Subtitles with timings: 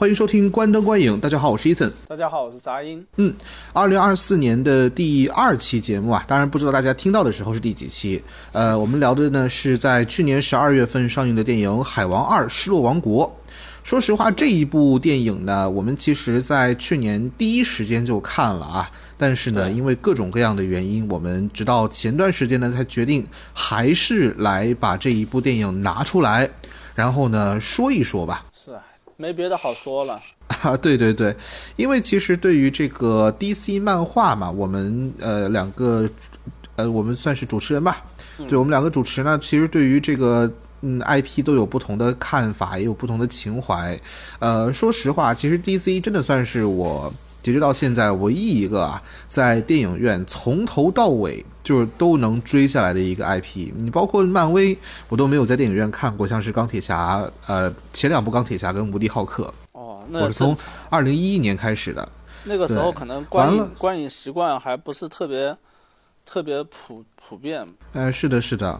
[0.00, 1.92] 欢迎收听关灯观影，大家好，我是伊森。
[2.08, 3.04] 大家好，我是杂音。
[3.18, 3.34] 嗯，
[3.74, 8.22] 二零二四年的第二期节目啊，当然不知道大家听到的时候是第几期。
[8.52, 13.26] 呃，我们聊的呢是在去年十二月份上映的电影《海王二：失落王国》。
[13.84, 26.48] 说实话，这一部电影呢，我们其实在去年第一时间就看了啊，但是呢，因为各种各样的原因，我们直到前段时间呢才决定还是来把这一部电影拿出来，
[26.94, 28.46] 然后呢说一说吧。
[29.20, 30.18] 没别的好说了
[30.62, 31.36] 啊，对对对，
[31.76, 36.08] 因为其实对于这个 DC 漫画嘛，我们呃两个
[36.76, 38.02] 呃我们算是主持人吧，
[38.48, 40.50] 对我们两个主持呢，其实对于这个
[40.80, 44.00] 嗯 IP 都有不同的看法，也有不同的情怀。
[44.38, 47.12] 呃，说实话，其实 DC 真的算是我。
[47.42, 54.76] 截止到现在，唯一一个啊，在电影院从头到尾就是都能追下来的一个 IP，你包括漫威，
[55.08, 60.56] 我都没有在电影院看过，像是钢铁侠，呃，前两部钢铁侠跟无敌浩克，哦，我是从
[60.88, 62.08] 二零一一年开始的，
[62.44, 65.56] 那个时候可能观影观影习惯还不是特别
[66.24, 68.78] 特别普普遍，呃，是的，是的。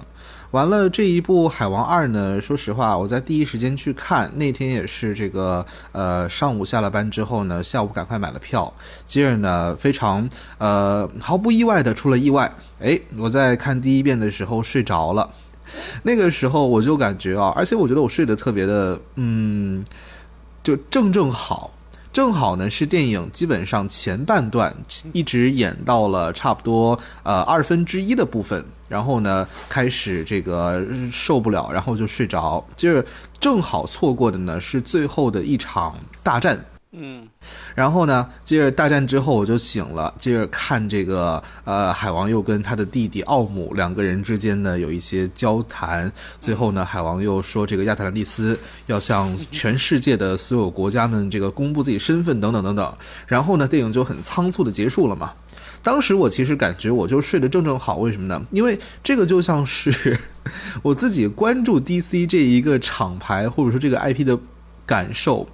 [0.51, 8.73] 完了这一部《海王二》呢，说实话，我在第一时间去看，那天也是这个呃上午下了班之后呢，下午赶快买了票，
[9.07, 15.31] 接着呢非常呃毫不意外的出了意外，哎，我在看第一遍的时候睡着了，
[16.03, 19.85] 那个时候我就感觉啊，而且我觉得我睡得特别的嗯，
[20.65, 21.71] 就正正好。
[22.13, 24.75] 正好呢，是电影基本上前半段
[25.13, 32.63] 一直演到了差不多呃二分之一的部分，然后呢开始这个受不了，然后就睡着。
[32.77, 33.03] 接着
[33.39, 36.63] 正好错过的呢是最后的一场大战。
[36.93, 37.25] 嗯，
[37.73, 46.11] 然后呢，接着大战之后我就醒了，接着看这个呃，海王又跟他的弟弟奥姆两个人之间呢有一些交谈，
[46.41, 52.93] 最后呢，海王又说这个亚特兰蒂斯要向全世界的所有国家们这个公布自己身份等等等等，
[53.29, 55.33] 然后呢，电影就很仓促的结束了嘛。
[55.83, 58.45] 当时我其实感觉我就睡得正正好，为什么呢？
[58.51, 60.19] 因为这个就像是
[60.83, 64.39] 我自己关注 DC 这一个厂牌或者说这个 IP 的
[64.85, 65.49] 感受。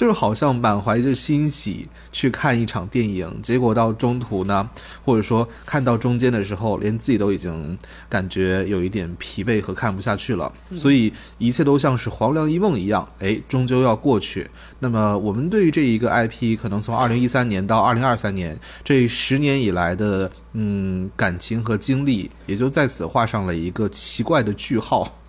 [0.00, 4.66] 就是好像满怀着欣喜去看一场电影，结果到中途呢，
[5.04, 7.78] 或者说看到中间的时候，连自己都已经
[8.08, 10.50] 感觉有一点疲惫和看不下去了。
[10.74, 14.48] 所以一切都像是黄粱一梦一样，哎，终究要过去。
[14.78, 25.20] 那么我们对于这一个 IP，可能从二零一三年到二零二三年这十年以来的嗯感情和经历，也就在此画上了一个奇怪的句号。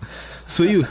[0.46, 0.82] 所以。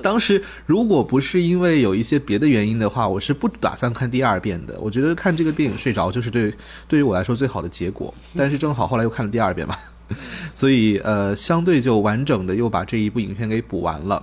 [0.00, 4.78] 当时如果不是因为有一些别的原因的话，我是不打算看第二遍的。
[4.80, 6.54] 我觉得看这个电影睡着就是对
[6.88, 8.14] 对于我来说最好的结果。
[8.34, 9.76] 但是正好后来又看了第二遍嘛，
[10.54, 14.22] 所以呃，相对就完整的又把这一部影片给补完了。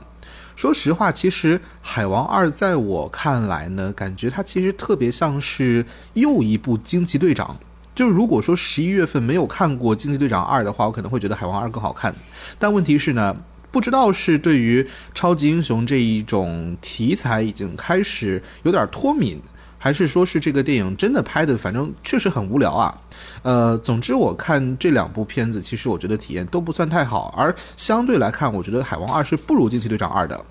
[0.55, 7.55] 说实话，其实《海王二》在我看来呢，感觉它其实特别像是又一部惊奇队长。
[7.93, 12.15] 就是如果说十一月份没有看过《惊奇队长二》的话，我可能会觉得《海王二》更好看。
[12.57, 13.35] 但问题是呢。
[13.71, 19.39] 不知道是对于超级英雄这一种题材已经开始有点脱敏，
[19.77, 23.01] 还是说是这个电影真的拍的，反正确实很无聊啊。
[23.43, 27.33] 呃，总之我看这两部片子，其实我觉得体验都不算太好。
[27.37, 30.45] 而相对来看，我觉得《海王二》是不如《惊奇队长二》的。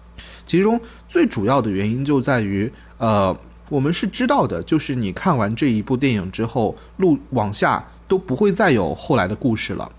[0.47, 3.37] 其中最主要的原因就在于，呃，
[3.69, 9.91] 我们是知道的，就是你看完这一部电影之后，路往下都不会再有后来的故事了。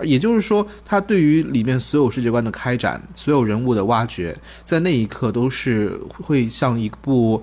[0.00, 7.42] 也就是说，他对于里面所有世界观的开展、所有人物的挖掘，在那一刻都是会像一部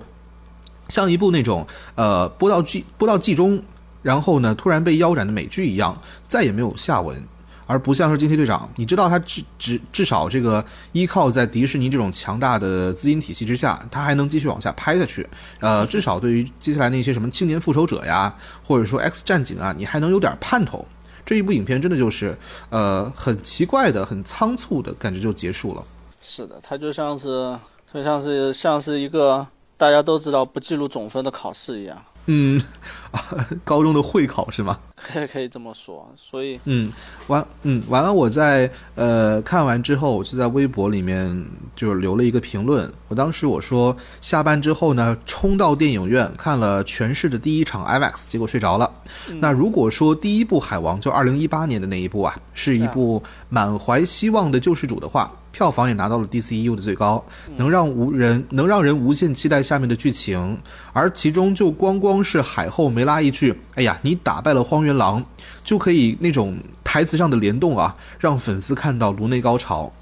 [0.88, 1.66] 像一部那种
[1.96, 3.60] 呃播到剧播到季中，
[4.02, 7.20] 然后呢突然被腰斩的美剧一样，再也没有下文，
[7.66, 8.68] 而不像是惊奇队长。
[8.76, 15.26] 你知道，他至至至少这个依靠在迪士尼这种强大的资金体系之下，他还能继续往下拍下去。
[15.58, 18.32] 呃，至少对于接下来那些什么青年复仇者呀，
[18.62, 20.86] 或者说 X 战警啊，你还能有点盼头。
[21.26, 22.36] 这一部影片真的就是，
[22.70, 25.82] 呃，很奇怪的、很仓促的感觉就结束了。
[26.20, 27.58] 是的，它就像是，
[27.92, 29.46] 就像是像是一个
[29.76, 32.02] 大家都知道不记录总分的考试一样。
[32.26, 32.60] 嗯，
[33.64, 34.78] 高中的会考是吗？
[34.96, 36.10] 可以可以这么说。
[36.16, 36.90] 所以，嗯，
[37.26, 38.12] 完，嗯，完了。
[38.12, 42.90] 我在呃看完之后，我就在微博里面就留了一个评论。
[43.08, 48.90] 我当时我说，下班之后呢，冲到电影院看了全市的第一场 IMAX，结果睡着了。
[49.40, 55.30] 那如果说第一部《海王》就二零一八年的那一部啊，是一部满怀希望的救世主的话。
[55.54, 57.24] 票房也拿到了 DCEU 的最高，
[57.56, 60.58] 能让无人能让人无限期待下面的剧情，
[60.92, 65.24] 而其中就光光是海后梅拉一句，哎呀，你打败了荒原狼，
[65.62, 69.92] 就可以那种台词上的联动啊，让粉丝看到颅内高潮。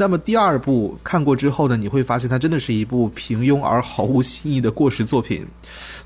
[0.00, 5.46] 那么第二部看过之后呢，你会发现它真的是一部平庸而毫无新意的过时作品。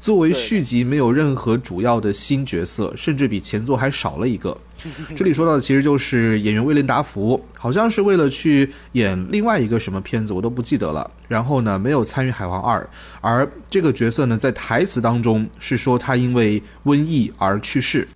[0.00, 4.58] 作为续集，没有任何主要的新角色，甚至比前作还少了一个。
[5.14, 11.08] 这里说到的其实就是演员威廉达福，好像是为了去演另外一个什么片子，我都不记得了。
[11.28, 12.80] 然后呢，没有参与《海王二》，
[13.20, 18.08] 而这个角色呢，在台词当中是说他因为瘟疫而去世。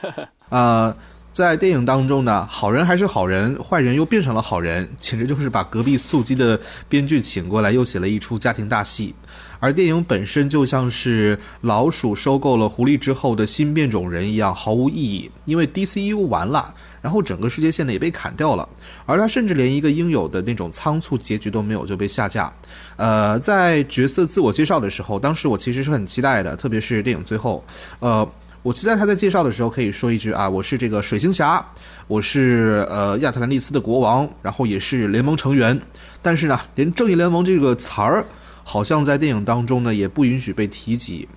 [0.50, 0.94] 呃，
[1.32, 9.14] 在电影当中呢，好人还是好人，坏人又变成了好人，简直就是把隔壁素鸡的编剧请过来，又写了一出家庭大戏。
[9.58, 18.68] 而电影本身就像是老鼠收购了狐狸之后的新变种人一样毫无意义，因为 DCU 完了，然后整个世界线呢也被砍掉了，
[19.06, 22.52] 而他甚至连一个应有的那种仓促结局都没有就被下架。
[22.96, 27.64] 呃，在角色自我介绍的时候，当时我其实是很期待的，特别是电影最后，
[28.00, 28.28] 呃，
[28.62, 31.64] 我期待他在介绍的时候可以说一句啊，我是这个水行侠，
[32.06, 35.80] 我是呃亚特兰蒂斯的国王，然后也是联盟成员，
[36.22, 38.24] 但是呢，连正义联盟这个词儿。
[38.64, 41.28] 好像在电影当中呢，也不允许被提及。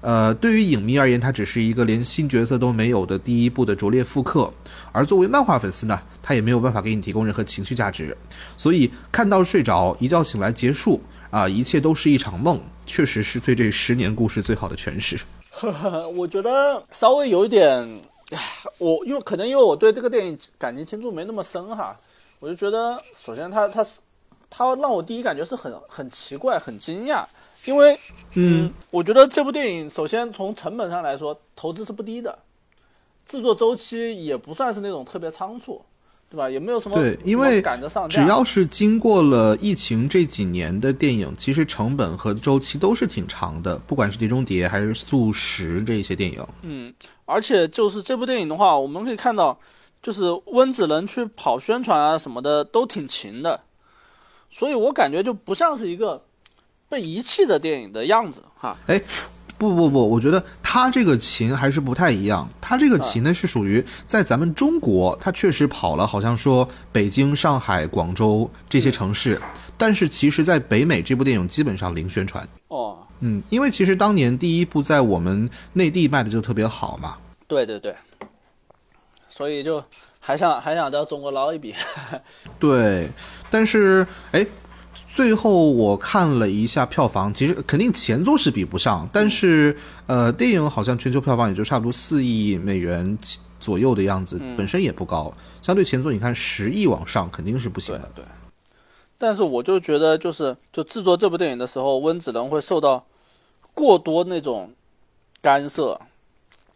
[0.00, 4.50] 呃，对于影迷而言，它只是一个连新角色都没有的第一部的拙劣复刻。
[4.90, 8.16] 而作为漫画粉丝呢，他也没有办法给你提供任何情绪价值。
[8.56, 10.98] 所以看到睡着，一觉醒来结束
[11.30, 15.20] 啊，一切都是一场梦，确实是对这十年故事最好的诠释。
[16.16, 18.00] 我觉得稍微有一点，
[18.78, 21.98] 我因为可能因为我对这个电影感情倾注没那么深哈，
[22.40, 24.00] 我就觉得首先它它是。
[24.54, 27.24] 它让我第一感觉是很很奇怪、很惊讶，
[27.64, 27.98] 因为，
[28.34, 32.38] 嗯，我觉得这部电影首先从成本上来说，投资是不低的，
[33.24, 35.82] 制作周期也不算是那种特别仓促，
[36.32, 36.48] 对吧？
[36.48, 46.42] 也没有什么对，因为赶得上只要是经过了疫情这几年的电影，其实成本和周期都是挺长的，不管是《碟中谍》还是《速食》这些电影。
[46.62, 46.90] 嗯，
[47.26, 49.58] 而且就是这部电影的话，我们可以看到，
[50.02, 53.60] 就是温子仁去跑宣传啊什么的都挺勤的。
[54.48, 56.24] 所以我感觉就不像是一个
[56.88, 58.78] 被遗弃的电影的样子哈。
[58.86, 58.98] 哎，
[59.70, 62.48] 不不不，我觉得他这个琴还是不太一样。
[62.60, 69.40] 他这个琴呢是属于在咱们中国，他确实跑了，好像说北京、上海、广州这些城市，
[69.76, 72.46] 但是其实在北美这部电影基本上零宣传。
[72.68, 77.16] 哦，嗯，因为其实当年第一部在我们内地卖的就特别好嘛。
[77.46, 77.94] 对对对。
[79.28, 79.82] 所以就
[80.20, 81.74] 还想还想到中国捞一笔。
[82.58, 83.08] 对。
[83.50, 84.46] 但是，哎，
[85.14, 89.76] 最后我看了一下票房，其实肯定前作是比不上，但是，
[90.06, 93.18] 呃，电影好像全球票房也就差不多四亿美元
[93.60, 95.30] 左右的样子，本身也不高。
[95.60, 98.10] 相对前作，你看十亿往上肯定是不行的。
[98.14, 98.24] 对。
[99.18, 103.04] 但是我就觉得，就是就制作这部电影的时候，温子仁会受到
[103.74, 104.72] 过多那种
[105.42, 106.00] 干涉，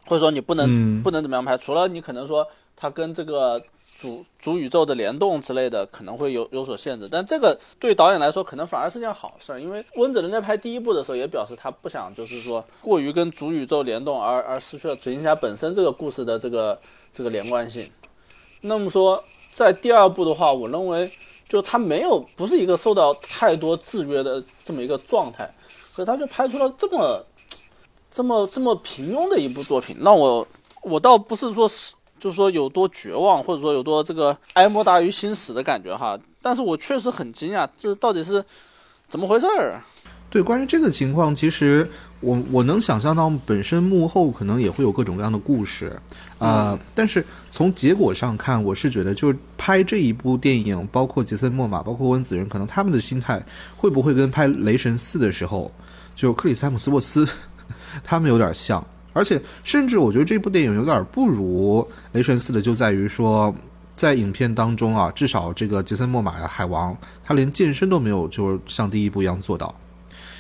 [0.06, 2.46] 或者说你不能不能怎么样拍，除了你可能说
[2.76, 3.62] 他跟这个。
[3.98, 16.78] 主主宇宙的联动之类的可能会有有所限制，但这个对导演来说可能反而是件好事，因为温子仁在拍第一部的时候也表示他不想就是说过于跟主宇宙联动而而失去了水行侠本身这个故事的这个
[17.14, 17.90] 这个连贯性。
[18.60, 21.10] 那么说在第二部的话，我认为
[21.48, 27.24] 就他没有不是一个受到太多制约的这么一个状态，所以他就拍出了这么
[28.10, 29.96] 这么这么平庸的一部作品。
[30.00, 30.46] 那我
[30.82, 31.94] 我倒不是说是。
[32.18, 36.18] 就是说有多绝望，或者说有多这个哀莫大于心死的感觉哈。
[36.40, 38.44] 但是我确实很惊讶，这到底是
[39.08, 39.80] 怎么回事儿？
[40.28, 41.88] 对，关于这个情况，其实
[42.20, 45.98] 我我能想象到，本身幕后可能也会有各种各样的故事
[46.38, 46.76] 啊。
[46.94, 53.40] 但是从结果上看，我是觉得，就是拍这一部电影，包括杰森·莫玛，包括温子仁，可能他们的心态
[53.76, 55.70] 会不会跟拍《雷神四》的时候，
[56.16, 57.26] 就克里斯·姆斯沃斯
[58.02, 58.84] 他们有点像？
[59.16, 61.80] 而且，甚至我觉得这部电影有点不如
[62.12, 63.54] 《雷神四》的，就在于说，
[63.94, 66.94] 在影片当中啊，至少这个杰森·莫玛的海王，
[67.24, 69.74] 他连健身都没有，就是像第一部一样做到。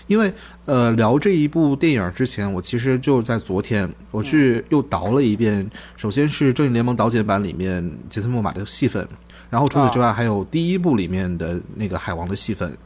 [0.08, 0.30] 因为，
[0.66, 5.68] 呃，聊这一部电影之前，我其实就在昨天，我去又倒了一遍。
[5.96, 9.08] 首先是《正义联盟》导剪版里面杰森·莫玛的戏份，
[9.48, 12.76] 然后除此之外，还有第一部里面的那个海王的戏份，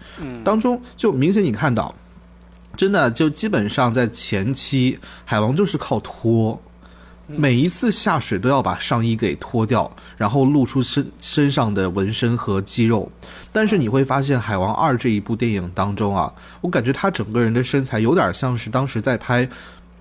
[0.45, 1.93] 当中就明显你看到。
[2.81, 6.59] 真的就基本上在前期，海王就是靠脱，
[7.27, 13.13] 每一次下水都要把上衣给脱掉，然后露出身身上的纹身和肌肉。
[13.53, 16.33] 但是你会发现，《海王二》这一部电影当中啊，
[16.63, 19.45] 我感觉他整个人的身材有点像是当时在拍《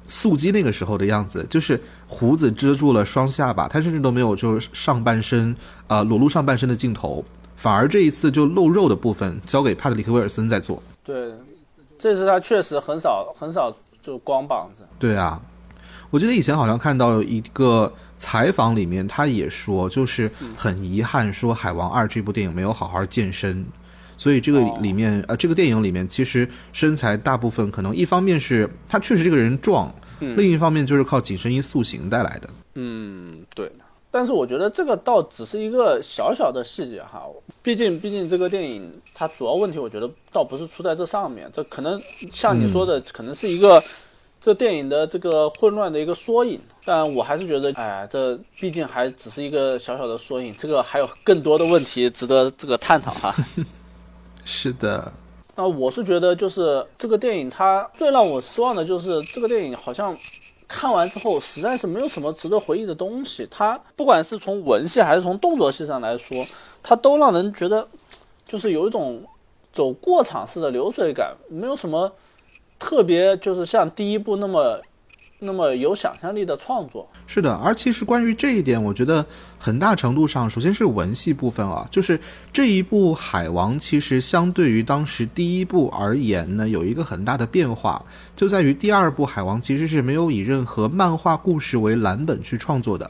[0.07, 5.53] 速激》那个时候的样子，就是胡子遮住了双下巴，他甚至都没有就是上半身
[5.87, 7.25] 啊裸露上半身的镜头，
[7.57, 10.81] 反而这一次就露肉的部分交给帕特里克威尔森在做。
[11.03, 11.33] 对。
[11.99, 14.85] 这次他确实很少很少就光膀子。
[14.97, 15.39] 对啊，
[16.09, 23.65] 我记得以前好像看到一个采访里面他也说，就是很遗憾说《海王二》这部电影没有好好健身，
[24.17, 32.49] 所以这个里面呃，这个电影里面其实身材大部分可能一方面是他确实这个人壮，另一方面就是靠紧身衣塑形带来的。
[32.75, 33.69] 嗯，对。
[34.11, 37.21] 但是我觉得这个倒只是一个小小的细节哈，
[37.69, 43.79] 毕竟毕竟这个电影它主要问题，我觉得倒不是出在这上面，这可能像你说的，可能是一个
[44.41, 46.59] 这电影的这个混乱的一个缩影。
[46.83, 53.35] 但我还是觉得，哎，这毕竟还只是一个小小的缩影，这个还有更多的问题值得这个探讨哈。
[54.43, 55.13] 是的，
[55.55, 60.17] 那我是觉得，就是这个电影它最让我失望的就是这个电影好像。
[60.69, 63.45] 看完之后，实在是没有什么值得回忆的东西。
[63.51, 66.41] 它不管是从文戏还是从动作戏上来说，
[66.81, 67.85] 它都让人觉得
[68.47, 69.21] 就是有一种
[69.73, 72.13] 走过场式的流水感，没有什么
[72.79, 74.81] 特别，就是像第一部那么。
[75.41, 79.25] 那么有想象力的创作是的，而其实关于这一点，我觉得
[79.57, 82.19] 很大程度上，首先是文戏部分啊，就是
[82.51, 88.03] 这一部《海王》其实相对于当时第一部而言呢，有一个很大的变化，
[88.35, 93.09] 就在于第二部《海王》其实是没有以任何漫画故事为蓝本去创作的，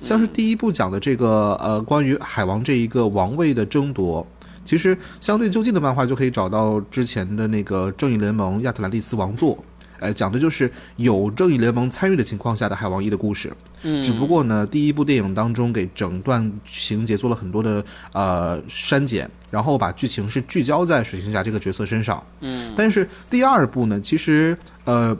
[0.00, 4.26] 像是第一部讲的这个呃关于海王这一个王位的争夺，
[4.64, 9.54] 其实相对就近的漫画就可以找到之前的那个《正义联盟：亚特兰蒂斯王座》。
[9.98, 13.52] 哎，讲的就是有正义联盟参与的情况下的海王一的故事。
[13.82, 22.22] 嗯，只不过呢，第一部电影当中给整段情节做了很多的呃删减，然后把剧情是聚焦在水行侠这个角色身上。
[22.40, 25.16] 嗯，但是第二部呢，其实呃。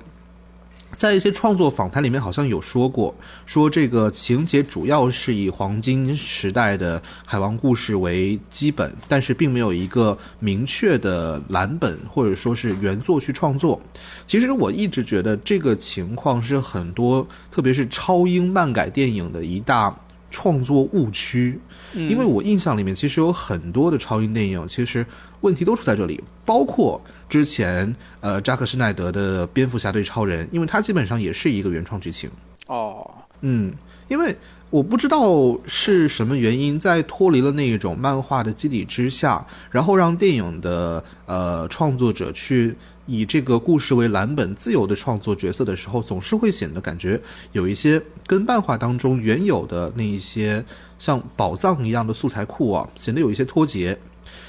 [0.97, 13.79] 在一些创作访谈里面，好像有说过，说这个情节主要是以黄金时代的海王故事为基本，但是并没有一个明确的蓝本或者说是原作去创作。
[14.27, 19.95] 其实我一直觉得这个情况是很多，特别是超英漫改电影的一大
[20.31, 21.61] 创作误区。
[21.93, 25.05] 因为我印象里面其实有很多的超英电影，其实
[25.43, 26.99] 问题都出在这里，包括。
[27.29, 32.31] 之前，呃，扎克施奈德的蝙蝠侠对超人，因为它基本上也是一个原创剧情。
[32.69, 33.09] 哦，
[33.41, 33.73] 嗯，
[34.09, 34.35] 因为
[34.71, 42.75] 我不知道是什么原因，在脱离了那一种漫画的基底之下，然后让电影的呃创作者去
[43.07, 47.21] 以这个故事为蓝本，自由的创作角色的时候，总是会显得感觉
[47.53, 50.65] 有一些跟漫画当中原有的那一些
[50.99, 53.97] 像宝藏一样的素材库啊，显得有一些脱节。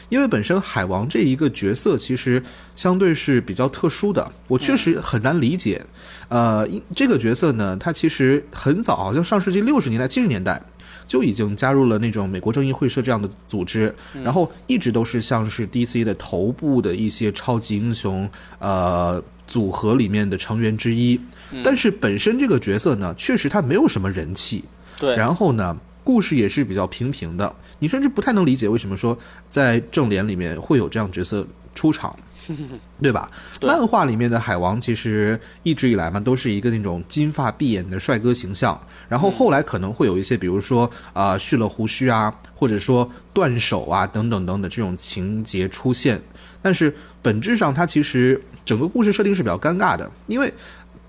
[0.09, 2.41] 因为本身海王这一个角色其实
[2.75, 5.85] 相对是比较特殊的，我确实很难理解。
[6.29, 10.61] 呃，这个角色呢，他其实很早，好像上世纪六十年代、七十年代
[11.07, 21.19] 就已经加入了那种美国正义会社这样的组织，然后一直都是像是 DC 的头部的一些超级英雄呃组合里面的成员之一。
[21.63, 24.63] 但是本身这个角色呢，确实他没有什么人气。
[24.99, 25.77] 对，然后呢？
[26.07, 29.17] 故事也是比较平平的，你甚至不太能理解为什么说
[29.49, 31.45] 在正联里面会有这样角色
[31.75, 32.17] 出场，
[33.03, 33.29] 对吧？
[33.61, 46.21] 漫画里面的海王其实一直以来嘛都是一个那种金发碧眼的帅哥形象，然后后来可能会有一些，比如说啊蓄了胡须啊，或者说断手啊等等等等这种情节出现，
[46.61, 50.53] 但是本质上它其实整个故事设定是比较尴尬的，因为。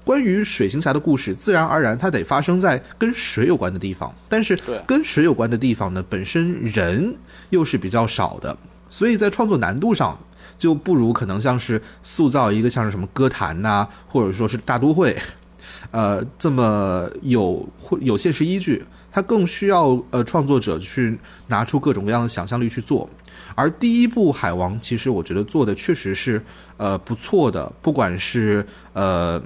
[0.09, 7.15] 关于水行侠的故事，自然而然它得发生在跟水有关的地方，但是跟水有关的地方呢，本身人
[7.51, 8.57] 又是比较少的，
[8.89, 10.19] 所以在创作难度上
[10.59, 15.15] 就不如可能像是塑造一个像是什么歌坛呐，或者说是大都会，
[15.93, 17.69] 呃，这么有
[18.01, 23.07] 有现实依据，它更需要呃创作者去拿出各种各样的想象力去做。
[23.55, 26.43] 而第一部海王，其实我觉得做的确实是
[26.79, 29.39] 呃不错的，不管是呃。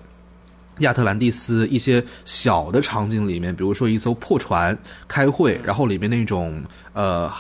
[0.79, 4.76] 亚特兰蒂斯一些小的场景里面，比如说一艘破船
[5.07, 6.62] 开会，然后里面那种
[6.93, 7.31] 呃，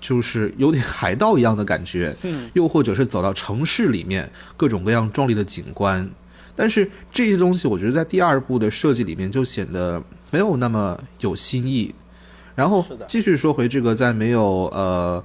[0.00, 6.08] 就是有点海盗一样的感觉， 嗯，又或者是走到城市里面各种各样壮丽的景观，
[6.54, 11.94] 但是这些东西我觉得在第二部的设计里面就显得没有那么有新意。
[12.54, 15.22] 然后继续说回这个在没有呃。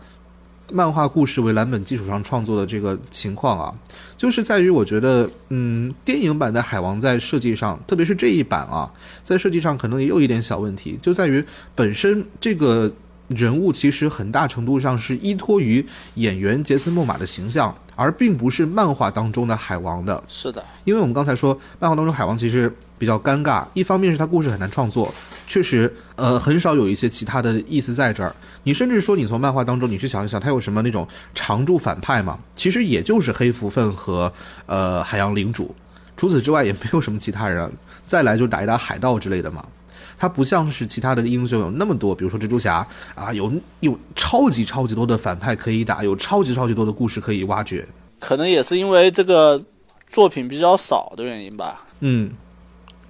[0.72, 3.74] 漫画故事为蓝本基础上创作的这个情况啊，
[4.18, 8.92] 就是在于我觉得，嗯，电影版的海王在设计上，特别是这一版啊，
[9.24, 11.44] 在设计上可能也有一点小问题，就在于
[11.76, 12.92] 本身这个。
[13.28, 15.86] 人物其实很大程度上是依托于
[16.16, 20.24] 演员杰森·莫玛的形象，而并不是漫画当中的海王的。
[20.28, 25.14] 是的，因为我们刚才说，漫画当中海王其实比较尴尬，一方面是他故事很难创作，
[25.46, 28.36] 确实，呃，很少有一些其他的意思在这儿。
[28.64, 32.40] 你甚至说，你从漫画当中你去想一想，他有什么那种常驻反派嘛？
[32.56, 34.34] 其实也就是黑蝠鲼和
[34.66, 35.76] 呃海洋领主，
[36.18, 37.72] 除此之外也没有什么其他人。
[38.08, 39.64] 再来就打一打海盗之类的嘛。
[40.22, 47.84] 它不像是其他的英雄有那么多，比如说蜘蛛侠啊，有有超级超级多的反派可以打，有超级超级多的故事可以挖掘。
[48.20, 49.60] 可能也是因为这个
[50.06, 51.84] 作品比较少的原因吧。
[52.02, 52.30] 嗯，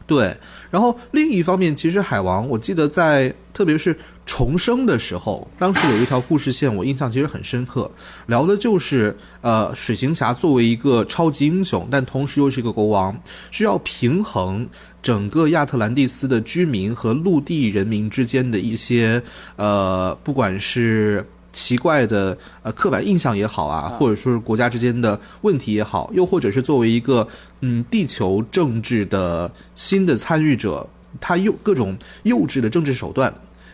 [0.08, 0.38] 对。
[0.70, 7.92] 然后另一方面，其实海王，我记得在特别是重生的时候，当时有一条故事线，我印象其实很深刻，
[8.28, 14.66] 聊的就是呃，水行侠作为一个超级英雄，但同时又是一个国王，需要平衡
[15.02, 19.22] 整个亚特兰蒂斯的居民和陆地人民之间的一些
[19.56, 21.26] 呃，不管是。
[21.54, 27.28] 奇怪的呃刻板印象也好啊，或者说是国家之间的问题也好，又或者是作为一个
[27.60, 30.88] 嗯地球政治的新的参与者，
[31.20, 33.34] 他幼各种幼稚的政治手段，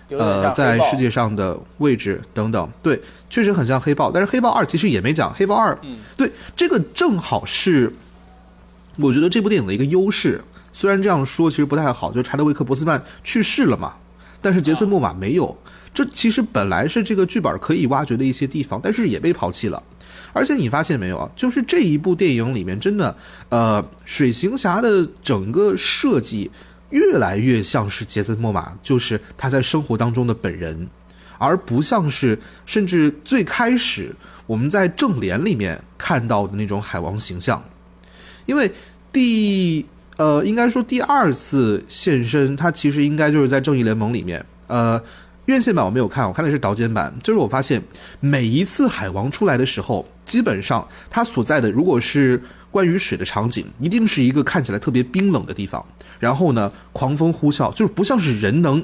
[0.10, 4.10] 呃，在世界上的位置等等，对，确实很像黑豹。
[4.12, 5.78] 但是黑豹二其实也没讲，黑豹二，
[6.18, 7.94] 对，这个正好是
[8.96, 10.42] 我觉得这部电影的一个优势。
[10.78, 13.94] 虽然这样说其实不太好，就查德维克·博斯曼去世了嘛，
[14.40, 15.58] 但是杰森·莫玛没有。
[15.92, 19.82] 这其实本来是这个剧本可以挖掘的一些地方，但是也被抛弃了。
[20.34, 21.28] 而且你发现没有啊？
[21.36, 23.18] 就是这一部电影里面，真的，
[23.50, 26.52] 呃，水行侠的整个设计
[26.92, 30.88] 越来越像是杰森·莫玛，就是他在生活当中的本人，
[31.40, 34.16] 而不像是甚至最开始
[34.46, 37.64] 我们在正联里面看到的那种海王形象。
[38.46, 38.72] 因为
[39.12, 39.84] 第
[40.18, 45.02] 呃，应该说第二次现身，他其实应该就是在正义联盟里面，呃。
[45.46, 47.14] 院线版我没有看，我看的是导剪版。
[47.24, 47.82] 就是我发现
[48.20, 55.86] 每一次海王出来的时候，基本上他所在的如果是关于水的场景，一定是一个看起来特别冰冷的地方。
[56.20, 58.84] 然后呢，狂风呼啸，就是不像是人能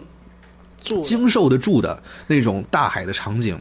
[1.04, 3.60] 经受得住的那种大海的场景。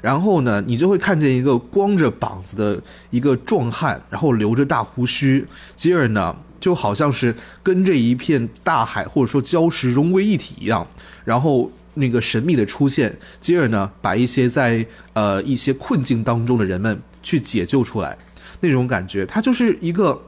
[0.00, 10.86] 然后呢，你就会看见一个光着膀子的一个壮汉，然后留着大胡须，接着呢，就好像是跟这一片大海或者说礁石融为一体一样，
[11.26, 11.70] 然后。
[11.94, 18.16] 那个神秘的出现，接着呢，把一些在呃一些困境当中的人们去解救出来，
[18.60, 20.18] 那种感觉，它就是一个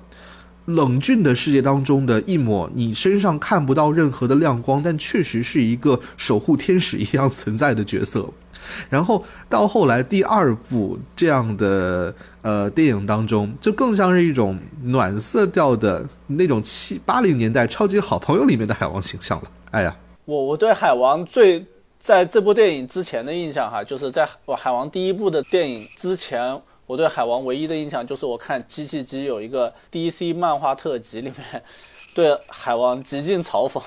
[0.67, 8.29] 冷峻的世界当中的一抹你身上看不到任何的亮光，但确实是一个守护天使一样存在的角色。
[8.89, 19.49] 然后到后来第二部这样的呃电影当中，就更像是一种暖色调的那种七八零年代超级好朋友里面的海王形象了。
[19.71, 19.97] 哎呀。
[20.27, 21.63] 我我对海王最
[21.99, 31.63] 在这部电影之前的印象哈，就是在我海王第一部的电影之前，我对海王唯一的印象就是我看机器机有一个 DC 漫画特辑里面
[32.17, 33.83] 对海王极尽嘲讽，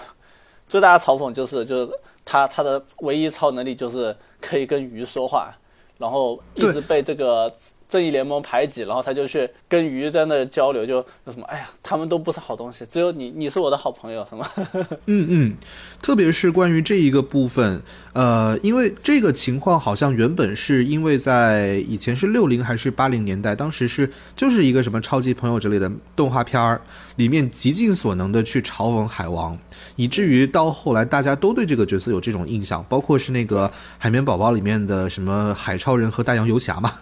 [0.67, 1.91] 最大的嘲讽就是就是
[2.27, 5.51] 他他的唯一超能力就是可以跟鱼说话，
[5.97, 7.51] 然后一直被这个。
[7.89, 14.45] 正义联盟排挤，然后他就去跟鱼在那交流，就就什么，哎呀，他们都不是好东西，只有你，你是我的好朋友，什么？
[15.05, 15.57] 嗯嗯，
[16.01, 17.81] 特别是关于这一个部分，
[18.13, 26.81] 呃，因为这个情况好像原本是因为在以前是六零还是八零年代，当时是就是一个什么超级朋友之类的动画片儿，
[27.15, 29.57] 里面极尽所能的去嘲讽海王，
[29.95, 36.93] 以至于到后来大家都对这个角色有这种印象，包括是那个海绵宝宝里面的什么海超人和大洋游侠嘛。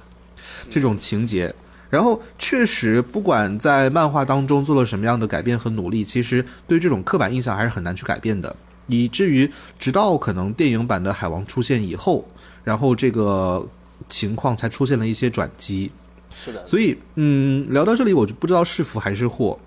[0.70, 1.54] 这种情节，
[1.90, 8.56] 然后确实，不管在漫画当中做了什么样的改变和努力，其实对这种刻板印象还是很难去改变的。
[8.88, 9.50] 以至于
[9.80, 12.28] 直到可能电影版的海王出现以后，
[12.64, 13.68] 然后这个
[14.08, 15.92] 情况才出现了一些转机。
[16.36, 16.68] 是的。
[16.68, 19.58] 所以，嗯，聊到这里，我就不知道是福还是祸。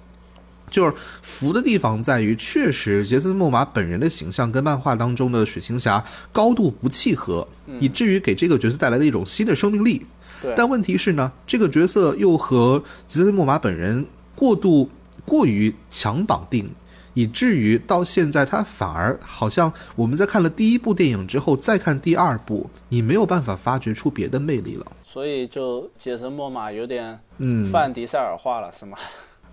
[0.70, 7.48] 就是福的地方在于，确实杰森·莫玛本人的形象跟漫画当中的水行侠高度不契合，
[7.80, 10.04] 以至于给这个角色带来了一种新的生命力。
[10.56, 14.88] 但问题是呢，这个角色又和吉森·莫玛本人过度
[15.24, 16.66] 过于强绑定，
[17.14, 24.86] 以至于到现在他反而好像我们在看了第一部电影之后再看第二部，你没有办法发掘出别的魅力了。
[25.04, 28.96] 所以就杰森·莫玛有点嗯范迪塞尔化了，是吗？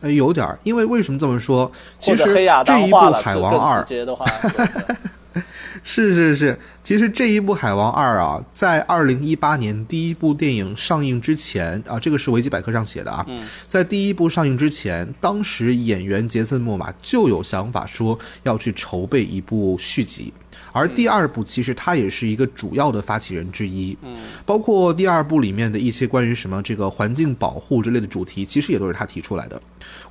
[0.05, 1.71] 呃，有点儿，因为为什么这么说？
[1.99, 2.23] 其实
[2.63, 3.83] 这一部《海王二》。
[5.83, 13.25] 是是是，其实这一部《海王二》啊，在二零一八年第一部电影上映之前啊，这个是维基百科上写的啊，
[13.67, 20.31] 在第一部上映之前，当时演员杰森·莫玛就有想法说要去筹备一部续集，
[20.75, 24.13] 而第二部其实他也是一个主要的发起人之一，嗯，
[24.45, 29.59] 包括第二部里面的一些关于什么这个环境保护之类的主题，其实也都是他提出来的。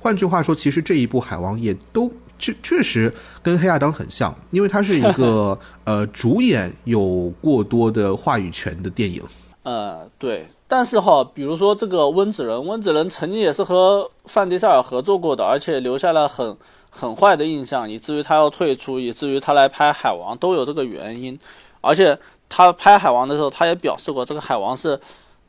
[0.01, 2.11] 换句话说，其实这一部《海王》也都。
[2.37, 3.09] 确确实
[3.41, 9.23] 跟黑亚当很像，因为它是一个 呃主演有过多的话语权的电影。
[9.63, 16.57] 呃，对，但是哈，比如说这个温子仁，温子仁曾经也是和范迪塞尔合作过的，而且留下了很
[16.89, 21.39] 很坏的印象，以至于他要退出，以至于他来拍海王都有这个原因。
[21.79, 24.99] 而且他拍海王的时候，他也表示过，这个海王是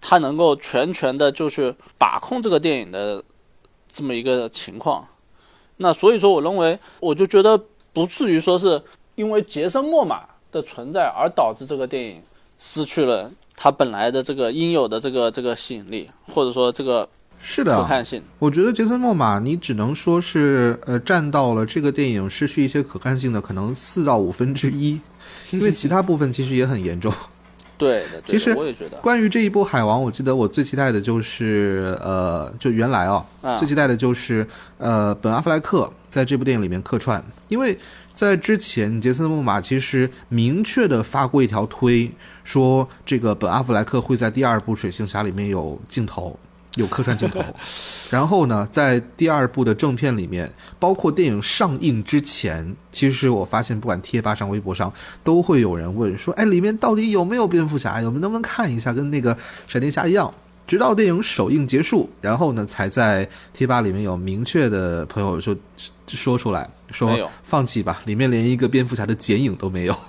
[0.00, 3.20] 他能够全权的就去把控这个电影的
[3.88, 5.08] 这么一个情况。
[5.78, 7.60] 那所以说，我认为我就觉得
[7.92, 8.80] 不至于说是
[9.16, 12.22] 因为杰森·莫玛的存在而导致这个电影
[12.60, 17.09] 失去了它本来的这个应有的这个这个吸引力，或者说这个
[17.40, 18.23] 是的可看性。
[18.38, 25.01] 我觉得杰森·莫玛，你只能说是呃占到了这个电影失去一些可看性的可能四到五分之一，
[25.51, 27.12] 因为其他部分其实也很严重。
[27.79, 33.23] 对的，其实我也觉得，关于这一部《海王》，我记得我最期待的就是呃，就原来啊，
[33.59, 37.79] 最期待的就是呃，本阿弗莱克在这部电影里面客串，因为
[38.16, 42.11] 在之前杰森·木马其实明确的发过一条推，
[42.42, 46.37] 说这个本阿弗莱克会在第二部《水行侠》里面有镜头。
[46.76, 47.42] 有客串镜头，
[48.12, 54.92] 然后呢，在第二部的正片里面，包括电影上映之前，其实我发现，不管贴吧上、微博上，
[55.24, 57.94] 都会有人问说：“哎，里面到底有没有蝙蝠侠？
[58.02, 59.35] 我们能不能看一下，跟那个
[59.66, 60.31] 闪电侠一样？”
[60.66, 65.57] 直到电影首映结束，然后呢，才在贴吧里面有明确的朋友就
[66.07, 69.96] 说出来说：“放弃吧，里面连一个蝙蝠侠的剪影都没有。”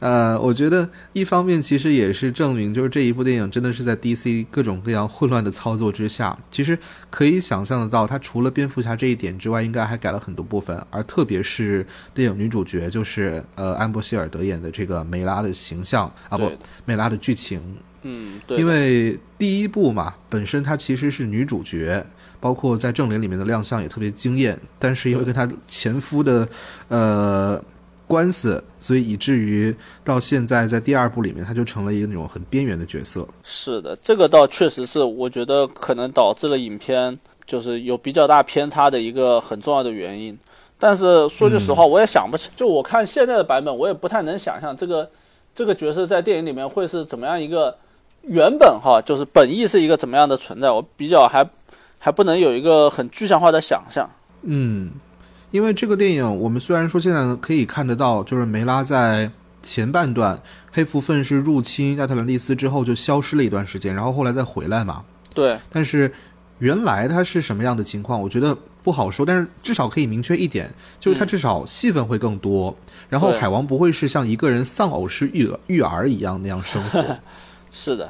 [0.00, 16.52] 呃，我觉得一方面其实也是证明，就是这一部电影真的是在 DC 各种各样混乱的操作之下，其实可以想象得到，它除了蝙蝠侠这一点之外，应该还改了很多部分，而特别是电影女主角，就是呃安博希尔德演的这个梅拉的形象啊，不，
[16.84, 17.62] 梅拉的剧情，
[18.04, 22.06] 嗯，对，因为第一部嘛，本身她其实是女主角，
[22.38, 26.48] 包括在正脸里面的亮相也特别惊艳，但是因为跟她前夫的
[26.88, 27.60] 呃。
[28.06, 33.26] 官司，所以以至于到现在，在第二部里面，她就成了一个那种很边缘的角色。
[33.42, 40.38] 是的，这个倒确实是，我觉得可能导致了影片就是有比较大偏差的一个很重要的原因。
[40.78, 45.10] 但是说句实话，我也想不起，就我看现在的版本，我也不太能想象这个
[45.54, 47.74] 这个角色在电影里面会是怎么样一个
[48.26, 50.70] 原本哈，就是本意是一个怎么样的存在。
[50.70, 51.48] 我比较还
[51.98, 54.08] 还不能有一个很具象化的想象。
[54.42, 54.90] 嗯。
[55.50, 59.30] 因为这个电影，我们虽然说现在可以看得到，就是梅拉在
[59.62, 60.36] 前半段
[60.72, 65.04] 黑蝠愤是入侵亚特兰蒂斯之后就消失了一段时间，然后后来再回来嘛。
[65.32, 65.56] 对。
[65.70, 66.12] 但是
[66.58, 69.24] 原来他是什么样的情况，我觉得不好说。
[69.24, 72.76] 但是至少可以明确一点，就是他至少戏份会更多。
[73.08, 77.00] 然后海王不会是像一个人丧偶式育育儿一样那样生活。
[77.76, 78.08] 是的，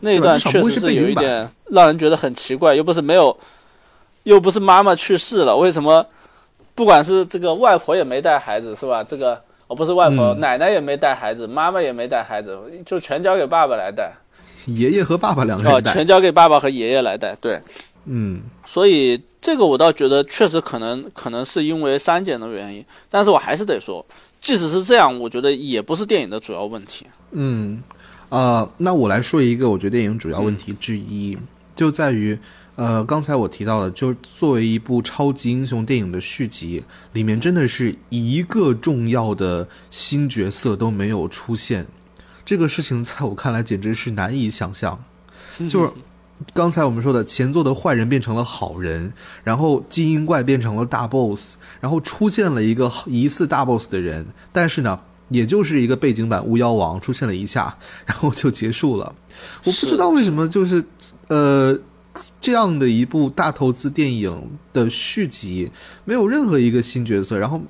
[0.00, 3.36] 那一段确实是有一点让人觉得很奇怪，又不是没有，
[4.22, 6.04] 又不是妈妈去世了，为什么？
[6.74, 9.04] 不管是这个外婆也没带孩子是吧？
[9.04, 14.10] 这个哦不是外婆，奶奶也没带孩子，妈妈也没带孩子，就全交给爸爸来带。
[14.66, 15.90] 爷爷和爸爸两个人带。
[15.90, 17.34] 哦，全交给爸爸和爷爷来带。
[17.40, 17.60] 对，
[18.04, 24.04] 嗯，所以这个我倒觉得确实可能可能是因为删减的原因，但是我还是得说，
[24.40, 27.06] 即使是这样，我觉得也不是电影的主要问题。
[27.32, 27.82] 嗯，
[28.28, 31.36] 呃，那我来说一个，我觉得电影主要问题之一
[31.74, 32.38] 就在于。
[32.76, 36.80] 呃，刚才我提到的，就是作为一部超级英雄电影的续集，
[37.12, 41.84] 里面真的是一个重要的新角色都没有出现，
[42.44, 44.96] 这个事情在我看来简直是难以想象。
[45.68, 45.90] 就是
[46.54, 49.12] 刚才我们说的，前作的坏人变成了好人，
[49.42, 59.14] 然后精英怪变成了大 boss，然后出现了一个疑似大 boss 的人，但是呢，也就是一个背景版巫妖王出现了一下， 然后就结束了。
[59.64, 60.84] 我不知道为什么，就是
[61.28, 61.78] 呃。
[62.40, 65.70] 这样的一部大投资电影的续集，
[66.04, 67.60] 没有任何一个新角色，然后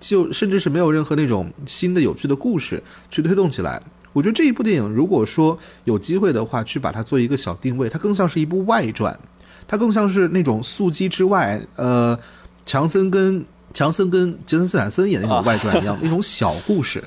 [0.00, 3.82] 就甚至是没有任何那种新的有趣的故事去推动起来。
[4.14, 9.20] 我觉得这一部电影，如果说有机会的话，去把它做一个小定位，它更像是一部外传，
[9.68, 12.18] 它更像是那种速激之外，呃，
[12.64, 17.02] 强森跟强森跟杰森斯坦森演的那种外传一样， 一种小故事。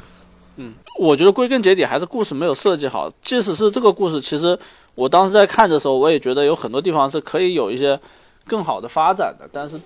[0.56, 3.12] 嗯，我觉得归根结底还是故事没有设计好。
[3.22, 4.58] 即使是这个故事，其实
[4.94, 8.00] 我当时在看的时候，我也觉得有很多地方是可以有一些
[8.48, 9.80] 更好的发展的，但是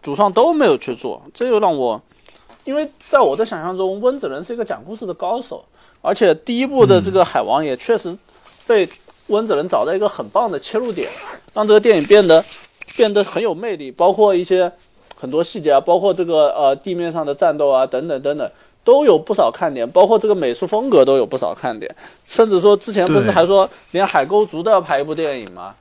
[0.00, 2.00] 主创都没有去做，这又让我，
[2.64, 5.62] 因为在我的想象中，温子仁是一个讲故事的高手，
[6.00, 8.16] 而且第一部的这个海王也确实
[8.66, 8.88] 被
[9.26, 11.06] 温子仁找到一个很棒的切入点，
[11.52, 12.42] 让这个电影变得
[12.96, 14.72] 变得很有魅力，包括一些
[15.18, 18.50] 很多细节啊，包括这个呃地面上的战斗啊，等等等等。
[18.84, 25.74] 都有不少看点，包括这个美术风格都有不少看点，甚至说之前不是还说连海沟族都要拍一部电影吗？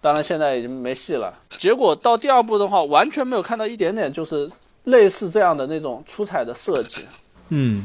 [0.00, 1.34] 当然现在已经没戏了。
[1.50, 4.48] 结果到第二部的话，完全没有看到一点点就是
[4.84, 7.04] 类似这样的那种出彩的设计。
[7.48, 7.84] 嗯，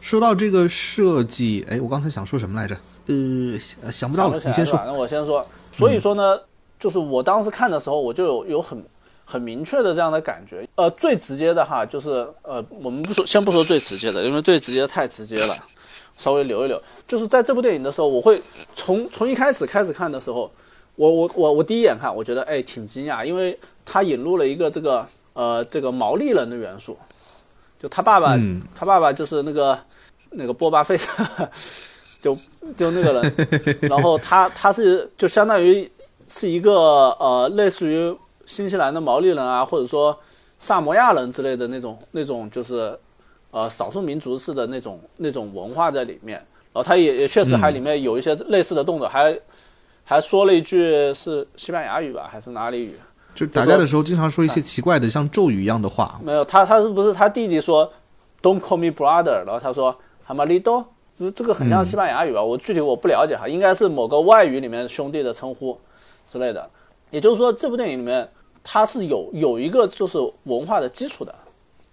[0.00, 2.74] 说到这个设计，哎，我刚才想说什么来着？
[3.08, 4.80] 呃，想不到了，你先说。
[4.86, 5.46] 那我先说。
[5.70, 6.40] 所以说呢，
[6.80, 8.82] 就是我当时看的时候，我就有有很
[9.24, 10.66] 很明确的这样的感觉。
[10.76, 12.10] 呃，最直接的哈，就是
[12.42, 15.56] 呃，我们不说，先不说最直接的，因为最直接太直接了，
[16.16, 16.80] 稍微留一留。
[17.06, 18.40] 就是在这部电影的时候，我会
[18.74, 20.50] 从从一开始开始看的时候，
[20.96, 26.96] 我我我我第一眼看，我觉得哎挺惊讶，因为他引入了一个这个呃这个毛利人的元素，
[27.78, 28.36] 就他爸爸，
[28.74, 29.78] 他爸爸就是那个
[30.30, 31.48] 那个波巴费特。
[32.24, 32.34] 就
[32.74, 33.34] 就那个人，
[33.90, 35.86] 然后他他是就相当于
[36.26, 36.72] 是一个
[37.20, 40.18] 呃类似于新西兰的毛利人啊，或者说
[40.58, 42.98] 萨摩亚人之类的那种那种就是
[43.50, 46.36] 呃少数民族式的那种那种文化在里面。
[46.72, 49.38] 然后他也也确实还里面有一些类似的动作，还
[50.04, 52.94] 还说了一句是西班牙语吧，还是哪里语？
[53.34, 56.20] 就打架的时候经常说一些奇怪的像咒语一样的话。
[56.22, 57.92] 没有，他他是不是他弟弟说
[58.42, 60.84] Don't call me brother，然后他说 Hamalido。
[61.16, 62.42] 这这个很像西班牙语吧？
[62.42, 65.78] 我具体我不了解哈，应该是某个外语里面兄弟的称呼
[66.26, 66.68] 之类的。
[67.14, 68.28] 也就是说，这部电影里面
[68.64, 71.32] 它是有有一个就是文化的基础的。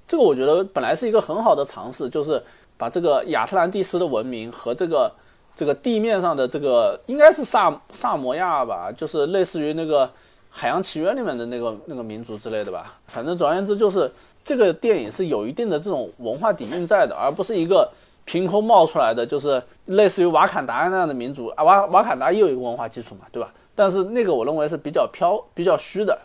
[0.07, 2.41] 这个我觉得本来是一个很好的尝试，就是
[2.75, 5.11] 把这个亚特兰蒂斯的文明和这个
[5.55, 10.07] 这个地面上的这个应该是萨萨摩亚吧，就是类似于那个
[10.49, 12.97] 《海洋奇缘》里面的那个那个民族之类的吧。
[13.05, 14.11] 反正总而言之，就是
[14.43, 17.87] 这个电影是有一定的这种文化底蕴在的，而不是一个。
[18.23, 23.51] 凭空冒出来的就是类似于瓦坎达那样的民族啊，瓦瓦坎达也有一个文化基础嘛，对吧？
[23.81, 26.15] 但是那个我认为是比较飘、比较虚的。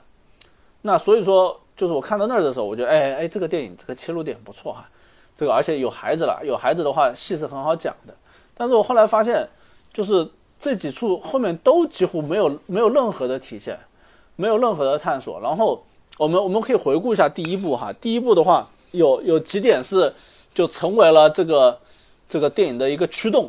[0.83, 4.87] 那所以说，就是我看到那儿的时候，我觉得，哎哎，这个电影这个切入点不错哈，
[5.35, 8.15] 这个而且有孩子了，有孩子的话戏是很好讲的。
[8.55, 9.49] 但是我后来发现，
[9.91, 10.29] 就是
[10.61, 13.79] 这几处后面都几乎没有没有任何的体现，
[14.37, 15.41] 没有任何的探索。
[15.41, 15.83] 然后
[16.19, 20.13] 我们我们可以回顾一下第一部哈，第一部的话有有几点是
[20.55, 21.81] 就成为了这个。
[22.29, 23.49] 这个电影的一个驱动，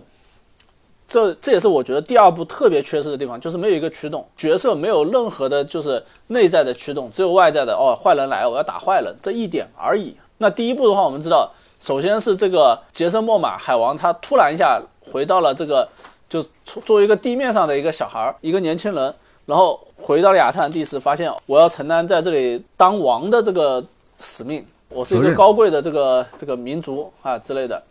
[1.07, 7.73] 这这也是我觉得第二部特别缺失的地方，就是没有一个驱动，角色没有任何的，就是内在的驱动，只有外在的。
[7.73, 10.15] 哦，坏人来了，我要打坏人，这一点而已。
[10.39, 11.49] 那第一部的话，我们知道，
[11.81, 15.87] 首先是这个杰森·莫玛海王，他突然一下回到了这个，
[16.29, 16.45] 就
[16.85, 19.13] 作为一个地面上的一个小孩儿，一个年轻人，
[19.45, 23.83] 然后回到了亚特兰蒂斯，发现我要承担在这里当王的这个
[24.19, 27.81] 使命，我是一个高贵的这个这个民族啊之类的。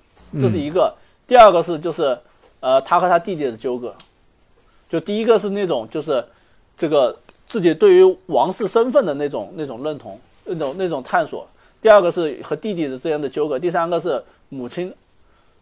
[0.40, 0.94] 这是一个，
[1.26, 2.18] 第二个是就是，
[2.66, 3.94] 呃，他和他弟弟的纠葛，
[4.90, 6.26] 就第一个是那种就是
[6.76, 11.46] 这个自己对于王室身份的那种那种认同，那种那种探索。
[11.80, 14.92] 第二个是和弟弟的这样的纠葛，第三个是母亲，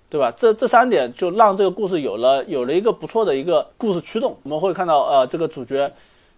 [0.09, 0.33] 对吧？
[0.35, 4.35] 这这三点就让这个故事有了有了一个不错的一个故事驱动。
[4.43, 5.93] 我们会看到，呃，这个主角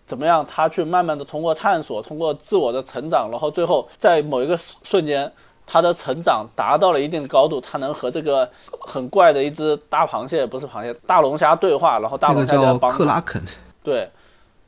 [0.04, 5.30] 怎么样，他去慢慢的通过探索，通过自我的成长，然后最后在某一个瞬间。
[5.66, 8.48] 他的成长达到了一定的高度，他能和这个
[8.80, 13.44] 很怪的一只大螃蟹，不是螃蟹，大龙虾对话，然后大龙虾叫克拉肯，
[13.82, 14.08] 对，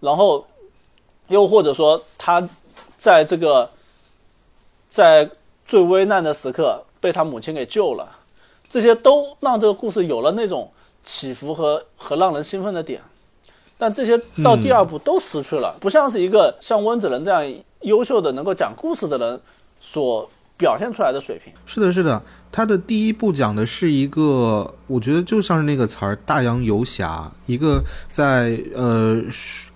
[0.00, 0.44] 然后
[1.28, 2.46] 又或者说他
[2.98, 3.70] 在这个
[4.90, 5.30] 在
[5.64, 8.08] 最危难的时刻被他母亲给救了，
[8.68, 10.68] 这些都让这个故事有了那种
[11.04, 13.00] 起伏和和让人兴奋的点，
[13.78, 19.40] 但这些到第二部都失去了，不像是一个像温子仁这样优秀的能够讲故事的人
[19.80, 20.28] 所。
[20.58, 22.20] 表现出来的水平是的，是的。
[22.50, 29.22] 他的第一部讲的是一个，我觉得就像是那个词儿“大洋游侠”，一个在呃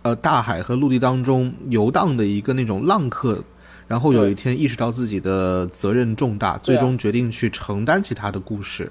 [0.00, 3.44] 呃大海和陆地当中游荡的一个那种浪客，
[3.86, 8.90] 然后有一天意识到自己的责任重大，最终决定去承担起他的故事。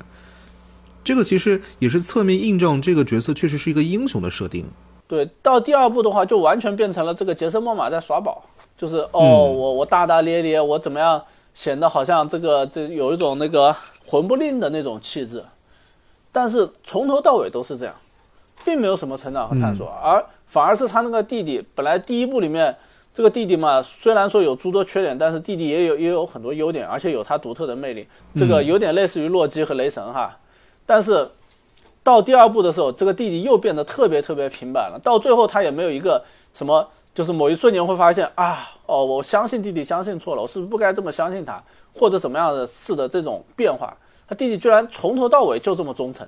[1.04, 4.64] 这个其实也是侧面印证这个角色确实是一个英雄的设定。
[5.08, 8.44] 对，到第二部的话，就完全变成了这个杰森·莫玛在耍宝，
[8.78, 9.20] 就是哦，
[9.52, 11.22] 我我大大咧咧，我怎么样？
[11.54, 15.44] 显得好像这个这有一种那个魂不吝的那种气质，
[16.32, 17.94] 但是从头到尾都是这样，
[18.64, 22.76] 并没有什么成长和探索，而反而是他那个弟弟，本来第一部里面
[23.14, 30.38] 这个弟弟嘛，虽然说有诸多缺点，但是弟弟也有也有很多优点，而且有他独特的魅力，这个有点类似于洛基和雷神哈，
[30.86, 31.30] 但是
[32.02, 36.88] 到第二部的时候，这个弟弟又变得特别特别平板了，到最后他也没有一个什么。
[37.14, 41.62] 就是某一瞬间会发现啊，哦，我相信弟弟相信错了，我是不是不该这么相信他，
[41.94, 43.96] 或者怎么样的事的这种变化？
[44.28, 46.26] 他弟弟居然从头到尾就这么忠诚，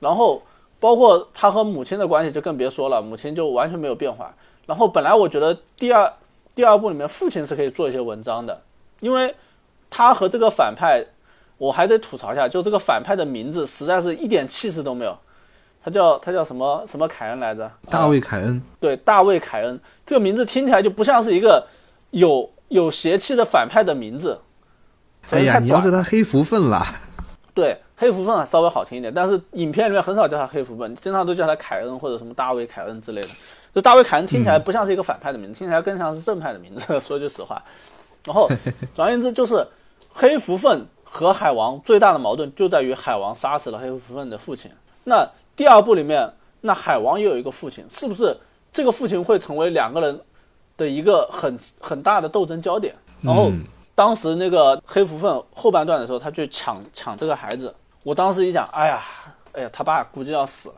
[0.00, 0.42] 然后
[0.80, 4.34] 包括他和母亲的关系就更别说了，母亲就完全没有变化。
[4.66, 6.12] 然后本来我觉得第二
[6.56, 8.62] 第二部里面父亲是可以做一些文章的，
[8.98, 9.34] 因为
[9.90, 11.06] 他和这个反派，
[11.56, 15.16] 我还得吐槽一下，就这个反派的名字实在是一点气势都没有。
[15.84, 17.70] 他叫他叫什么什么凯恩来着？
[17.90, 18.62] 大卫凯恩。
[18.80, 21.66] 对，大卫凯恩这个名字听起来就不像是一个
[22.10, 24.40] 有有邪气的反派的名字。
[25.30, 26.86] 哎呀，你要叫他黑福分了。
[27.52, 33.28] 对，黑蝠凤稍微好听一点，但是影片里面很少叫他黑福分，经常都叫他凯恩或者什么大卫凯恩之类的。
[33.74, 36.98] 这大卫凯恩听起来不像是一个反派的名字，听起来更像是正派的名字。
[37.00, 37.62] 说句实话，
[38.24, 38.48] 然后
[38.94, 39.66] 总而言之就是
[40.08, 44.70] 黑福分和海王最大的矛盾就在于海王杀死了黑福分的父亲。
[45.04, 46.30] 那第二部里面，
[46.62, 48.36] 那海王也有一个父亲，是不是
[48.72, 50.20] 这个父亲会成为两个人
[50.76, 52.94] 的一个很很大的斗争焦点？
[53.22, 53.50] 然后
[53.94, 59.02] 当时那个黑蝠凤后半段的时候，他去抢抢这个孩子，我当时一想，哎呀，
[59.52, 60.74] 哎呀，他爸估计要死了，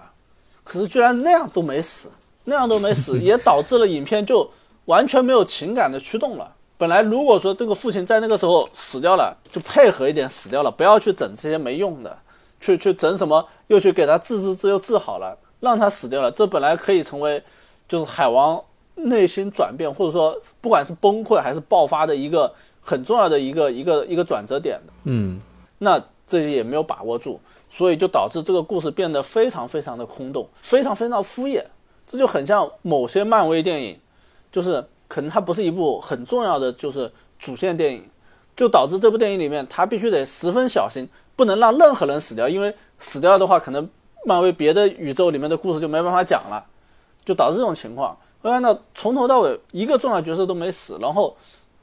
[0.62, 2.10] 可是居然那样都没死，
[2.44, 4.50] 那样都没死， 也导致了影片就
[4.84, 6.52] 完全没有情感的驱动了。
[6.76, 12.18] 本来如果说这个父亲在那个时候死掉了，就配合一点死掉了，不要去整这些没用的，
[12.60, 17.42] 去去整什么，又去给他治治治，又治好了，让他死掉了，这本来可以成为
[17.88, 18.62] 就是海王。
[18.98, 25.38] 内心转变，或者说不管是崩溃还是爆发的一个很重要的一个一个一个转折点的，嗯，
[25.76, 27.38] 那这些也没有把握住，
[27.68, 31.62] 所以就导致这个故事变得非常非常的空洞，非常非常敷衍。
[32.06, 34.00] 这就很像某些漫威电影，
[34.50, 38.02] 就是可能它不是一部很重要的就是主线电影，
[38.56, 43.88] 就导致这部电影里面他必须得十分小心，不能让任何人死掉，因为死掉的话，可能
[44.24, 46.64] 漫威别的宇宙里面的故事就没办法讲了，
[47.24, 48.16] 就导致这种情况。
[48.42, 51.36] 看到从头到尾一个重要角色都没死，然后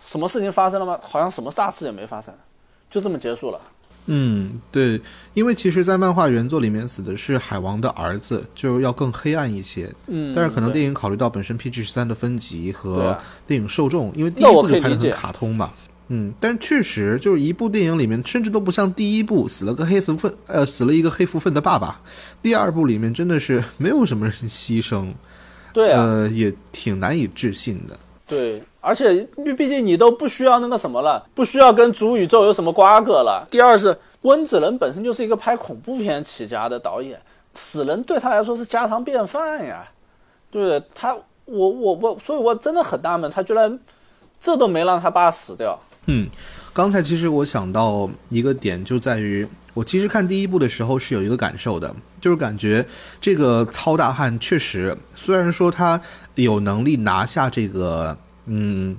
[0.06, 1.00] 什么事情发生了吗？
[1.02, 2.34] 好像什么大事也没发生，
[2.90, 3.60] 就这么结束了。
[4.06, 5.00] 嗯，对，
[5.34, 9.94] 因为其实，在漫画原作里面死的是海王的儿子，就要更黑暗一些。
[10.08, 15.72] 嗯，但是可能电影考虑到本身 PG 十三的分级和电影受众，因为第一部就拍的很卡通嘛。
[16.10, 22.00] 嗯，但确实就是一部电影里面，甚至都不像第一部死了个黑福粪，呃，死了一个黑福粪的爸爸。
[22.42, 25.08] 第二部里面真的是 没有什么人牺牲。
[25.74, 27.98] 对啊，呃，也挺难以置信的。
[28.28, 33.48] 对，而且毕毕竟你都不需要那个什么了，不需要跟主宇宙有什么瓜葛了。
[33.50, 37.20] 第二是温子仁本身就是一个拍恐怖片起家的导演，
[37.54, 39.86] 死人对他来说是家常便饭呀。
[40.52, 43.80] 对他，我我我，所以我真的很纳闷，他居然
[44.40, 45.80] 这都没让他爸死掉。
[46.08, 46.30] 嗯，
[46.74, 49.48] 刚才其实我想到一个点，就在于。
[49.76, 52.86] 我其实看第一部的时候是有一个感受的，就是感觉
[53.20, 56.00] 这个糙大汉确实，虽然说他
[56.36, 58.96] 有能力拿下这个嗯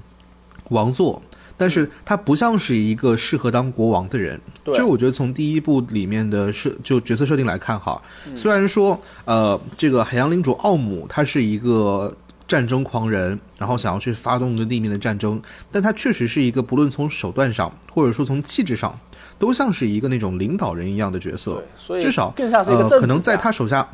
[0.70, 1.22] 王座，
[1.56, 4.40] 但是他不像是一个适合当国王的人。
[4.64, 8.02] 就我觉得从第一部里面的设就角色设定来看哈，
[8.34, 12.12] 虽然说呃这个海洋领主奥姆他是一个
[12.54, 18.96] 战争狂人，然后想要去发动跟地面的战争，但他确实是一个不论从手段上或者说从气质上。
[19.36, 21.60] 都像是一个那种领导人一样的角色，
[22.00, 23.86] 至少更像是一个可能在他手下，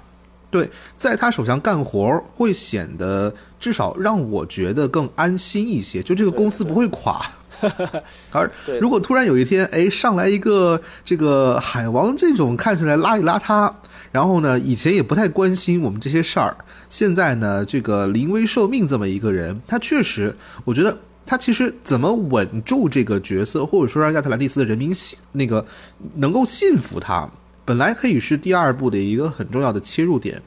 [0.51, 7.23] 对，在他手下干活会显得至少让我觉得更安心一些，就这个公司不会垮。
[8.33, 8.51] 而
[8.83, 13.73] 如果突然有一天，哎，上来一个这个海王这种看起来邋里邋遢，
[14.13, 16.57] 然后呢，以前也不太关心我们这些事儿，
[16.89, 20.97] 现在呢，这个临危受命这么一个人，他确实，我觉得。
[21.27, 25.65] 他其实怎么稳住这个角色，或者说让亚特兰蒂斯的人民信那个
[26.17, 27.31] 能够信服他，
[27.65, 30.43] 本来可以是第二部的一个很重要的切入点。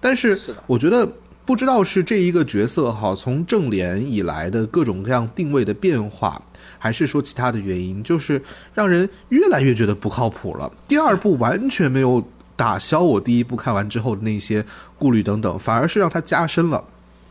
[0.00, 1.08] 但是，我觉得
[1.44, 6.42] 不知道是这一个角色哈，从正联以来的各种各样定位的变化，
[6.76, 8.42] 还是说其他的原因，就是
[8.74, 10.68] 让人越来越觉得不靠谱了。
[10.88, 12.20] 第二部完全没有
[12.56, 14.64] 打消我第一部看完之后的那些
[14.98, 16.82] 顾虑等等，反而是让它加深了。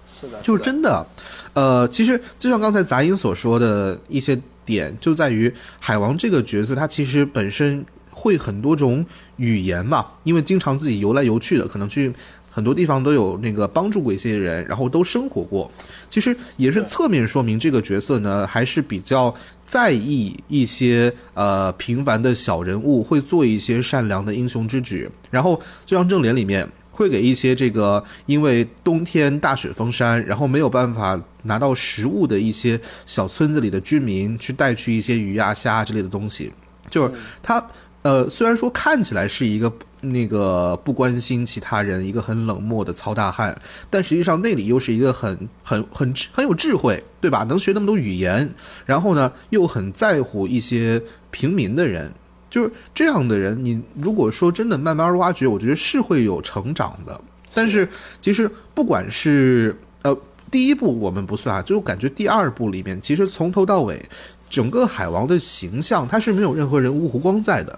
[0.07, 1.05] 是的，就是真的。
[1.53, 9.05] 呃，其实就像刚才杂音所说的一些点，就在于海王这个角色，他其实本身会很多种
[9.37, 12.13] 语言嘛，因为经常自己游来游去的，可能去
[12.55, 15.69] 很多地方都有那个帮助过一些人，然后都生活过。
[16.09, 25.09] 其实也是侧面说明这个角色呢，还是比较在意一些呃平凡的小人物会做一些善良的英雄之举。
[25.29, 26.65] 然后就像正联里面。
[26.97, 36.53] 会给一些这个因为冬天大雪封山，然后没有办法拿到食物的一些小村子里的居民去带去一些鱼呀虾之类的东西。
[36.89, 37.11] 就是
[37.43, 37.61] 他，
[38.03, 39.69] 呃，虽然说看起来是一个
[40.09, 47.43] 那个不关心其他人、一个很冷漠的糙大汉，但实际上内里又是一个很很很很有智慧，对吧？
[47.43, 48.53] 能学那么多语言，
[48.85, 52.11] 然后呢又很在乎一些平民的人。
[52.47, 57.19] 就是这样的人，你如果说真的慢慢挖掘，我觉得是会有成长的。
[57.53, 57.87] 但是
[58.21, 60.17] 其实不管是呃
[60.49, 64.01] 第一部我们不算啊，就感觉第二部里面其实从头到尾
[64.49, 67.77] 整个海王的形象，他是没有任何人物弧光在的。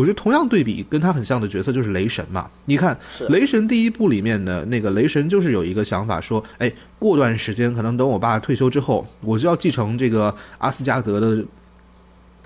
[0.00, 2.48] 我觉得同样对比跟他很像的角色就是雷神嘛。
[2.64, 2.98] 你看
[3.28, 11.44] 雷神第一部里面的那个雷神就是有一个想法说，哎，过段时间可能等我爸退休之后，我就要继承这个阿斯加德的。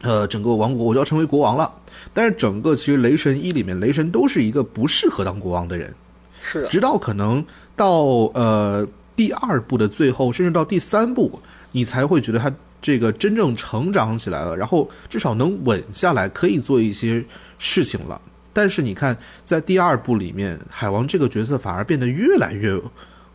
[0.02, 1.72] 呃，整个王国我就要成为国王了。
[2.12, 5.94] 但是整个其实雷神一里面，雷神都是一个不适合当国王的人，
[6.42, 7.42] 是直到可能
[7.74, 8.02] 到
[8.34, 8.86] 呃
[9.16, 11.40] 第二部的最后，甚至到第三部，
[11.72, 12.52] 你才会觉得他
[12.84, 17.24] 这个真正成长起来了，然后至少能稳下来，可以做一些
[17.58, 18.20] 事情了。
[18.52, 22.78] 但是你看，在第二部里面，海王这个角色反而变得越来越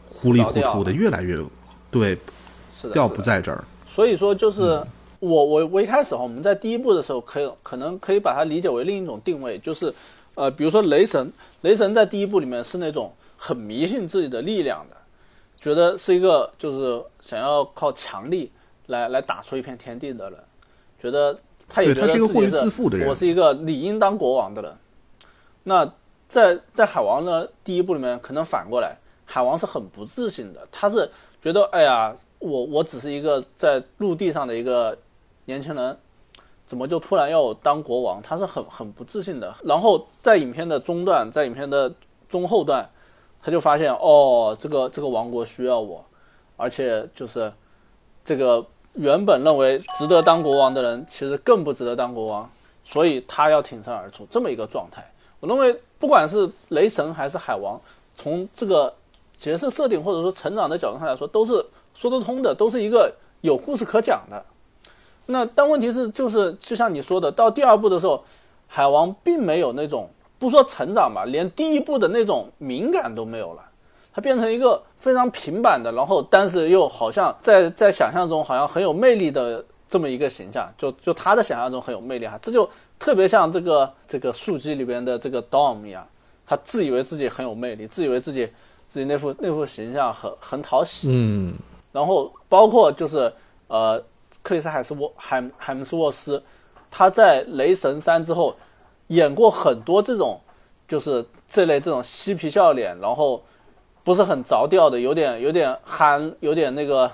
[0.07, 1.35] 糊里糊涂的，越来越
[1.89, 2.15] 对
[2.93, 3.63] 调不在这儿。
[3.87, 4.85] 所以说，就是
[5.17, 9.91] 我我我一开始哈，我们在第一部的时候，可以可能可以把它理解为另一种定位，就是
[10.35, 14.97] 呃，比如说雷神，雷神在第一部里面是那种很迷信自己的力量的，
[15.59, 18.51] 觉得是一个就是想要靠强力
[18.89, 20.39] 来来打出一片天地的人，
[20.99, 24.77] 觉得他也觉得自己是我是一个理应当国王的人。
[25.63, 25.91] 那
[26.27, 31.09] 在在海王呢第一部里面，可能反过来，海王是很不自信的，他是
[31.41, 34.97] 觉得，哎呀，我我只是一个在陆地上的一个
[35.45, 35.97] 年轻人，
[36.65, 38.21] 怎么就突然要我当国王？
[38.21, 39.53] 他是很很不自信的。
[39.63, 41.93] 然后在影片的中段，在影片的
[42.27, 42.87] 中后段，
[43.41, 46.03] 他就发现，哦，这个这个王国需要我，
[46.57, 47.51] 而且就是
[48.23, 48.65] 这个
[48.99, 52.49] 原本认为值得当国王的人，其实更不值得当国王，
[52.83, 55.09] 所以他要挺身而出，这么一个状态。
[55.39, 57.79] 我认为，不管是雷神还是海王，
[58.13, 58.93] 从这个
[59.37, 64.43] 角色设定或者说成长的角度上来说，都是说得通的，都是一个有故事可讲的。
[65.27, 68.21] 那但问题是，就是就像你说的，到第二部的时候，
[68.67, 73.63] 海王并没有那种不说成长吧，连第一部的那种敏感都没有了，
[74.13, 79.63] 他变成一个非常平板的，然后但是又好像在在想象中好像很有魅力的。
[79.91, 86.07] 这么一个形象，就就他的想象中很有魅力哈，这就特别像这个这个树基里边的这个 Dom 一样，
[86.45, 88.45] 他自以为自己很有魅力，自以为自己
[88.87, 91.51] 自己那副那副形象很很讨喜，嗯，
[91.91, 93.33] 然后包括就是
[93.65, 93.99] 呃
[94.43, 96.39] 克里斯海斯沃海海姆斯沃斯，
[96.91, 98.55] 他在雷神三之后
[99.07, 100.39] 演过很多这种
[100.87, 103.43] 就是这类这种嬉皮笑脸，然后
[104.09, 107.11] 不是很着调的，有点有点憨，有点那个。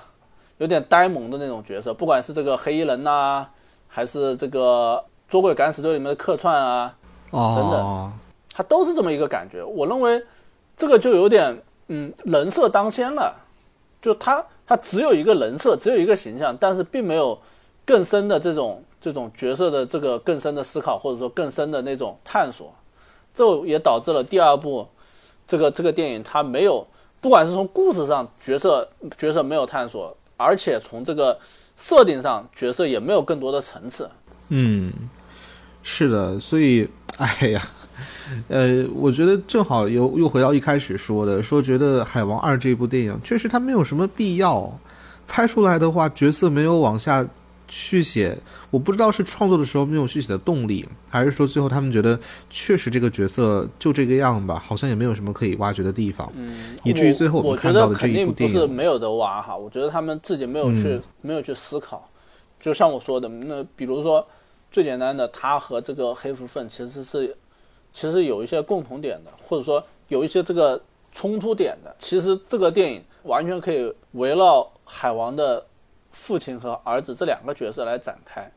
[0.58, 3.46] 有点呆萌的那种角色，不管是这个黑衣人呐，
[3.86, 6.96] 还是这个捉鬼敢死队里面的客串啊，
[7.30, 8.12] 等等，
[8.54, 9.62] 他都是这么一个感觉。
[9.62, 10.24] 我认为
[10.74, 13.36] 这个就有点嗯人设当先了，
[14.00, 17.38] 就他他只有一个人设，只有一个形象，但是并没有
[17.84, 22.72] 更深的这种这种角色的这个更深的思考，或者说更深的那种探索，
[23.34, 24.88] 这也导致了第二部
[25.46, 26.86] 这个这个电影它没有，
[27.20, 30.16] 不管是从故事上角色角色没有探索。
[30.38, 31.38] 而且从这个
[31.78, 34.06] 设定上，角色也没有更多的层次。
[34.50, 34.92] 嗯，
[35.82, 36.86] 是的，所以，
[37.16, 37.62] 哎呀，
[38.48, 44.70] 呃，我觉得正好又又回到一开始说的，说觉得《海王二》这部电影确实它没有什么必要
[45.26, 47.26] 拍出来的话，角色没有往下。
[47.68, 48.36] 续写，
[48.70, 62.08] 我不知道是创作的时候没有续写的动力，还是说最后他们觉得确实这个角色就这个样吧，好像也没有什么可以挖掘的地方，嗯，以至于最后我看到的这一部电影不是没有的挖哈，我觉得他们自己没有去没有去思考，
[62.60, 64.24] 就像我说的，那比如说
[64.70, 67.36] 最简单的，他和这个黑蝠鲼其实是
[67.92, 75.66] 其实有一些共同点的，或者说有一些这个冲突点的，其实这个电影完全可以围绕海王的。
[76.16, 78.50] 父亲和儿子这两个角色来展开，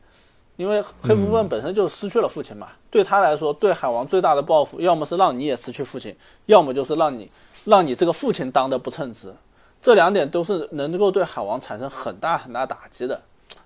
[0.56, 7.30] 因为黑蝠粪本身就失去了父亲嘛，对他来说，对海王最大的报复，要么是让你也失去父亲，要么就是让你
[7.66, 9.32] 让你这个父亲当的不称职，
[9.80, 13.20] 这两点都是能够对海王产生很大很大打击的。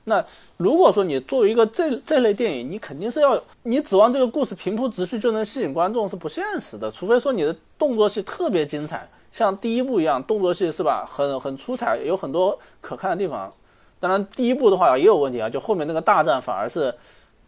[0.07, 0.23] 那
[0.59, 13.51] 如果说你作为一个这这类电影，你肯定是要你指望这个故事平铺直叙就能吸引观众是不现实的，除非说你的动作戏特别精彩，像第一部一样，动作戏是吧，很很出彩，有很多可看的地方。
[14.05, 16.95] 当然，第一部的话也有问题啊，就后面那个大战反而是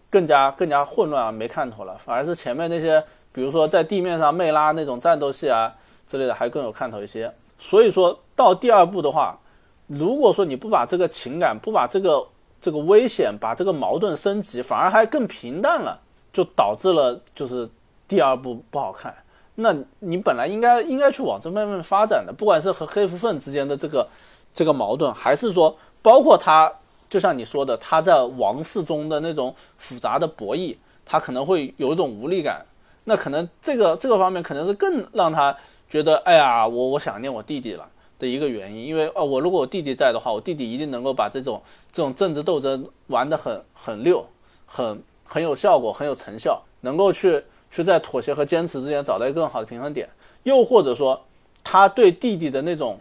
[0.08, 1.94] 更加更加混乱啊，没看头了。
[1.98, 5.70] 反而是前面那些，比如说在地面上魅拉那种战斗戏啊
[6.08, 7.30] 之类的，还更有看头一些。
[7.58, 9.38] 所以说到第二部的话，
[9.86, 12.26] 如果说你不把这个情感、不把这个
[12.58, 16.00] 这个危险、把这个矛盾升级，反而还更平淡了，
[16.32, 17.68] 就导致了就是
[18.08, 19.14] 第二部不好看。
[19.56, 24.08] 那你本来应该应该去往这方面发展的，不管是和黑蝠粪之间的这个
[24.54, 25.76] 这个矛盾，还是说。
[26.06, 26.72] 包括他，
[27.10, 32.64] 就像你说的，他在王室中的那种复杂的博弈，他可能会有一种无力感。
[33.02, 35.56] 那可能这个这个方面可能是更让他
[35.90, 37.90] 觉得，哎呀，我我想念我弟弟了
[38.20, 38.86] 的一个原因。
[38.86, 44.24] 因为哦，我如果我弟弟在的话，我弟弟一定能够把这种这种政治斗争玩得很很溜，
[44.64, 50.08] 很很有效果，很有成效，能够去去在妥协和坚持之间找到一个更好的平衡点。
[50.44, 51.20] 又或者说，
[51.64, 52.96] 他对弟弟的那种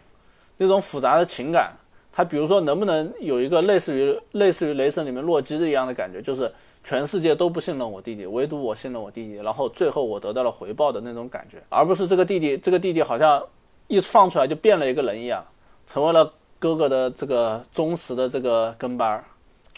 [0.58, 1.72] 那种复杂的情感。
[2.18, 6.49] 他比如说能不能有一个类似于类似于雷神里面洛基的一样的感觉，就是
[6.82, 13.45] 全世界都不信任我弟弟，唯独我信任我弟弟，然后最后我得到了回报的那种感觉，而不是这个弟弟这个弟弟好像
[13.88, 15.45] 一放出来就变了一个人一样，
[15.86, 19.26] 成为了哥哥的这个忠实的这个跟班儿，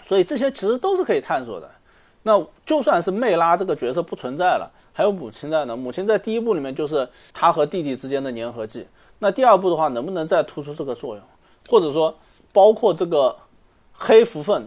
[0.03, 1.67] 所以这些其实都是可以探索的。
[2.21, 5.75] 那就算是魅拉这个角色不存在了，还有母亲在呢。
[5.75, 8.85] 母亲在第一部里面就是他和弟弟之间的粘合剂。
[9.17, 11.23] 那第二部的话，能不能再突出这个作用，
[11.67, 12.13] 或者说？
[12.57, 13.35] 包括这个
[13.91, 14.63] 黑蝠鲼，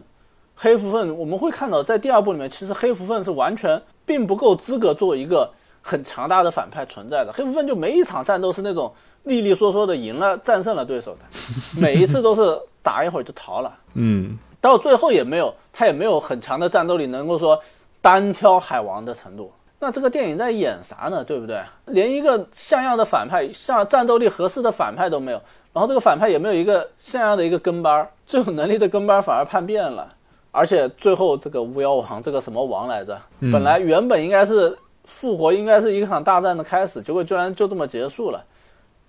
[0.54, 5.50] 黑蝠鲼我们会看到，在第二部里面，其实黑蝠鲼是完全并不够资格做一个
[5.82, 7.32] 很强大的反派存在的。
[7.34, 8.92] 黑蝠鲼就每一场战斗是那种
[9.24, 13.76] 利利索索的赢了，战胜了对手的，每一次都是打一会儿就逃了。
[13.94, 17.58] 嗯，到最后也没有，他也没有很强的战斗力，能够说
[18.00, 19.50] 单挑海王的程度。
[19.80, 21.24] 那这个电影在演啥呢？
[21.24, 21.60] 对不对？
[21.86, 25.42] 连一个像样的反派，像战斗力合适的反派都没有，
[25.72, 30.12] 然后这个反派也没有一个像样的一个跟班儿，最有能力的跟班儿反而叛变了，
[30.50, 33.16] 而且最后这个巫妖王这个什么王来着？
[33.52, 38.44] 本来原本应该是复活，应该是一场大战的开始，结果居然就这么结束了。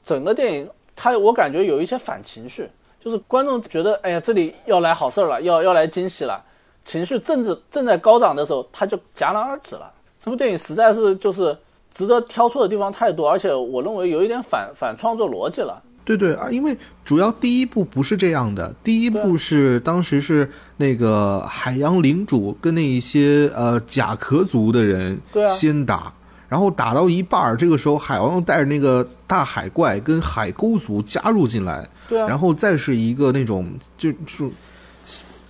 [0.04, 6.44] 整个电影它我感觉有一些反情绪，就是观众觉得哎呀这里要来好事儿了，要要来惊喜了，
[6.84, 9.92] 情绪正正正在高涨的时候，他就戛然而止了。
[10.20, 11.58] 这部电影实在是就是
[11.90, 15.82] 值得挑错的地方太多，而且我认为有一点反反创作逻辑了。
[16.04, 16.76] 对对啊，因为
[17.06, 26.14] 主要第一部不是这样的，第一部是当时是那个海洋领主跟那一些呃甲壳族的人先打，
[26.50, 34.52] 然后打到一半儿，这个时候海王又带着那个大海怪跟海沟族加入进来，对啊，然后再是一个那种就就。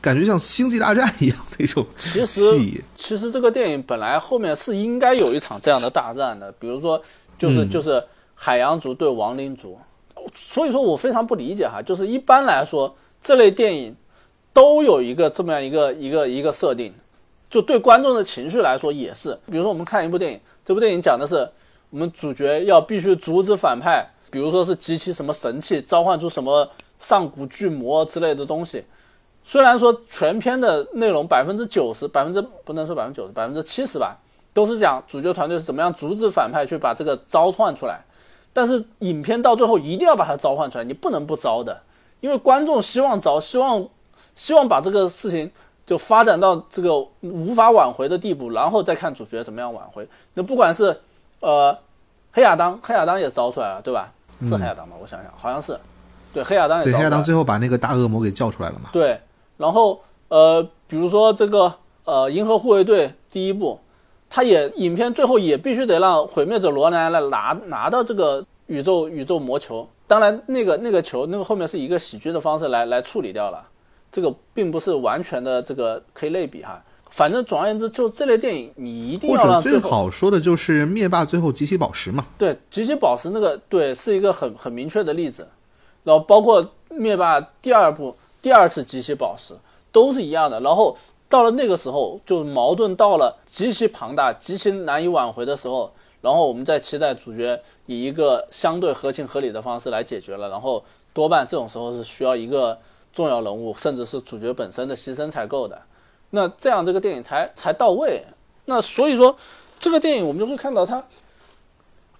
[0.01, 2.41] 感觉像星际大战一样那种其实，
[2.95, 6.99] 其实这个电影本来后面是应该有一场这样的大战的，比如说，
[7.37, 9.77] 就是就是海洋族对亡灵族。
[10.33, 13.95] 所以说我非常不理解哈，就是一般来说这类电影
[14.53, 16.93] 都有一个这么样一个一个一个设定，
[17.49, 19.37] 就对观众的情绪来说也是。
[19.49, 21.49] 比如说我们看一部电影，这部电影讲的是
[21.89, 26.69] 我们主角要必须阻止反派，比如说是集齐什么神器，召唤出什么
[26.99, 28.83] 上古巨魔之类的东西。
[29.43, 34.15] 虽然说全片的内容百分之九十、百分之不能说百分之九十、百分之七十吧，
[34.53, 38.01] 都是讲主角团队是怎么样阻止反派去把这个召唤出来，
[38.53, 41.81] 但是影片到最后一定要把它召唤出来，你不能不招的，
[42.19, 43.87] 因为观众希望招，希望
[44.35, 45.51] 希望把这个事情
[45.85, 50.07] 就发展到这个无法挽回的地步，然后再看主角怎么样挽回。
[50.33, 50.99] 那不管是
[51.39, 51.77] 呃
[52.31, 54.11] 黑亚当，黑亚当也招出来了，对吧？
[54.45, 54.95] 是黑亚当吗？
[55.01, 55.79] 我想想，好像是，
[56.33, 58.89] 对黑亚当也对黑亚当最后把那个大恶魔给叫出来了嘛？
[58.91, 59.19] 对。
[59.57, 61.71] 然后，呃，比如说这个，
[62.03, 63.79] 呃，银河护卫队第一部，
[64.33, 69.85] 他也影片最后也必须得让毁灭者罗南来拿拿到这个宇宙宇宙魔球。
[70.07, 73.61] 当然，那个那个球，那个后面是一个喜剧的方式来来处理掉了，
[74.09, 76.81] 这个并不是完全的这个可以类比哈。
[77.09, 82.25] 反正总而言之，就这类电影，你一定要让最好说的就是灭霸最后集齐宝石嘛。
[82.37, 85.45] 对，集齐宝石那个对，是一个很很明确的例子。
[86.03, 88.15] 然后包括灭霸第二部。
[88.43, 89.53] 第二次集齐宝石
[89.91, 90.97] 都是一样的，然后
[91.31, 102.77] 到了那个时候，就矛盾到了极其庞大、极其难以挽回的时候，然后我们再期待主角以一个相对合情合理的方式来解决了，然后多半这种时候是需要一个
[103.13, 105.81] 重要人物，甚至是主角本身的牺牲才够的，
[106.31, 108.23] 那这样这个电影才才到位。
[108.65, 109.35] 那所以说，
[109.79, 111.03] 这个电影我们就会看到它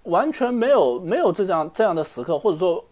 [0.03, 2.84] 完全没有没有这样这样的时刻，或者说。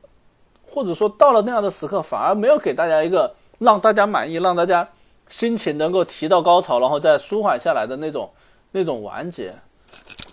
[0.71, 4.87] 或者说到了那样的时刻，反而没有给大家一个让大家满意、让大家
[5.29, 8.29] 心情能够提到高潮，然后再舒缓下来的那种
[8.73, 9.53] 那种完结，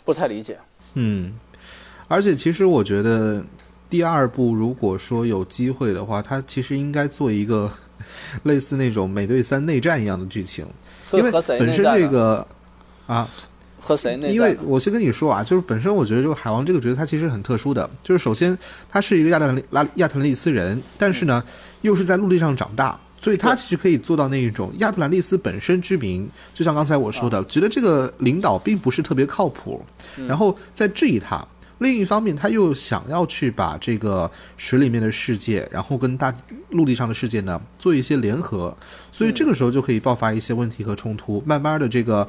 [0.05, 0.59] 不太理解。
[0.95, 1.39] 嗯，
[2.09, 3.45] 而且其实我觉得
[3.89, 7.71] 第二部如果说有机会的话，它其实应该做一个
[8.43, 10.67] 类似那种美队三内战一样的剧情，
[11.13, 12.47] 因为本身这个
[13.07, 13.29] 啊。
[13.79, 14.27] 和谁那？
[14.27, 21.45] 因为我先跟你说啊，就是本身我觉得这个海王这个角色他其实很特殊的，就是首先他是一个亚特兰拉亚特兰蒂斯人，但是呢
[21.83, 29.85] 又是在陆地上长大，所以他其实可以做到那一种亚特兰蒂斯本身居民，就像刚才我说的，觉得这个领导并不是特别靠谱，
[30.29, 31.47] 然后在质疑他。
[31.79, 36.35] 另一方面，他又想要去把这个水里面的世界，然后跟大
[36.71, 38.77] 陆地上的世界呢做一些联合，
[39.13, 42.27] 所以这个时候就可以爆发一些问题和冲突，慢慢的这个。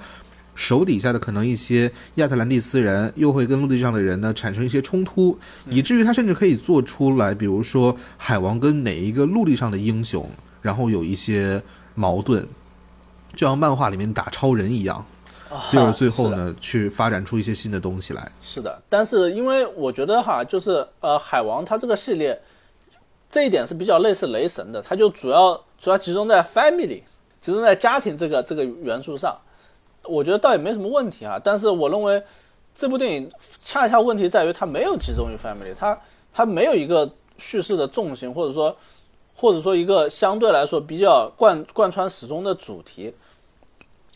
[0.59, 5.37] 手底下的可能一些亚特兰蒂斯人又会跟陆地上的人呢产生一些冲突，
[5.69, 10.27] 以至于他甚至可以做出来，比如说海王跟哪一个陆地上的英雄，
[10.61, 11.61] 然后有一些
[11.95, 12.47] 矛盾，
[13.33, 15.05] 就像漫画里面打超人一样，
[15.71, 18.31] 就是最后呢去发展出一些新的东西来。
[18.41, 22.39] 是的，但是因为我觉得哈，就是呃海王他这个系列
[23.29, 27.01] 这一点是比较类似雷神的，他就主要主要集中在 family，
[27.41, 29.37] 集中在家庭这个这个元素上，
[30.03, 31.39] 我觉得倒也没什么问题啊。
[31.43, 32.23] 但是我认为
[32.73, 33.29] 这部电影
[33.61, 35.99] 恰恰问题在于它没有集中于 family，它
[36.31, 38.75] 它没有一个叙事的重心，或者说
[39.37, 43.13] 或者说一个相对来说比较贯贯穿始终的主题，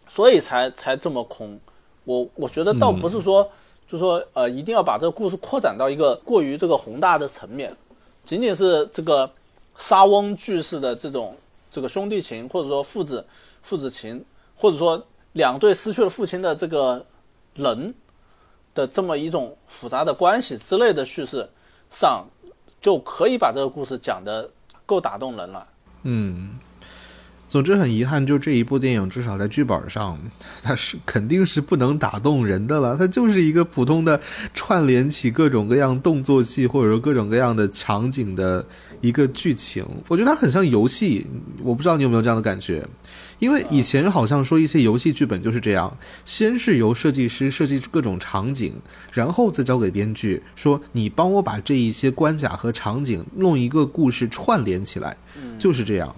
[0.09, 1.57] 所以才才这么空。
[2.03, 3.49] 我我觉得倒不是说。
[3.87, 7.75] 就说呃，一定要把这个故事扩展到一个过于这个宏大的层面，
[8.23, 9.29] 仅仅是这个
[9.77, 11.35] 沙翁句式的这种
[11.69, 13.27] 这个兄弟情，或者说父子
[13.61, 14.23] 父子情，
[14.55, 17.05] 或者说两对失去了父亲的这个
[17.55, 17.93] 人
[18.73, 21.49] 的这么一种复杂的关系之类的叙事
[21.91, 22.25] 上，
[22.79, 24.49] 就可以把这个故事讲的
[24.91, 25.65] 够打动人了。
[26.03, 26.59] 嗯。
[27.51, 30.17] 总之很遗憾，就这一部电影，至少在剧本上，
[30.63, 32.95] 它是肯定是不能打动人的了。
[32.95, 34.17] 它就是一个普通的
[34.53, 38.65] 串联起各种各样动作戏，或者说各种各样的场景的
[39.01, 39.85] 一个剧情。
[40.07, 41.27] 我觉得它很像游戏，
[41.61, 42.87] 我不知道你有没有这样的感觉。
[43.39, 45.93] 因为以前好像说一些游戏剧本就是这样，
[46.23, 48.73] 先是由设计师设计各种场景，
[49.11, 55.17] 然后再交给编剧说你帮我把这一些关卡和场景弄一个故事串联起来，
[55.59, 56.15] 就是这样。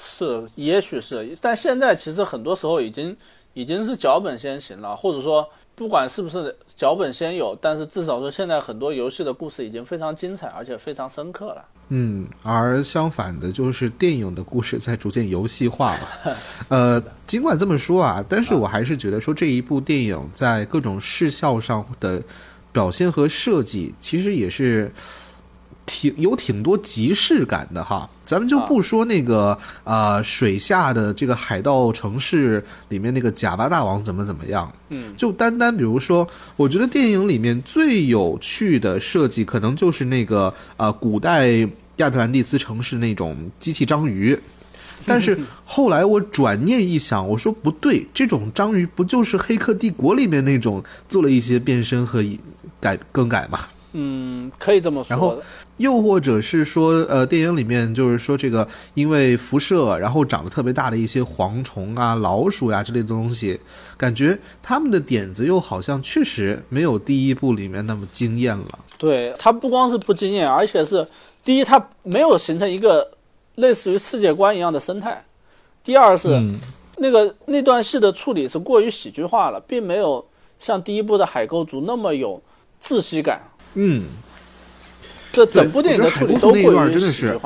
[0.00, 3.16] 是，也许是，但现在其实很多时候已经
[3.52, 5.44] 已经是脚本先行了，或者说
[5.74, 11.64] 不管是不是脚本先有，但是至少说现在很多游戏的故事已经非常精彩，而且非常深刻了。
[11.88, 16.36] 嗯，而相反的，就是电影的故事在逐渐游戏化了。
[16.70, 22.22] 呃，尽管这么说啊，但是我还是觉得说这一部电影在各种视效上的
[22.70, 24.92] 表现和设计，其实也是。
[25.90, 41.48] 挺有挺多即视感的哈，咱们就不说那个啊水下的这个海盗城市里面那个贾巴大王怎么怎么样，嗯，就单单比如说，我觉得电影里面最有趣的设计，可能就是那个啊古代
[41.96, 44.38] 亚特兰蒂斯城市那种机器章鱼，
[45.06, 52.22] 但是 后来我转念一想，我说不对，这种章鱼不就是《黑客帝国》里面那种做了一些变身和
[52.78, 53.60] 改更改吗？
[53.92, 55.08] 嗯，可以这么说。
[55.08, 55.40] 然后，
[55.78, 63.58] 又或者是说，呃，电影里面就是说这个，因为辐射，然后长得特别大的一些蝗虫啊、老鼠呀之类的东西，
[63.96, 68.78] 感觉他们的点子又好像确实没有第一部里面那么惊艳了。
[68.98, 71.06] 对，它不光是不惊艳，而且是
[71.42, 73.12] 第一，它没有形成一个
[73.54, 75.12] 类似于世界观一样的生态；
[75.82, 76.28] 第二是
[76.98, 80.26] 那个那段戏的处理是过于喜剧化了，并没有
[80.58, 82.42] 像第一部的海沟族那么有
[82.82, 83.40] 窒息感。
[83.80, 84.02] 嗯，
[85.30, 87.38] 这整部电影的处理都过于真的是，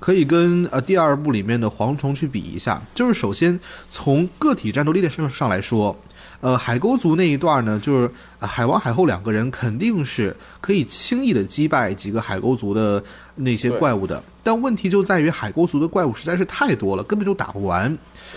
[0.00, 2.82] 可以跟呃第二部里面的蝗虫去比一下。
[2.94, 3.60] 就是首先
[3.90, 5.94] 从个体战斗力的上上来说，
[6.40, 13.02] 呃，海沟族那一段呢，就是海王、海后两个人肯定是可以轻易的击败几个海沟族的
[13.34, 14.22] 那些怪物的。
[14.42, 17.94] 但问题就在于海沟族的怪物实在是太多了，根本就打不完。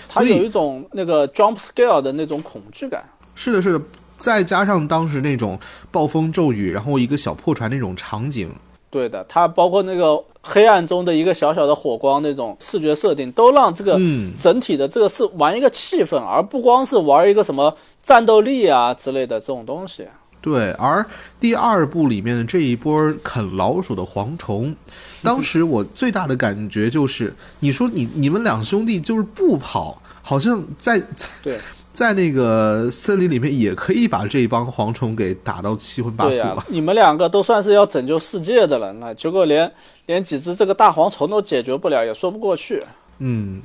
[0.09, 3.07] 他有一种那个 jump scare 的那种恐惧感。
[3.35, 3.81] 是的，是的。
[4.17, 5.57] 再加上当时那种
[5.91, 8.51] 暴风骤雨，然后一个小破船那种场景，
[8.89, 13.99] 对的，它包括那个黑暗中的一个小小的火光那种视觉设定，都让这个
[14.37, 20.07] 整体的这个是玩一个气氛，而不光是玩一个什么战斗力啊之类的这种东西。
[20.41, 21.05] 对，而
[21.39, 24.73] 第二部里面的这一波啃老鼠的蝗虫，
[25.21, 31.01] 当时我最大的感觉就是，你说你你们两兄弟就是不跑，好像在
[31.43, 31.59] 对。
[31.97, 36.63] 在那个森林里面，也可以把这一帮蝗虫给打到七荤八素啊！
[36.67, 39.71] 你们两个都算是要拯救世界的了，那，结果连
[40.05, 42.79] 连几只这个大蝗虫都解决不了，也说不过去。
[43.17, 43.59] 嗯，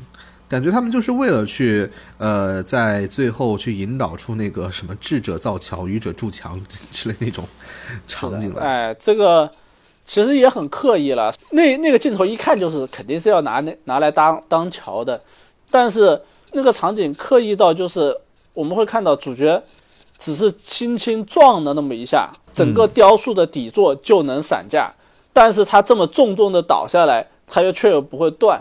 [0.48, 6.58] 感觉他们就是为了去呃，在最后去引导出那个什么智者造桥，愚者筑墙
[6.90, 7.44] 之类那种
[8.08, 8.64] 场景来。
[8.64, 9.50] 哎，这个
[10.06, 11.30] 其实也很刻意了。
[11.50, 15.22] 那那个镜头一看就是肯定是要拿那拿来当当桥的，
[15.70, 16.18] 但是。
[16.52, 18.16] 那个场景刻意到就是
[18.54, 19.62] 我们会看到主角
[20.18, 24.92] 只是轻轻撞了那么一下，整个雕塑的底座就能散架，
[25.32, 28.60] 但是他这么重重的倒下来，他又却又不会断，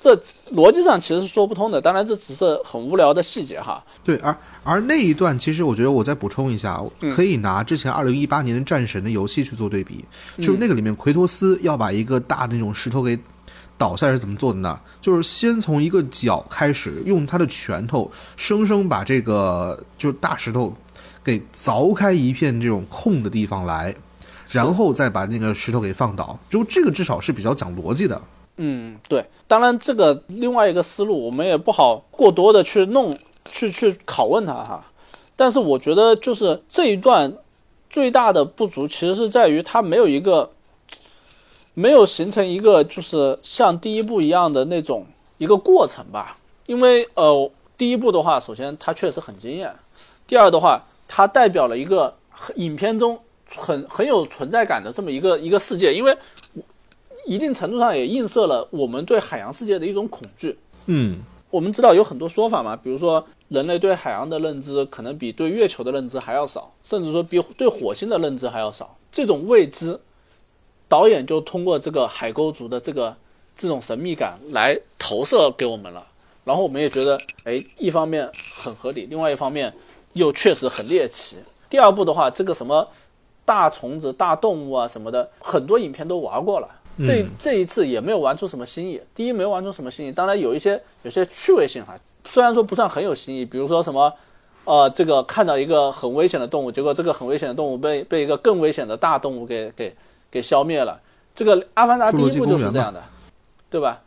[0.00, 0.14] 这
[0.52, 1.80] 逻辑上其实是说不通的。
[1.80, 3.82] 当然这只是很无聊的细节哈。
[4.04, 6.82] 对，而而那一段其实我觉得我再补充一下，
[7.14, 10.04] 可以拿之前二零一八年的战神的游戏去做对比，
[10.38, 13.18] 就是那个里面奎托斯要把一个大的那种石头给。
[13.78, 14.78] 倒下是怎么做的呢？
[15.00, 20.74] 就是先从一个角开始，用他的拳头生生把这个就是大石头
[21.22, 23.94] 给凿开一片这种空的地方来，
[24.50, 26.36] 然后再把那个石头给放倒。
[26.50, 28.20] 就这个至少是比较讲逻辑的。
[28.56, 29.24] 嗯，对。
[29.46, 33.16] 当然，这个另外一个思路我们也不好过多的去弄
[33.52, 34.84] 去去拷问他哈。
[35.36, 37.32] 但是我觉得就是这一段
[37.88, 40.50] 最大的不足，其实是在于他没有一个。
[41.78, 45.06] 没有形成一个就是像第一部一样的那种
[45.36, 46.36] 一个过程吧。
[46.66, 49.72] 因为呃，第一部的话，首先它确实很惊艳，
[50.26, 52.16] 第二的话，它代表了一个
[52.56, 53.20] 影片中
[53.56, 56.18] 很很有存在感的这么一个一个世界，因为
[57.24, 60.58] 一定程度上也映射了我们对海洋世界的一种恐惧。
[60.86, 68.96] 嗯，我们知道有很多说法嘛，比如说人类对海洋的认知可能比对月球的认知还要少，甚至说比对火星的认知还要少。
[69.12, 70.00] 这种未知，
[70.88, 73.14] 导演就通过这个海沟族的这个
[73.56, 76.06] 这种神秘感来投射给我们了。
[76.44, 79.72] 然后我们也觉得，哎，一方面很合理，另外一方面
[80.14, 81.36] 又确实很猎奇。
[81.68, 82.88] 第二部的话，这个什么
[83.44, 86.68] 大虫子、大动物啊什么的，很多影片都玩过了。
[87.04, 89.00] 这这一次也没有玩出什么新意。
[89.14, 90.10] 第一，没有玩出什么新意。
[90.10, 93.44] 当然有一些有些趣味性哈，虽然说不算很有新意。
[93.44, 94.12] 比如说什么，
[94.64, 99.94] 呃，这个看到一个很危险的动物，结果这个很危险的动物被被一个更危险的大动物给给
[100.30, 101.00] 给消灭了。
[101.34, 103.02] 这个《阿凡达》第一部就是这样的，
[103.70, 104.02] 对吧？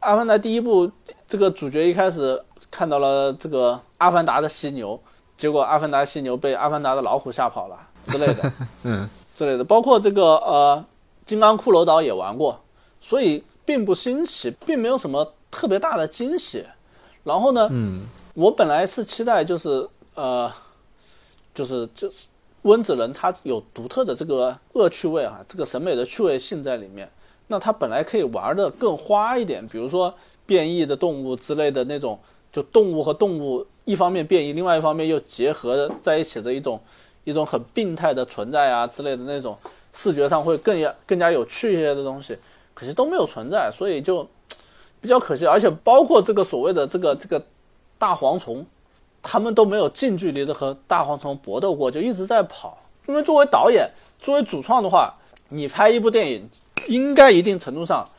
[0.00, 0.90] 阿凡达》第一部，
[1.28, 5.00] 这个主角一开始看到了这个阿凡达的犀牛，
[5.36, 8.52] 结果阿凡达犀牛被阿凡达的老虎吓跑了之类的，
[8.84, 9.62] 嗯，之类的。
[9.62, 10.84] 包括这个呃，
[11.26, 12.60] 金刚骷髅岛也玩过，
[13.00, 16.64] 所以并不新奇，并没有什么特别大的惊喜。
[17.24, 20.50] 然后呢，嗯，我本来是期待就是呃，
[21.54, 22.26] 就是就是
[22.62, 27.10] 温子仁他有独特的这个恶趣味啊，这个审美的趣味性在里面。
[27.48, 30.14] 那它本来可以玩的更花一点，比如说
[30.46, 32.18] 变异的动物之类的那种，
[32.50, 36.80] 就动物和动物一方面变异，另外一方面又结合在一起的一种
[37.24, 39.58] 一种很病态的存在啊之类的那种
[39.92, 42.38] 视觉上会更加更加有趣一些的东西，
[42.72, 44.26] 可惜都没有存在，所以就
[45.00, 45.44] 比较可惜。
[45.44, 47.44] 而且包括这个所谓的这个这个
[47.98, 48.64] 大蝗虫，
[49.22, 52.78] 他们都没有近距离的和大蝗虫搏斗过，就一直在跑。
[53.06, 55.14] 因为作为导演，作为主创的话，
[55.48, 56.48] 你拍一部电影。
[56.88, 58.10] 应该一定程度上，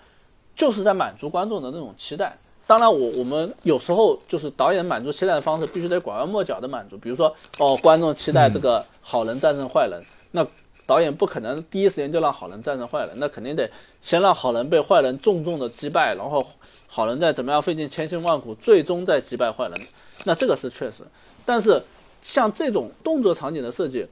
[0.55, 2.37] 就是在满足观众的那种期待。
[2.65, 6.97] 当然，我我们有时候就是导演满足期待的方式，必须得拐弯抹角的满足。
[6.97, 10.01] 比如说，哦，观众期待这个好人战胜坏人，
[10.31, 10.47] 那
[10.85, 13.69] 导演不可能第一时间就让好人战胜坏人，那肯定得
[14.01, 16.45] 先让好人被坏人重重的击败，然后
[16.87, 19.77] 好人再怎么样费尽千辛万苦，最终再击败坏人。
[20.25, 21.03] 那这个是确实。
[21.45, 21.81] 但是
[22.21, 24.07] 像这种动作场景的设计，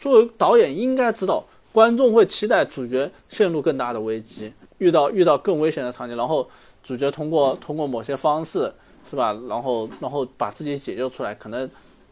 [0.00, 1.44] 作为导演应该知道。
[1.70, 6.48] 观众会期待主角陷入更大的危机，遇到遇到更危险的场景，然后
[6.82, 8.72] 主角通过通过某些方式，
[9.08, 9.38] 是吧？
[9.48, 11.70] 然后然后把自己解救出来，可能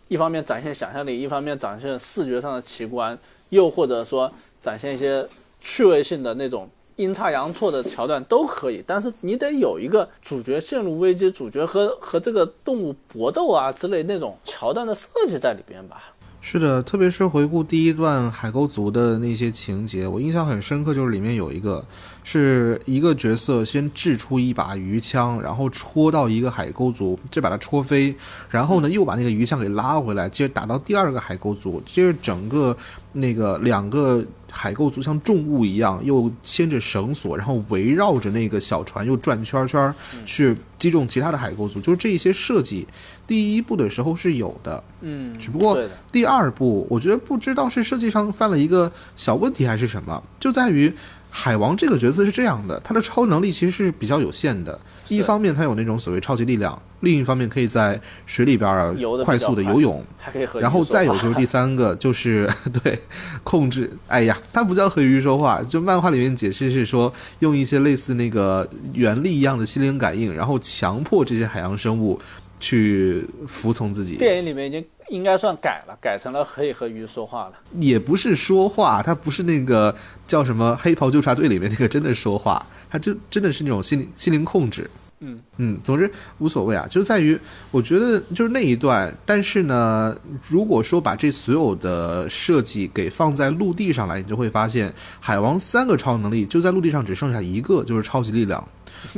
[0.09, 3.19] 一方面展现想象力，一方面展现视觉上的奇观，
[3.49, 4.31] 又或者说
[4.61, 5.27] 展现一些
[5.59, 8.83] 趣味性的那种阴差阳错的桥段都可以。
[8.87, 16.13] 但是你得有一个主角陷入危机，主角和和这个动物搏斗啊之类那种桥段的设计在里边吧。
[16.41, 21.85] 是的，特别是回顾第一段海沟族的那些情节，我印象很深刻，就是里面有一个
[22.29, 28.13] 是一个角色先掷出一把鱼枪，然后戳到一个海沟族，就把它戳飞，
[28.51, 32.77] 然后呢又把那个鱼枪给拉回来，接着打到第二个海沟族，接着整个
[33.13, 34.25] 那个两个。
[34.49, 41.79] 海沟族像重物一样，又牵着绳索，然后围绕着那个小船又转圈圈，去击中其他的海沟族。
[41.79, 42.87] 就是这些设计，
[43.27, 45.79] 第一部的时候是有的，嗯，只不过
[46.11, 50.91] 第二部，我觉得不知道是设计上犯了一个小问题还是什么，就在于
[51.39, 54.81] 海王这个角色是这样的，他的超能力其实是比较有限的。
[55.09, 62.51] 一方面，他有那种所谓超级力量；另一方面，可以在水里边儿快速的游泳，还可以和然后再有就是第三个，就是
[62.83, 62.99] 对
[63.45, 63.93] 控制。
[64.09, 72.19] 哎呀，他不叫和鱼说话，就漫画里面解释是说，用一些类似那个原力一样的心灵感应，然后强迫这些海洋生物
[72.59, 74.17] 去服从自己。
[74.17, 77.53] 电影里面已经应该算改了，改成了可以和鱼说话了。
[77.75, 79.95] 也不是说话，他不是那个
[80.27, 82.65] 叫什么黑袍纠察队里面那个真的说话。
[82.89, 84.89] 他就真的是那种心灵心灵控制，
[85.19, 87.39] 嗯嗯，总之无所谓啊，就在于
[87.73, 90.17] 我觉得就是那一段，但是呢，
[90.49, 98.67] 如果说把这所有的设计给放在陆地上来，你就会发现海王三个超能力就在陆地上只剩下一个，就是超级力量，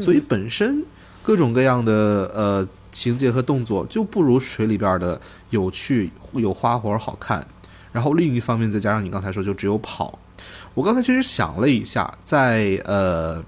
[0.01, 0.83] 所以 本身
[1.23, 1.93] 各种各样的
[2.35, 2.69] 呃
[2.99, 5.21] 情节和动作就不如水里边的
[5.51, 7.47] 有趣、有花活、好看。
[7.93, 10.19] 然后另一方面再加上你刚才说就只有跑，
[10.75, 13.45] 我刚才其实想了一下，在呃。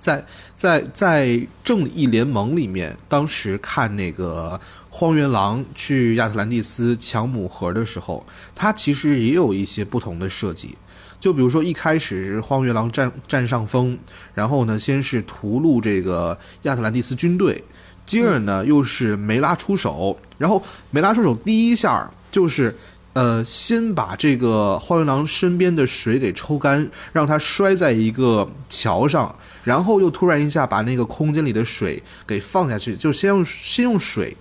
[0.00, 0.24] 在
[0.54, 10.78] 在在正义联盟里面，当时看那个荒原狼去亚特兰蒂斯抢母盒的时候，它其实也有一些不同的设计。
[11.20, 13.98] 就比如说一开始荒原狼占占上风，
[14.32, 17.62] 然后呢先是屠戮这个亚特兰蒂斯军队，
[18.10, 22.76] 接着呢又是梅拉出手，然后梅拉出手第一下就是
[23.12, 29.32] 呃，先把这个荒原狼身边的水给抽干，让他摔在一个桥上，
[29.62, 34.36] 然后又突然一下把那个空间里的水给放下去，就先用先用水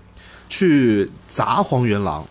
[0.47, 2.26] 去砸荒原狼，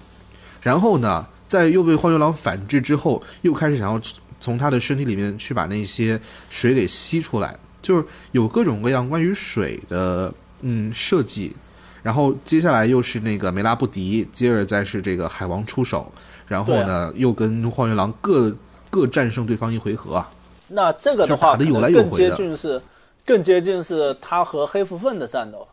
[0.60, 4.00] 然后呢，在又被荒原狼反制之后，又开始想要
[4.40, 6.20] 从他的身体里面去把那些
[6.50, 11.56] 水给吸出来，就是有各种各样关于水的嗯设计。
[12.02, 16.10] 然后接下来又是那个梅拉布迪，接着再是这个海王出手，
[16.46, 18.54] 然后呢又跟荒原狼各
[18.88, 20.30] 各战胜对方一回合啊。
[20.70, 22.80] 那这个的话，可能更接近是
[23.26, 25.66] 更接近是他和黑蝠粪的战斗，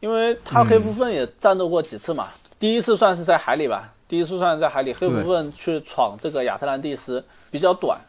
[0.00, 2.24] 因为他黑蝠粪也战斗过几次嘛。
[2.58, 8.00] 第一次算是在海里吧，第一次算是在海里，黑蝠粪去闯这个亚特兰蒂斯比较短。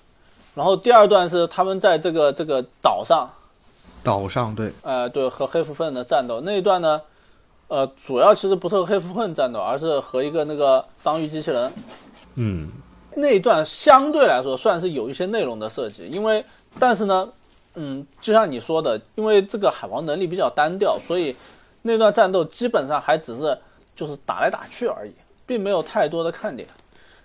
[0.56, 3.30] 然后第二段是他们在这个这个岛上，
[4.08, 7.02] 岛上对，呃对，和黑蝠粪的战斗那一段呢。
[7.70, 11.70] 呃，主要其实不是和黑蝠混战斗，而是和一个那个章鱼机器人。
[12.36, 12.72] 嗯，
[13.18, 16.42] 那一段相对来说算是有一些内容的设计，因为
[16.80, 17.28] 但是呢，
[17.76, 21.36] 嗯，就像你说的，因为这个海王能力比较单调，所以
[21.82, 23.58] 那段战斗基本上还只是
[23.94, 25.14] 就是打来打去而已，
[25.46, 26.66] 并没有太多的看点。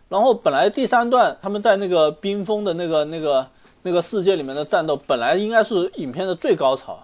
[0.09, 3.47] 然后本来第三段他们在那个冰封的那个那个
[3.83, 6.99] 那个世界里面的战斗，本来应该是影片的最高潮。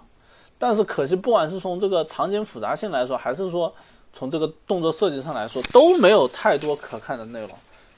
[0.61, 3.73] 但是可惜，不管是从这个场景复杂性来说，还是说
[4.13, 7.51] 从这个动作设计上来说，都没有太多可看的内容。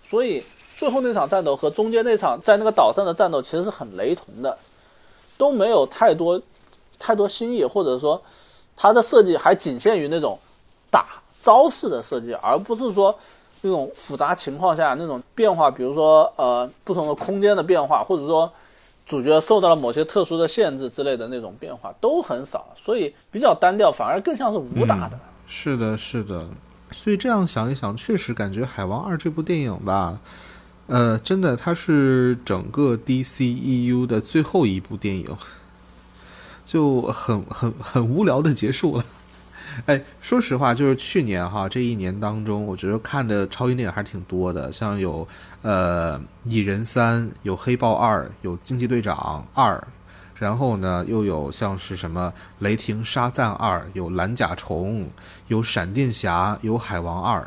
[0.07, 0.45] 所以
[0.77, 4.59] 最后那场战斗和中间那场在那个岛上的战斗其实是很雷同的，
[5.39, 6.39] 都没有太多
[6.99, 8.21] 太多新意，或者说
[8.77, 10.39] 它的设计还仅限于那种
[10.91, 11.07] 打
[11.41, 13.19] 招式的设计，而不是说
[13.63, 18.53] 那种复杂情况下那种变化，比如说呃不同的空间的变化，或者说。
[19.11, 25.19] 主角受到了某些特殊的限制之类的那种变化都很少，所以比较单调，反而更像是武打的。
[25.49, 26.49] 是的，是的。
[26.93, 30.21] 所以这样想一想，确实感觉《海王二》这部电影吧，
[30.87, 35.37] 呃，真的它是整个 DCEU 的最后一部电影，
[36.65, 39.05] 就很很很无聊的结束了。
[39.87, 45.27] 哎，说实话，就是去年哈这一年当中，我觉得看的超英电影还挺多的，像有
[45.63, 49.77] 呃《蚁人三》，有《黑豹二》，有《惊奇队长二》，
[50.35, 55.03] 然后呢又有像是什么《雷霆沙赞二》，有《蓝甲虫》，
[55.49, 57.41] 有《闪电侠》，有《海王二》。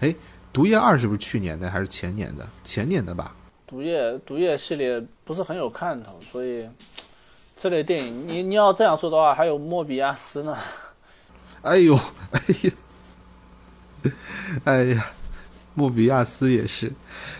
[0.00, 0.08] 哎，
[0.52, 2.46] 《毒液二》是不是去年的还是前年的？
[2.64, 3.34] 前年的吧。
[3.66, 6.68] 毒液毒液系列不是很有看头，所以。
[7.56, 10.54] 这类电影，你你要这样说的话，还有莫比亚斯呢。
[11.62, 11.98] 哎呦，
[12.30, 14.12] 哎呀，
[14.64, 15.06] 哎呀，
[15.72, 16.92] 莫比亚斯也是，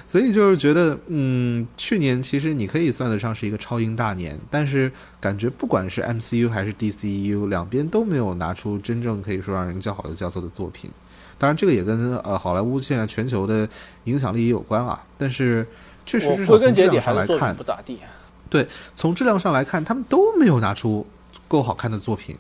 [0.09, 4.91] 所以就是觉得，嗯，去年其实你可以算得上是一个超英大年，但是
[5.21, 10.91] 感觉不管是 MCU 还是 DCU，两边都没有拿出真正可以说让人叫好的叫座的作品。
[11.39, 13.69] 当然，这个也跟呃好莱坞现在全球的
[14.05, 15.05] 影响力也有关啊。
[15.19, 15.67] 但是
[16.07, 18.01] 确实是从质量上来看不咋地。
[18.49, 21.05] 对，从质量上来看，他们都没有拿出
[21.49, 22.37] 够好看的作品，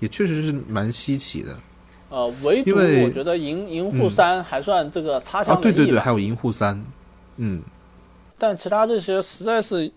[0.00, 1.56] 也确实是蛮稀奇的。
[2.08, 6.76] 呃，唯独我觉得《银银护三》还算这个擦枪对对对，还有《银护三》，
[7.36, 7.62] 嗯。
[8.38, 9.90] 但其他这些实在是，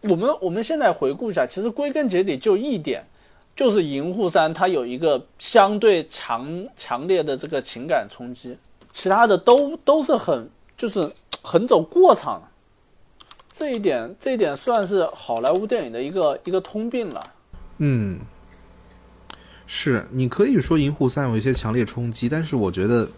[0.00, 3.04] 我们我们现在回顾一下，其实归根结底就一点，
[3.54, 8.56] 就是《银护三》它有一个相对强强烈的这个情感冲击，
[8.90, 11.12] 其他的都都是很就是
[11.42, 12.42] 很走过场。
[13.58, 17.20] 这一点，这一点算是好莱坞电影的一个一个通病了。
[17.78, 18.20] 嗯，
[19.66, 23.08] 是你可以说《银护三》有一些强烈冲击，但是我觉得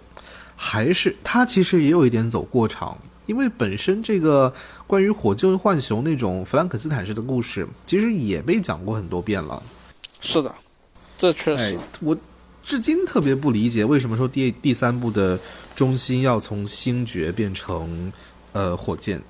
[0.56, 4.50] 还是它其实也有一点走过场，因为本身这个
[4.86, 9.62] 关于火箭浣熊那种弗兰肯斯坦式的故事，其实也被讲过很多遍了。
[10.22, 10.50] 是的，
[11.18, 12.16] 这确实，我
[12.62, 15.38] 至今特别不理解为什么说第第三部的
[15.76, 18.10] 中心要从星爵变成
[18.52, 19.22] 呃火箭。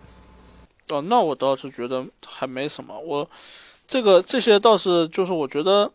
[0.95, 2.99] 哦，那我倒是觉得还没什么。
[2.99, 3.29] 我
[3.87, 5.91] 这个这些倒是就是我觉得，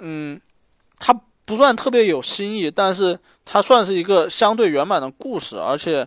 [0.00, 0.40] 嗯，
[0.98, 6.06] 它不算特别有新意，但是它算是一个相对圆满的故事，而且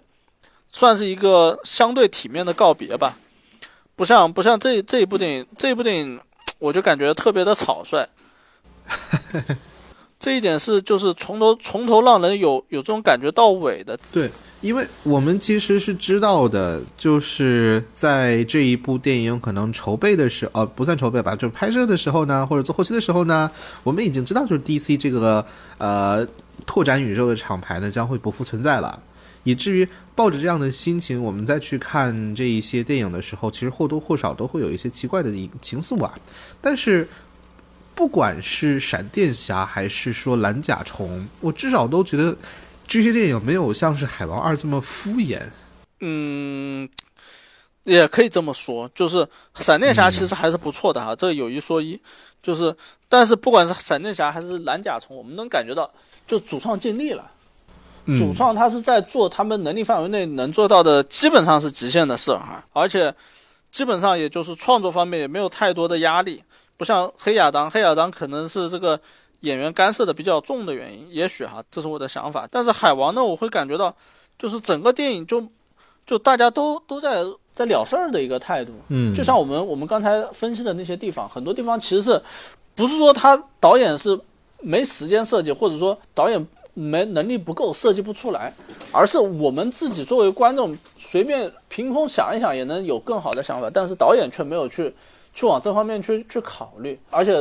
[0.71, 3.17] 算是一个相对体面的告别吧。
[3.95, 6.19] 不像不像这这一部电影，这一部电影
[6.59, 8.07] 我就感觉特别的草率。
[10.19, 13.97] 这一点是就是从头从头让人有有这种感觉到尾的。
[14.11, 14.31] 对。
[14.65, 23.51] 因为我们其实是知道的，就是在这一部电影可能筹备的时候，呃，不算筹备吧，就是拍摄的时候呢，或者做后期的时候呢，
[23.83, 25.45] 我们已经知道，就是 DC 这个
[25.77, 26.27] 呃
[26.65, 28.99] 拓展宇宙的厂牌呢将会不复存在了，
[29.43, 36.11] 以至于抱着这样的心情，我们再去看这一些电影的时候，其实或多或少都会有一些奇怪的情愫啊。
[36.59, 37.07] 但是，
[37.93, 42.35] 不管是闪电侠还是说蓝甲虫，我至少都觉得。
[42.87, 45.41] 这些电影没有像是《海王二》这么敷衍。
[45.99, 46.87] 嗯，
[47.83, 51.15] 也可以这么说，就是闪电侠其实还是不错的哈。
[51.15, 51.99] 这有一说一，
[52.43, 52.75] 就是
[53.09, 55.89] 但是不管是闪电侠还是蓝甲虫，我们能感觉到，
[56.27, 57.31] 就主创尽力了。
[58.19, 63.11] 主创他是在做他们能力范围内能做到的，基本上是极限的事哈，而且
[63.71, 66.43] 基本上也就是创作方面也没有太多的压力，
[66.77, 68.99] 不像黑亚当，黑亚当可能是这个
[69.41, 72.47] 演员干涉的比较重的原因，也许哈，这是我的想法。
[72.49, 73.95] 但是海王呢，我会感觉到，
[74.37, 75.43] 就是整个电影就
[76.05, 77.23] 就大家都都在
[77.53, 82.21] 在了事儿的一个态度，嗯，就像我们我们刚才分析的那些地方，很多地方其实是
[82.75, 84.19] 不是说他导演是
[84.59, 86.47] 没时间设计，或者说导演。
[86.77, 88.51] 没能力不够，设计不出来，
[88.91, 94.93] 而是我们自己作为观众随便凭空想一想也能有更好的想法，但是导演却没有去
[95.33, 97.31] 去往这方面去去考虑，而且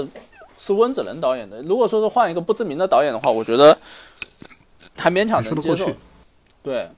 [0.65, 1.61] 是温子仁导演的。
[1.63, 3.77] 如果说是换一个不知名的导演的话，我觉得
[4.97, 5.91] 还勉强能接受。
[6.63, 6.89] 对，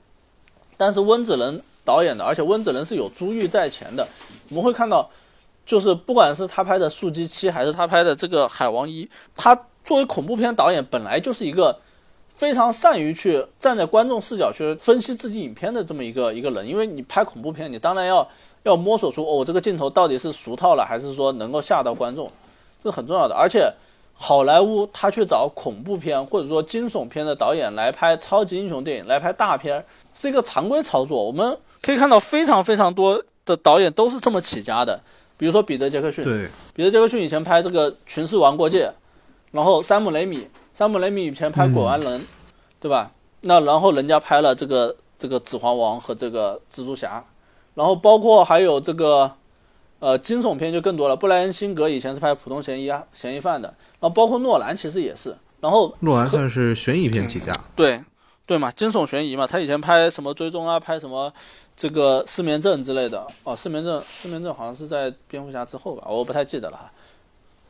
[0.77, 4.07] 但是温子仁导演的，而且温子仁是有珠玉在前的，
[4.51, 5.09] 我们会看到，
[5.65, 9.03] 就是不管是他拍的《速激七》，还是他拍的这个《海王一》，
[9.35, 11.79] 他作为恐怖片导演，本来就是一个。
[12.37, 18.29] 非常善于去站在观众视角去分析自己影片的这么一个一个人，因为你拍恐怖片，你当然要
[18.61, 22.31] 要摸索出哦，这个镜头到底是俗套了，还是说能够吓到观众，
[22.83, 23.35] 这是很重要的。
[23.35, 23.71] 而且
[24.13, 29.83] 好莱坞他去找恐怖片或者说惊悚片的导演来拍超级英雄电影，来拍大片，
[30.15, 31.23] 是一个常规操作。
[31.23, 35.01] 我们可以看到非常非常多的导演都是这么起家的，
[35.37, 38.87] 比如说彼得杰克逊，对，彼得杰克逊以前拍这个《群尸王国界》，
[39.51, 40.47] 然后山姆雷米。
[40.73, 42.21] 山姆雷米以前拍《鬼玩人》，
[42.79, 43.11] 对吧？
[43.41, 47.25] 那然后人家拍了这个这个《指环王》和这个蜘蛛侠，
[47.73, 49.31] 然后包括还有这个
[49.99, 51.15] 呃惊悚片就更多了。
[51.15, 53.67] 布莱恩辛格以前是拍普通嫌疑啊嫌疑犯的，
[53.99, 55.35] 然后包括诺兰其实也是。
[55.59, 58.03] 然后诺兰算是悬疑片起家，对
[58.45, 59.47] 对嘛，惊悚悬疑嘛。
[59.47, 61.33] 他以前拍什么追踪啊，拍什么
[61.75, 63.25] 这个失眠症之类的。
[63.43, 66.91] 哦，失眠症失眠症好像是在蝙蝠侠之后吧，我不太记得了哈，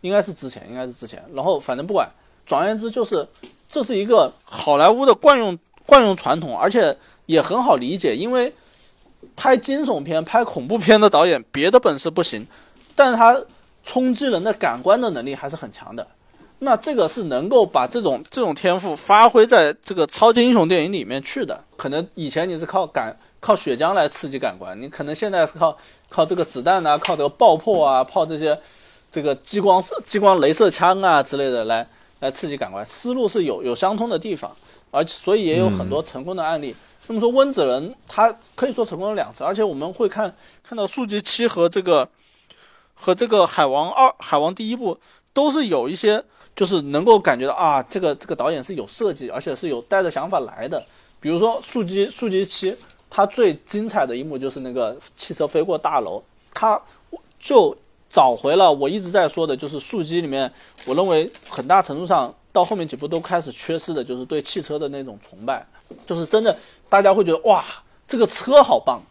[0.02, 1.24] 应该是之前，应该是之前。
[1.34, 2.10] 然后反正不管。
[2.46, 3.28] 总而言之，就是
[3.68, 8.16] 这是一个好莱坞的惯用惯用传统，而且也很好理解。
[8.16, 8.54] 因为
[9.36, 12.46] 拍惊悚片、拍恐怖片的导演，别的本事不行，
[12.96, 13.40] 但是他
[13.84, 16.06] 冲击人的感官的能力还是很强的。
[16.60, 21.64] 那这个是能够把这种这种天赋发挥在这个超级英雄电影里面去的。
[21.76, 25.78] 可能以前你是靠感靠血浆来刺激感官，你可能现在是靠
[26.10, 28.58] 靠这个子弹啊，靠这个爆破啊，靠这些
[29.12, 31.88] 这个激光激光镭射枪啊之类的来。
[32.20, 34.52] 来刺激感官，思路是有有相通的地方，
[34.90, 36.76] 而所以也有很多成功的案例。
[37.08, 42.08] 那么说温子仁他可以说成功了两次，而且我们会看看到《速激七》和这个
[42.94, 44.98] 和这个《海王二》《海王》第一部
[45.34, 46.24] 都是有一些
[46.56, 50.84] 就是能够感觉到啊，这个这个导演是有设计，而且是有带着想法来的。
[51.20, 52.72] 比如说《速激速激七》，
[53.10, 56.82] 它最精彩的一幕就是那个汽车飞过大楼，它
[57.40, 57.76] 就。
[58.10, 60.50] 找回了我一直在说的，就是速激里面，
[60.86, 65.68] 我认为很大程度上到后面几部都开始缺失的，就是对汽车的那种崇拜，
[66.06, 66.58] 就是真的
[66.90, 67.64] 大家会觉得哇，
[68.08, 69.02] 这个车好棒，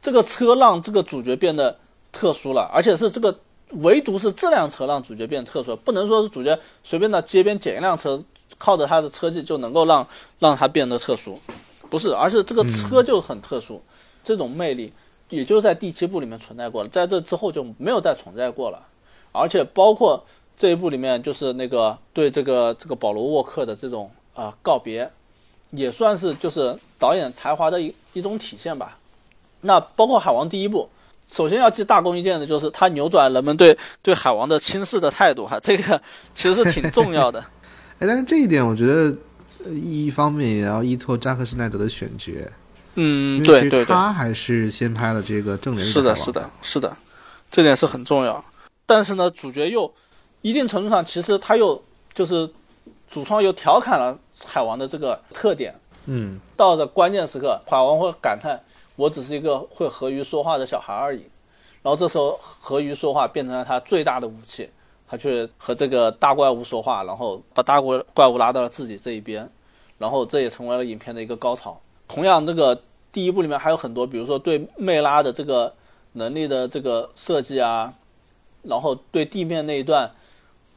[0.00, 1.76] 这个车让这个主角变得
[2.10, 3.36] 特殊了，而且是这个
[3.82, 8.22] 唯独是这辆车让主角变得特殊，不能说是主角随便到街边捡一辆车，
[8.58, 10.06] 靠着他的车技就能够让
[10.38, 11.38] 让他变得特殊，
[11.90, 13.82] 不是，而是这个车就很特殊，
[14.24, 14.92] 这种魅力。
[15.30, 18.86] 也就在第七部里面存在过了，在这之后就没有再存在过了，
[19.32, 20.22] 而且包括
[20.58, 25.10] 这一部里面，就是那个对这个这个保罗沃克的这种啊告别，
[25.72, 28.96] 也算是就是导演才华的一一种体现吧。
[29.60, 30.88] 那包括海王第一部，
[31.30, 36.00] 首先要记大功一件的就是他扭转人们对 对海王的轻视的态度哈，这个
[36.32, 37.40] 其实是挺重要的。
[38.00, 39.14] 哎，但是这一点我觉得
[39.70, 42.32] 一方面也要依托扎克施奈德的选角。
[42.94, 46.94] 嗯，对对对，他还是先拍了这个正脸是的，是的，是的，
[47.50, 48.44] 这点是很重要。
[48.84, 49.90] 但是呢，主角又
[50.42, 51.80] 一定程度上，其实他又
[52.12, 52.46] 就是
[53.12, 55.74] 主创又调侃了海王的这个特点。
[56.06, 58.58] 嗯，到了关键时刻，海王会感叹
[58.96, 61.20] ：“我只是一个会和鱼说话的小孩而已。”
[61.84, 64.70] 然后这时候，和鱼说话变成了他最大的武器，
[65.06, 69.48] 他去和这个大怪物说话，然后把大怪怪物拉到了自己这一边，
[69.98, 71.78] 然后这也成为了影片的一个高潮。
[72.08, 72.80] 同样，这个
[73.12, 75.74] 第一部里面还有很多，比如说对魅拉的这个
[76.12, 77.92] 能力的这个设计啊，
[78.62, 80.10] 然后对地面那一段，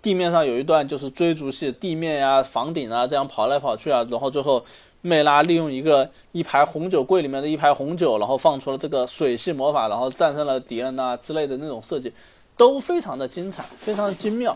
[0.06, 4.64] 地面上有一段就是追逐戏，地面呀、房顶啊这样跑来跑去啊，然后最后
[5.02, 12.14] 魅拉利用一个一排红酒柜里面的一排红酒，然后放出了这个水系魔法，然后战胜了敌人呐之类的那种设计，
[12.56, 14.56] 都非常的精彩，非常的精妙。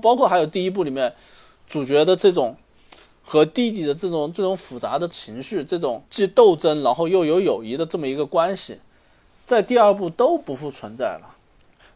[0.00, 1.12] 包括还有第一部里面
[1.66, 2.56] 主角的这种。
[3.22, 8.78] 和弟弟的这种这种复杂的情绪，这种既斗争然后又有友谊的这么一个关系，
[9.46, 11.36] 在第二部都不复存在了。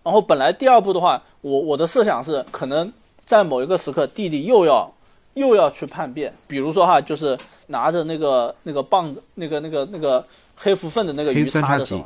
[0.05, 2.93] 然后本来第二部的话，我我的设想是，可能
[3.25, 4.93] 在某一个时刻，弟弟又要
[5.33, 7.37] 又要去叛变，比如说哈，就是
[7.69, 10.23] 拿着那个那个棒子，那个那个那个
[10.55, 12.05] 黑蝠粪的那个鱼叉的时候，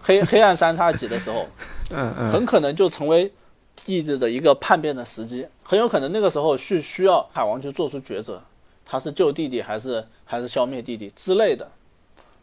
[0.00, 1.46] 黑黑暗三叉戟的时候，
[1.92, 3.30] 嗯嗯，很可能就成为
[3.76, 8.42] 弟弟的一个叛变的时机，很有可能那个时候是需要海王去做出抉择，
[8.86, 11.70] 他是救弟弟还是还是消灭弟弟之类的。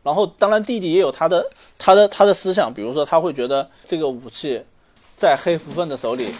[0.07, 1.45] 然后，当然，弟弟也有他的、
[1.77, 4.63] 他的、他的思想，比如说，他会觉得这个武器
[5.17, 6.33] 在黑蝠粪的手里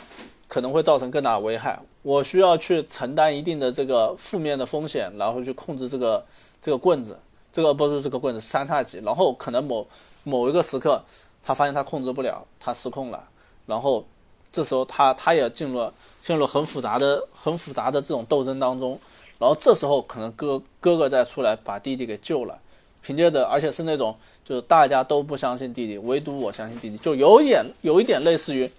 [0.48, 6.26] 可能会造成更大的危害，我需要去承担一定的这个负面的风险，然后去控制这个
[6.62, 7.20] 这个棍子，
[7.52, 9.86] 这个不是这个棍子三叉戟，然后可能某
[10.24, 11.04] 某一个时刻，
[11.44, 13.28] 他发现他控制不了，他失控了，
[13.66, 14.06] 然后
[14.50, 18.98] 这时候他他也进入了进入很复杂的、很复杂的这种斗争当中，
[19.38, 22.58] 然后这时候可能哥哥哥再出来把弟弟给救了。
[23.02, 28.70] 凭借着，而且是那种，就是大家都不相信弟弟，唯独我相信弟弟，就有点有一点类似于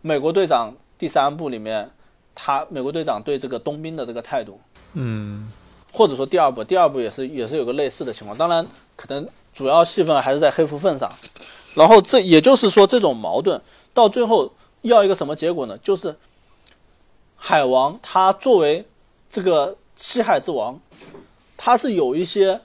[0.00, 1.88] 美国队长第三部里面，
[2.34, 4.58] 他美国队长对这个冬兵的这个态度，
[4.94, 5.48] 嗯，
[5.92, 11.08] 或者说第二部，第二部也是也是有个类似的情况，当然可能主要戏份还是在黑蝠粪上，
[11.74, 13.60] 然后这也就是说这种矛盾
[13.94, 15.78] 到最后要一个什么结果呢？
[15.78, 16.16] 就是
[17.36, 18.84] 海王他作为
[19.30, 20.80] 这个七海之王，
[21.56, 22.60] 他是有一些。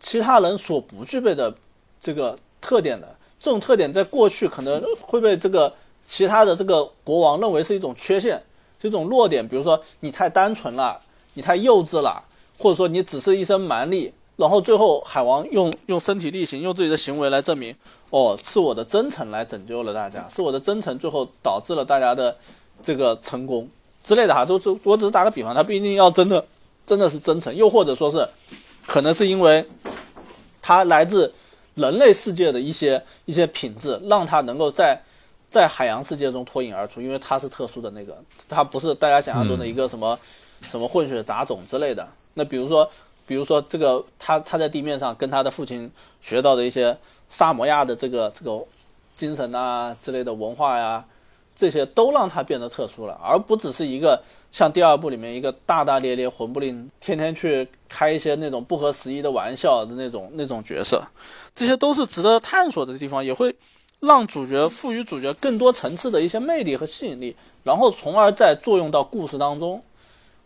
[0.00, 1.54] 其他人所不具备的
[2.00, 3.06] 这个特点的
[3.38, 5.72] 这种特点，在过去可能会被这个
[6.06, 8.42] 其他的这个国王认为是一种缺陷，
[8.80, 9.46] 是一种弱点。
[9.46, 10.98] 比如说你太单纯了，
[11.34, 12.22] 你太幼稚了，
[12.58, 14.12] 或者说你只是一身蛮力。
[14.36, 17.76] 然后最后海王用用身体力行，用自己的行为来证明，
[18.08, 22.34] 哦，是我的真诚来拯救了大家，是我的真诚最后导致了大家的
[22.82, 23.68] 这个成功
[24.02, 24.46] 之类的哈。
[24.46, 26.42] 都是我只是打个比方，他不一定要真的
[26.86, 28.26] 真的是真诚，又或者说是。
[28.90, 29.64] 可能是因为，
[30.60, 31.32] 他来自
[31.76, 35.00] 人类世界的一些一些品质，让他能够在
[35.48, 37.00] 在海洋世界中脱颖而出。
[37.00, 40.18] 因为他是特殊的那个，他不是大家想象中的一个什么
[40.60, 42.04] 什么混血杂种之类的。
[42.34, 42.90] 那比如说，
[43.28, 45.88] 比如说这个他他在地面上跟他的父亲
[46.20, 48.60] 学到的一些萨摩亚的这个这个
[49.14, 51.04] 精神啊之类的文化呀。
[51.60, 54.18] 这些都让它变得特殊了，而不只是一个
[54.50, 61.06] 像第二部里面一个大大咧咧、混不吝、天天去开一些那种不合时宜的玩笑的那种那种角色。
[61.54, 63.54] 这些都是值得探索的地方，也会
[64.00, 69.82] 让主角赋予主角更多层次的一些魅力和吸引力，然后从而再作用到故事当中，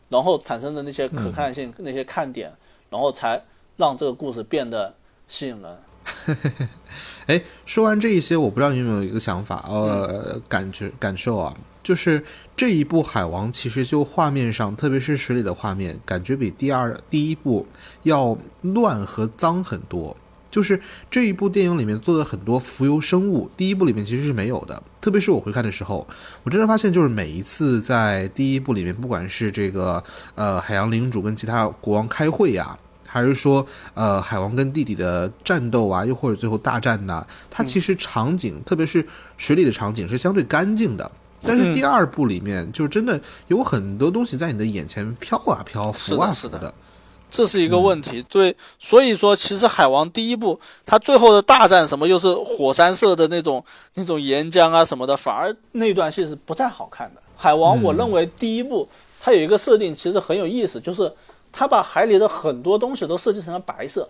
[0.09, 2.53] 然后产生的那些可看性、那些看点，
[2.91, 3.41] 然后才
[3.77, 4.93] 让这个故事变得
[5.29, 5.79] 吸引人。
[7.27, 12.23] 哎，说完这一些，我不知道你有没有一个想法，呃，感觉感受啊，就是
[12.57, 17.67] 这一部《海王》其实就画面上，特别是水里的画面，感觉比第二第一部
[18.03, 20.17] 要乱和脏很多。
[20.51, 24.81] 就是这一部电影里面做的很多浮游生物，第一部里面其实是没有的。
[25.01, 26.07] 特别是我回看的时候，
[26.45, 30.05] 我真的发现，就是每一次在第一部里面，不管是这个
[30.37, 32.79] 呃海洋领主跟其他国王开会呀。
[33.15, 39.07] 还是说，呃，海王跟弟弟的战斗啊，又或者最后大战呐，它其实场景，特别是
[39.37, 41.09] 水里的场景是相对干净的。
[41.41, 46.75] 但是第二部里面，就真的有很多东西在你的眼前飘啊飘，浮啊浮的，
[47.31, 48.21] 这是一个问题。
[48.29, 57.23] 对，所以说，其实海王第一部他最后的大战什么，又是火山色的那种那种岩浆啊什么的，反而那段戏是不太好看的。
[57.37, 58.89] 海王，我认为第一部
[59.21, 61.13] 它有一个设定，其实很有意思，就是。
[61.57, 64.09] 他把海里的很多东西都设计成了白色，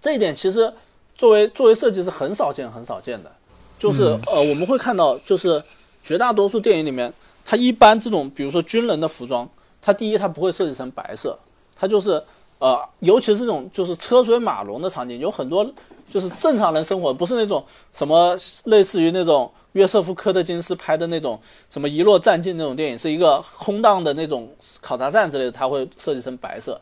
[0.00, 0.72] 这一点其实
[1.14, 3.30] 作为作为设计是很少见很少见的。
[3.78, 5.62] 就是呃，我们会看到，就是
[6.02, 7.12] 绝大多数电影里面，
[7.44, 9.46] 它一般这种比如说军人的服装，
[9.82, 11.38] 它第一它不会设计成白色，
[11.78, 12.22] 它就是
[12.58, 15.70] 呃，尤其是这种就是车水马龙的场景，有很多
[16.10, 21.38] 就是正常人生活，不是那种什么类似于那种约瑟夫科特金斯拍的那种
[21.68, 24.48] 什么遗落战境那种电影，是一个空荡的那种
[24.80, 26.80] 考察站之类的，它会设计成白色。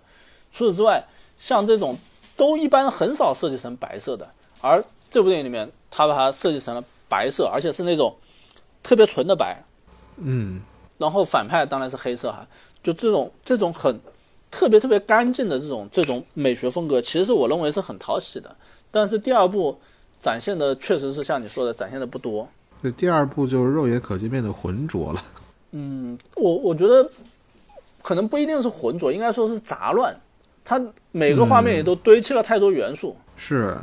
[0.53, 1.05] 除此之外，
[1.37, 1.97] 像这种
[2.37, 4.29] 都一般很少设计成白色的，
[4.61, 8.15] 而这部电影里面，他把它设计成了白色，而且是那种
[8.83, 9.65] 特别纯的白，
[10.19, 10.61] 嗯，
[10.99, 12.47] 然后反派当然是黑色哈，
[12.83, 14.01] 就这种这种很
[14.51, 18.55] 特别特别干净的这种这种美学风格，其实我认为是很讨喜的。
[18.95, 19.77] 但是第二部
[20.21, 22.49] 展现的确实是像你说的，展现的不多。
[22.81, 25.25] 对，第二部就是肉眼可见变得浑浊了。
[25.73, 27.11] 嗯，我我觉得
[28.05, 30.15] 可能不一定是浑浊，应该说是杂乱。
[30.65, 30.81] 它
[31.11, 33.77] 每个画面也都堆砌了太多元素，是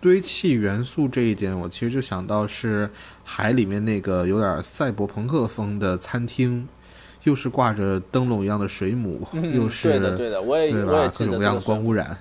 [0.00, 2.90] 堆砌元素这一点，我其实就想到是
[3.22, 6.66] 海里面那个有点赛博朋克风的餐厅，
[7.22, 9.24] 又是挂着灯笼一样的水母，
[9.54, 11.14] 又是对的对的，我也对我也吧？
[11.16, 12.18] 各种各样的记得这个光污染。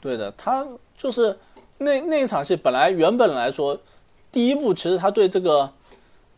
[0.00, 0.66] 对的，他
[1.00, 1.34] 就是
[1.78, 3.80] 那那一场戏，本来原本来说，
[4.30, 5.72] 第一部其实他对这个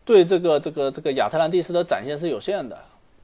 [0.04, 2.78] 对这个这个这个亚特兰蒂斯的展现是有限的。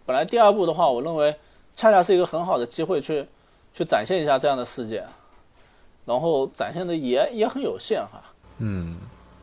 [0.04, 1.32] 本来第二部的话，我认为
[1.76, 3.24] 恰恰是一个很好的机会去
[3.72, 5.04] 去展现一下这样的世界，
[6.04, 8.20] 然后展现的也也很有限哈。
[8.58, 8.96] 嗯，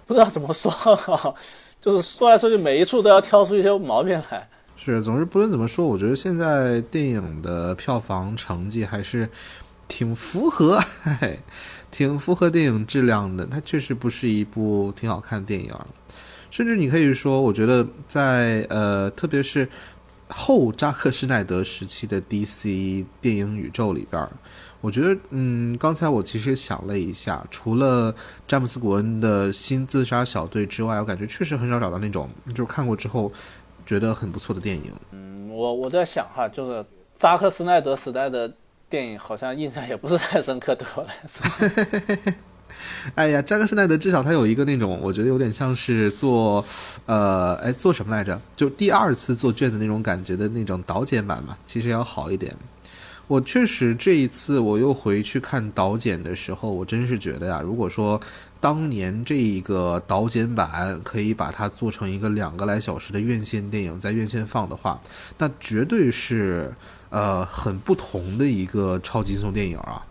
[0.06, 1.34] 不知道怎么说哈，
[1.80, 4.46] 就是说来说去，每一处都要挑出一些毛病来。
[4.76, 9.30] 是，总之不论怎么说，我觉得现在电影的票房成绩还是
[9.88, 11.40] 挺符合，嘿嘿，
[11.96, 13.46] 挺符合电影质量的。
[13.46, 15.74] 它确实不是一部挺好看的电影，
[16.52, 19.66] 甚至你可以说，我觉得在呃，特别是
[20.28, 24.28] 后扎克施耐德时期的 DC 电影宇宙里边，
[24.82, 28.14] 我觉得，嗯，刚才我其实想了一下，除了
[28.46, 33.32] 詹姆斯·古恩的新自杀小队之外，我感觉确实很少找到那种就是看过之后
[33.86, 34.92] 觉得很不错的电影。
[35.12, 38.54] 嗯，我我在想哈，就是扎克施耐德时代的
[38.90, 42.34] 电影，好像印象也不是太深刻，对我来说。
[43.16, 46.64] 哎呀，扎克施耐德至少他有一个那种，我觉得有点像是做，
[47.06, 48.40] 呃，哎，做什么来着？
[48.56, 52.54] 就第二次做卷子那种感觉的那种导剪版嘛，其实要好一点。
[53.28, 58.20] 我确实这一次我又回去看导剪的时候，我真是觉得呀，如果说
[58.60, 65.00] 当年这一个导剪版可以把它做成一个两个来小时的院线电影，在院线放的话，
[65.38, 66.72] 那绝对是
[67.16, 70.04] 呃很不同的一个超级英雄电影啊。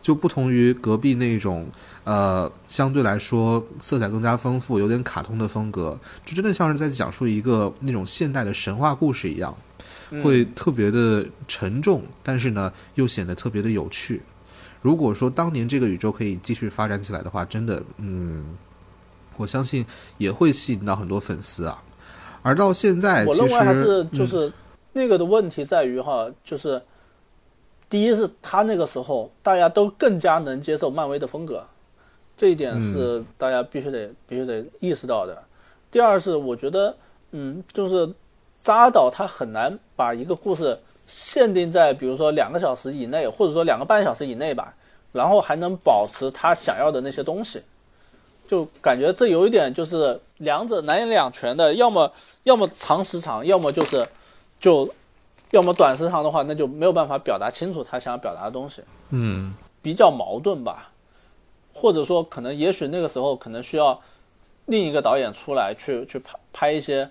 [0.00, 1.66] 就不同于隔壁那种，
[2.04, 9.54] 呃，相对来说色彩更加丰富、有点卡通的风格，就真的像是在讲述一个那种现代的神话故事一样，
[10.22, 14.22] 会特别的沉重，但是呢，又显得特别的有趣。
[14.80, 18.44] 如果说当年这个宇宙可以继续发展起来的话，真的，嗯，
[19.36, 19.84] 我相信
[20.16, 21.82] 也会吸引到很多粉丝啊。
[22.40, 24.52] 而到现在，我认为还是其实就是
[24.92, 26.82] 那个的问题在于哈，就是
[27.88, 31.64] 第一是他那个时候大家都更加能接受漫威的风格，
[32.36, 35.44] 这一点是大家必须得必须得意识到的。
[35.90, 36.96] 第二是我觉得，
[37.30, 38.12] 嗯，就是
[38.60, 44.74] 扎导他很难把一个故事限定在比如说两个小时以内，或者说两个半小时以内吧，
[45.12, 47.62] 然后还能保持他想要的那些东西。
[48.46, 52.10] 就感觉这有一点就是两者难以两全的，要么
[52.44, 54.08] 要么长时长，要么就是
[54.60, 54.92] 就
[55.50, 60.90] 要么短时长的话，那就没有办法表达清楚他想要表达的东西，嗯比较矛盾吧。
[61.72, 64.00] 或者说，可能也许那个时候可能需要
[64.66, 67.08] 另一个导演出来去去拍拍一些，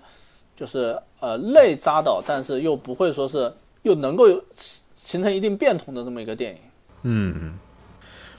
[0.54, 3.50] 就是呃类扎导，但是又不会说是
[3.82, 4.44] 又能够有
[4.94, 6.58] 形成一定变通的这么一个电影。
[7.02, 7.58] 嗯，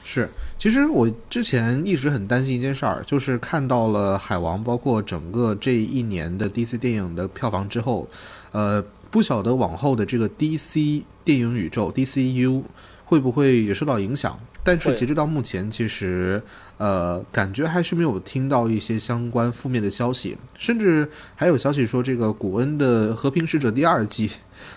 [0.03, 0.29] 是。
[0.59, 8.07] 其实我之前一直很担心一件事儿，就是看到了《海王》，包括整个这一年的 DC 电影的票房之后，
[8.51, 12.63] 呃，不晓得往后的这个 DC 电影宇宙 DCU
[13.05, 14.39] 会不会也受到影响。
[14.63, 16.43] 但是截止到目前，其实
[16.77, 24.29] 呃，感觉还是没有听到一些相关负面的消息，甚至还有消息说这个古恩的《和平使者》第二季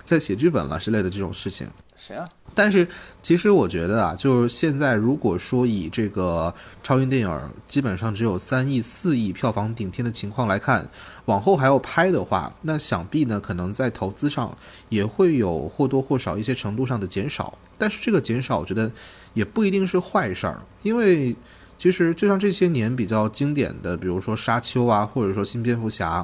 [0.05, 1.67] 在写剧本了之类的这种事情。
[2.05, 2.89] 谁啊，但是
[3.23, 6.53] 其实我觉得啊，就是现在如果说以这个
[6.83, 10.85] 超英电影基本上只有三亿、四亿票房顶天的情况来看，
[11.27, 14.53] 往后还要拍的话，那想必呢可能在投资上
[14.89, 17.57] 也会有或多或少一些程度上的减少。
[17.79, 18.91] 但是这个减少，我觉得
[19.33, 21.37] 也不一定是坏事儿，因为
[21.79, 26.21] 其实就像这些年比较经典的，比如说《沙丘》啊，或者说《新蝙蝠侠》，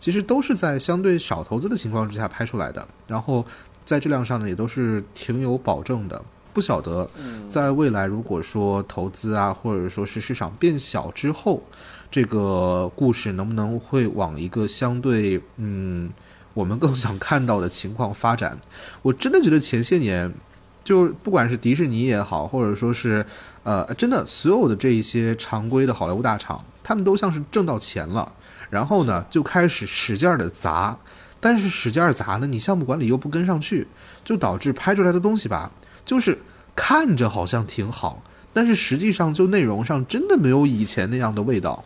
[0.00, 3.44] 其实都是在相对少投资的情况之下拍出来的，然后
[3.90, 6.22] 在质量上呢也都是挺有保证的。
[6.52, 7.08] 不晓得
[7.48, 11.60] 在未来如果说投资啊，或者说是市场变小之后，
[12.08, 16.08] 这个故事能不能会往一个相对嗯
[16.54, 18.56] 我们更想看到的情况发展？
[19.02, 20.32] 我真的觉得前些年，
[20.84, 23.26] 就不管是迪士尼也好，或者说是
[23.64, 28.32] 呃，真的所有的这一些常规的好莱坞大厂，他们都像是挣到钱了，
[28.70, 30.96] 然后呢就开始使劲的砸，
[31.40, 33.88] 但是使劲儿砸呢，你项目管理又不跟上去，
[34.24, 35.72] 就导致拍出来的东西吧，
[36.04, 36.38] 就是
[36.76, 38.22] 看着好像挺好，
[38.52, 41.82] 但是实际上就内容上真的没有以前那样的味道。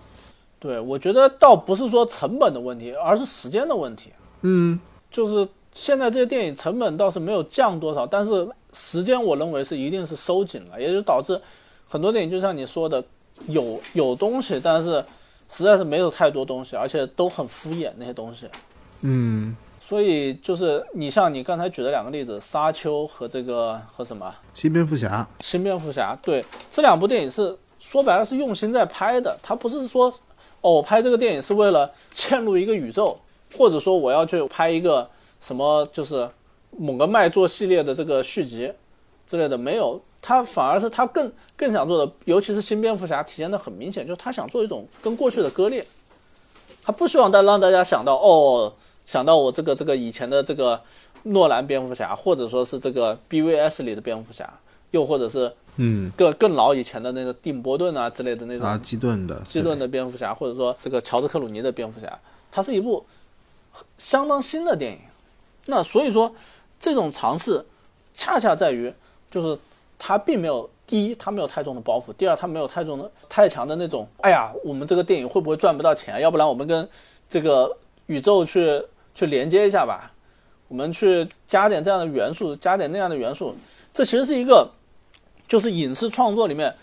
[0.58, 4.10] 对，我觉得倒不是说成本的问题，而是时间的问题。
[4.42, 11.40] 嗯，就是现在这些电影成本倒是没有降多少，但是时间我认为是一定是收紧了，也就导致
[11.86, 13.04] 很多电影就像你说的，
[13.48, 15.04] 有有东西，但是
[15.50, 18.48] 实在是没有太多东西，而且都很敷衍那些东西。
[19.06, 30.10] 嗯，所以就是你像你刚才举的两个例子，《沙丘》和这个和什么新蝙蝠侠，《新蝙蝠侠》，对这两部电影是说白了是用心在拍的，他不是说
[30.62, 33.14] 哦，拍这个电影是为了嵌入一个宇宙，
[33.58, 35.06] 或者说我要去拍一个
[35.38, 36.26] 什么就是
[36.70, 38.72] 某个卖座系列的这个续集
[39.26, 45.84] 之类的没有，他反而是他更更想做的，尤其是新蝙蝠侠体现的很明显，就是他想做一种跟过去的割裂，
[46.82, 48.72] 他不希望再让大家想到哦，
[49.04, 50.80] 想到我这个这个以前的这个
[51.24, 54.52] 诺兰蝙蝠侠，或者说是这个 BVS 里的蝙蝠侠，
[54.90, 55.52] 又或者是。
[55.76, 62.16] 嗯，更更老以前的那个蒂姆·波顿啊之类的那种啊，基顿的基顿的蝙蝠侠，或者说这个乔治·克鲁尼的蝙蝠侠，
[62.52, 63.04] 它是一部
[63.98, 65.00] 相当新的电影。
[65.66, 66.32] 那所以说，
[66.78, 67.66] 这种尝试
[68.12, 68.94] 恰恰在于，
[69.32, 69.58] 就是
[69.98, 76.20] 它并没有第一，它没有太重的包袱；第二，它没有太重的太强的那种，哎呀，我们这个电影会不会赚不到钱？
[76.20, 76.88] 要不然我们跟
[77.28, 77.76] 这个
[78.06, 78.80] 宇宙去
[79.14, 80.12] 去连接一下吧，
[80.68, 83.54] 我们去加点这样的元素，加点那样的元素。
[83.92, 84.70] 这其实是一个。
[85.46, 86.74] 就是影视创作里面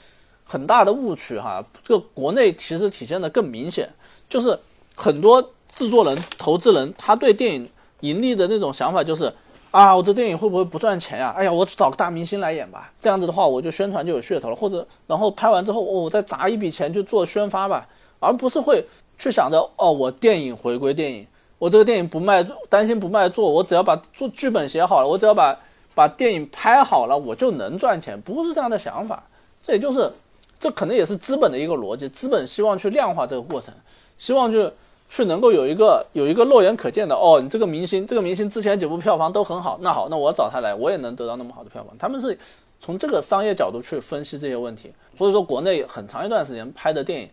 [0.45, 3.89] 很大的误区哈，这个国内其实体现的更明显，
[4.29, 4.57] 就是
[4.95, 5.41] 很多
[5.73, 7.67] 制作人、投资人他对电影
[8.01, 9.33] 盈利的那种想法就是
[9.71, 11.33] 啊，我这电影会不会不赚钱呀？
[11.35, 17.89] 哎呀，我找个大明星来演吧，这样子的话我就宣传就有噱头了，或者然后拍完之后哦，我再砸一笔钱去做宣发吧，
[18.19, 18.85] 而不是会
[19.17, 21.25] 去想着哦，我电影回归电影，
[21.61, 25.55] 我这个电影不卖，担心不卖座，我只要把做剧本写好了，我只要把。
[25.93, 29.21] 把电影拍好了，我就能赚钱，不是这样的想法。
[29.61, 30.09] 这也就是，
[30.57, 32.07] 这可能也是资本的一个逻辑。
[32.07, 33.73] 资本希望去量化这个过程，
[34.17, 34.71] 希望去
[35.09, 41.93] 去能够有一个有一个肉眼可见的哦，你这个明星，这个明星之前几部票房都很好，那好，那我找他来，我也能得到那么好的票房。
[41.99, 42.39] 他们是
[42.79, 44.93] 从这个商业角度去分析这些问题。
[45.17, 47.29] 所以说，国内很长一段时间拍的电影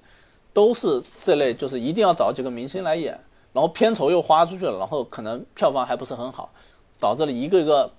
[0.52, 3.16] 都是这类，就是一定要找几个明星来演，
[3.52, 6.50] 然后片酬又花出去了，然后可能票房还不是很好，
[6.98, 7.90] 导致了一个一个。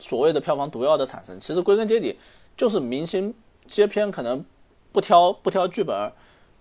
[0.00, 2.16] 所谓的票房毒药的产生，其实归根结底
[2.56, 3.34] 就是明星
[3.66, 4.44] 接片可能
[4.92, 6.12] 不挑不挑剧本，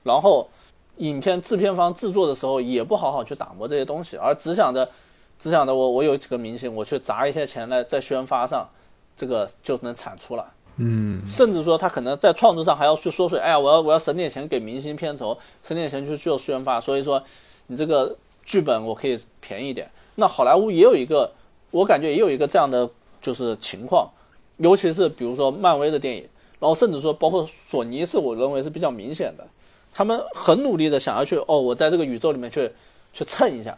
[0.02, 0.50] 然后
[0.96, 4.90] 影片制片方制作的时候也不好好去打磨这些东西，而只想着
[5.38, 8.68] 只想着我我有几个明星，我去砸一些钱来在宣发上，
[9.16, 10.44] 这个就能产出了。
[10.78, 17.22] 嗯，甚至说他可能在创作上还要去缩水，哎呀，我要我要省点钱给明星片酬，省点钱去做宣发，所以说
[17.68, 18.18] 你这个
[18.48, 19.88] 剧本我可以便宜一点。
[20.16, 21.32] 那好莱坞也有一个，
[21.70, 22.90] 我感觉也有一个这样的。
[23.20, 24.10] 就是情况，
[24.58, 26.22] 尤其是比如说漫威的电影，
[26.60, 29.46] 然后甚至说包括索尼，是我认为是比较明显的，
[29.92, 32.72] 他们很努力的想要去哦，我在这个宇宙里面去
[33.12, 33.78] 去蹭一下，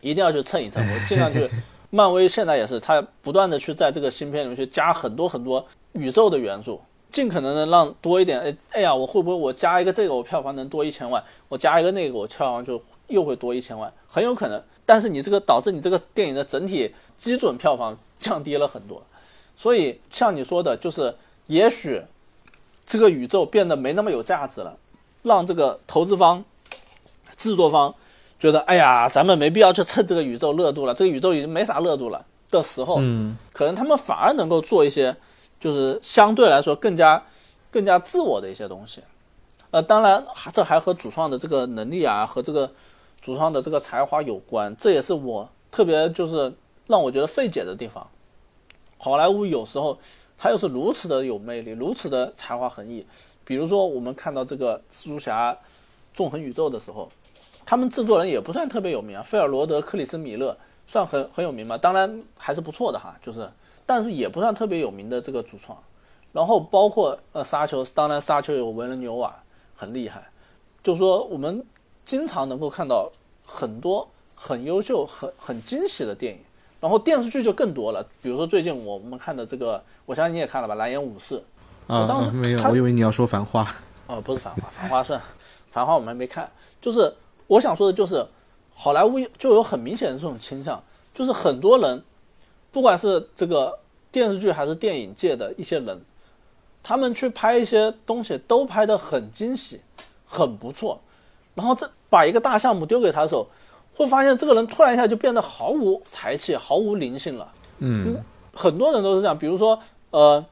[0.00, 1.50] 一定要去蹭一蹭， 我尽量去。
[1.90, 6.80] 漫威现在也是，他不断的去在这个芯片里面去加很多很多宇宙的元素，
[7.10, 8.38] 尽可能的让多一点。
[8.38, 11.24] 哎哎呀，我会不会我加一个这个，我票房能多一千万？
[11.48, 14.62] 我加一个那个，我票房就又会多一千万，很有可能。
[14.84, 17.98] 但是你这个导致你这个电影的整体基准票房。
[18.18, 19.02] 降低了很多，
[19.58, 21.14] 所以像你说的，就是
[21.48, 22.02] 也许
[22.86, 24.74] 这个宇宙变得没那么有价值了，
[25.22, 26.42] 让这个投资方、
[27.36, 27.94] 制作方
[28.38, 35.14] 觉得，哎呀，咱们没必要去蹭这个宇宙热度了，这个宇宙已经没啥热度了的时候，嗯，可能他们反而能够做一些，
[35.60, 37.22] 就是相对来说更加、
[37.70, 39.02] 更加自我的一些东西。
[39.70, 42.72] 呃，当然，这还和主创的这个能力啊，和这个
[43.20, 46.54] 主创的这个才华有关，这也是我特别就是。
[46.88, 48.08] 让我觉得费解的地方，
[48.96, 49.98] 好莱坞有时候
[50.38, 53.04] 它又是如此的有魅力，如此的才华横溢。
[53.44, 55.58] 比如说，我们看到这个蜘蛛侠
[56.14, 57.08] 纵横宇宙的时候，
[57.64, 60.56] 他们制作人也不算特别有名啊，费尔罗德·克里斯米勒
[60.86, 61.76] 算很很有名吧？
[61.76, 63.50] 当然还是不错的哈，就是，
[63.84, 65.76] 但是也不算特别有名的这个主创。
[66.30, 69.34] 然后包括呃沙丘，当然沙丘有维伦纽瓦
[69.74, 70.24] 很厉害，
[70.84, 71.66] 就说我们
[72.06, 73.12] 经常能够看到
[73.44, 76.40] 很多很优秀、很很惊喜的电影。
[76.78, 81.34] 然后电视剧就更多了，比如说最近我们看的这个，我相信你也看了吧，《蓝颜武士》
[81.92, 83.64] 啊，当时没有，我以为你要说《繁花》。
[84.06, 85.18] 哦，不是《繁花》，《繁花》算，
[85.68, 86.48] 《繁花》我们还没看。
[86.80, 87.12] 就是
[87.46, 88.24] 我想说的，就是
[88.74, 90.80] 好莱坞就有很明显的这种倾向，
[91.14, 92.04] 就是很多人，
[92.70, 93.78] 不管是这个
[94.12, 96.02] 电视剧还是电影界的一些人，
[96.82, 99.80] 他们去拍一些东西都拍得很惊喜，
[100.26, 101.00] 很不错。
[101.56, 103.48] 然后这把一个大项目丢给他的时候。
[103.98, 107.50] 会发现这个人突然一下就变得毫无才气、毫无灵性了。
[107.78, 108.22] 嗯，
[108.54, 109.38] 很多人都是这样。
[109.38, 109.78] 比如说，
[110.10, 110.44] 呃，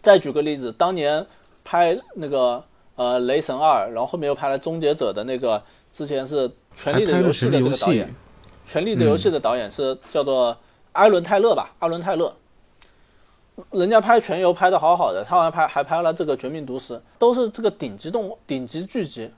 [0.00, 1.26] 再举个例子，当年
[1.64, 2.62] 拍那个
[2.94, 5.60] 呃《雷神二》，然后后面又拍了《终结者》的那个，
[5.92, 8.06] 之前是《权力的游戏》的这个导演，
[8.64, 10.56] 《权力的游戏》的导演是叫做
[10.92, 11.74] 艾伦泰勒吧？
[11.80, 12.32] 艾伦泰勒，
[13.72, 19.28] 人家拍《全游》拍的好好的，他好像拍还拍了这个《绝命毒师》，都是这个顶级动顶级剧集，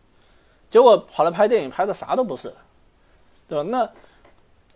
[0.70, 2.52] 结果跑来拍电影，拍的啥都不是。
[3.48, 3.64] 对吧？
[3.70, 3.90] 那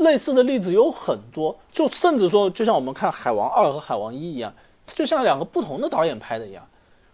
[0.02, 4.52] 类似的例子有很多，就甚至说，就像我们看《海王二》和《海王一》一样，
[4.86, 6.66] 就像两个不同的导演拍的一样。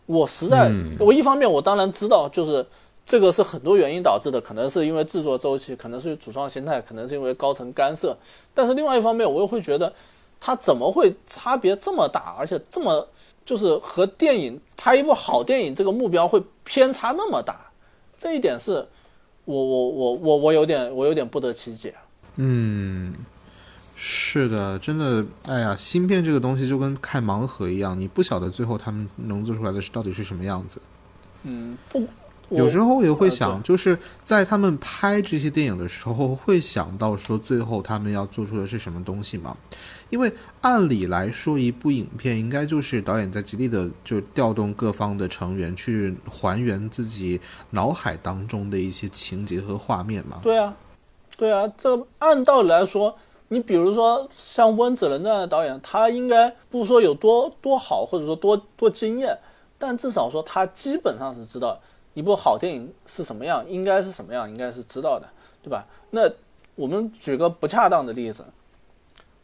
[0.07, 2.65] 我实在，我一方面我当然知道，就是
[3.05, 8.17] 这个是很多原因导致的，可能是因为制作周期，可能是主创心态，可能是因为高层干涉。
[8.55, 9.93] 但是另外一方面，我又会觉得，
[10.41, 13.07] 它怎么会差别这么大，而且这么
[13.45, 17.68] 就是和电影拍一部好电影这个目标会偏差那么大？
[18.19, 18.73] 这一点是
[19.45, 21.95] 我我我我我有点我有点不得其解。
[22.36, 23.15] 嗯，
[23.97, 30.81] 是的，真的，哎呀，芯片这个东西就跟开盲盒一样，你不晓得最后他们能做出来的是到底是什么样子。
[31.45, 32.07] 嗯，不，
[32.51, 39.57] 有时候我也会呃想，就是在他们拍这些电影的时候，会想到说最后他们要做出的是什么东西吗？
[40.11, 47.39] 因为按理来说，一部影片应该就是导演在极力的就调动各方的成员去还原自己
[47.70, 50.39] 脑海当中的一些情节和画面嘛。
[50.43, 50.75] 对啊，
[51.37, 53.15] 对啊，这按道理来说，
[53.49, 59.37] 你比如说像温子仁这样的导演，他应该不说有多多好，或者说多多惊艳，
[59.77, 61.79] 但至少说他基本上是知道
[62.14, 65.28] 一部好电影是什么样，应该是什么样，应该是知道的，
[65.62, 65.86] 对吧？
[66.10, 66.22] 那
[66.74, 68.44] 我们举个不恰当的例子，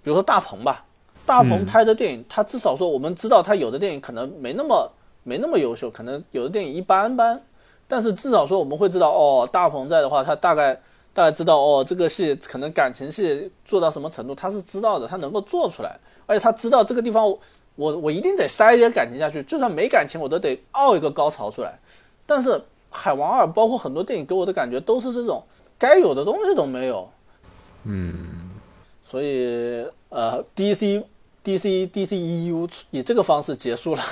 [0.02, 0.84] 比如说大鹏吧，
[1.26, 4.90] 大鹏拍的电影，他至少说我们知道他有的电影可能没那么
[5.22, 7.40] 没那么优秀，可能有的电影一般般，
[7.86, 10.74] 但是至少说我们会知道，哦，大鹏在的话，他大概
[11.12, 17.26] 大概知道，哦，这个戏可能感情戏做到什么程度，他是知道的，他能够做出来，而且他知道这个地方
[17.76, 21.78] 我我一定得塞一点感情下去，就算没感情，我都得凹一个高潮出来。
[22.26, 22.51] 但是
[22.90, 25.42] 《海王二》包括很多电影给我的感觉都是这种
[25.78, 27.10] 该有的东西都没有，
[27.84, 28.51] 嗯，
[29.05, 31.02] 所以呃，DC
[31.44, 34.02] DC DC EU 以这个方式结束了，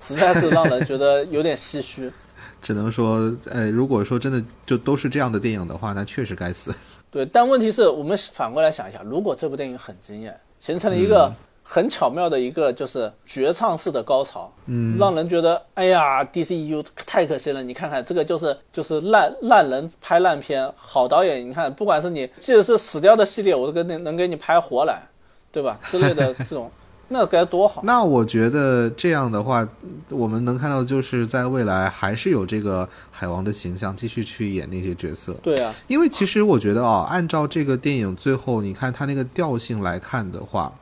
[0.00, 2.12] 实在是让人觉得有点唏嘘。
[2.62, 6.74] 只能说，呃，如果说真的就都是这样的电影的话，那确实该死。
[7.10, 11.32] 对，但问题是我们反过来想一下，如果这部电影很惊艳，形成了一个
[11.68, 17.60] 很巧妙的一个就是绝唱式的高潮，嗯，让人觉得哎呀，DCU 太可惜了。
[17.60, 25.02] 你看看这个就是就是烂烂人拍烂片，好导演，你看不管是你即使是死掉的系列，我都跟你能给你拍活来，
[25.50, 25.76] 对吧？
[25.86, 26.70] 之类的这种，
[27.08, 27.82] 那该多好。
[27.84, 29.66] 那我觉得这样的话，
[30.10, 35.34] 我们能看到就是在未来还是有这个海王的形象继续去演那些角色。
[35.42, 40.72] 对啊，因为其实我觉得啊、按照这个电影最后你看它那个调性来看的话，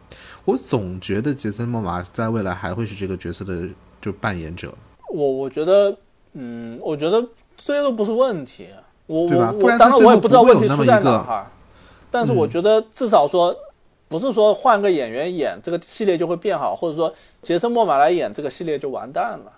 [0.45, 3.67] 我总觉得杰森·莫玛在未来还会是这个角色的
[4.01, 4.73] 就扮演者，
[5.09, 5.97] 我我觉得，
[6.35, 7.27] 嗯，我觉得
[7.57, 8.69] 这些都不是问题。
[9.07, 11.51] 我我我当然我也不知道问题出在哪哈，
[12.11, 13.57] 但是我觉得至少说，
[14.09, 17.13] 不是说换个演员演这个系列就会变好，或者说
[17.43, 19.53] 杰森·莫玛来演这个系列就完蛋了，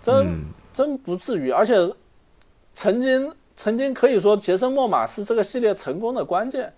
[0.00, 0.44] 真、嗯，
[0.74, 1.50] 真不至于。
[1.50, 1.74] 而且
[2.74, 6.72] 曾经曾经可以说杰森·莫玛是这个系列成功的关键。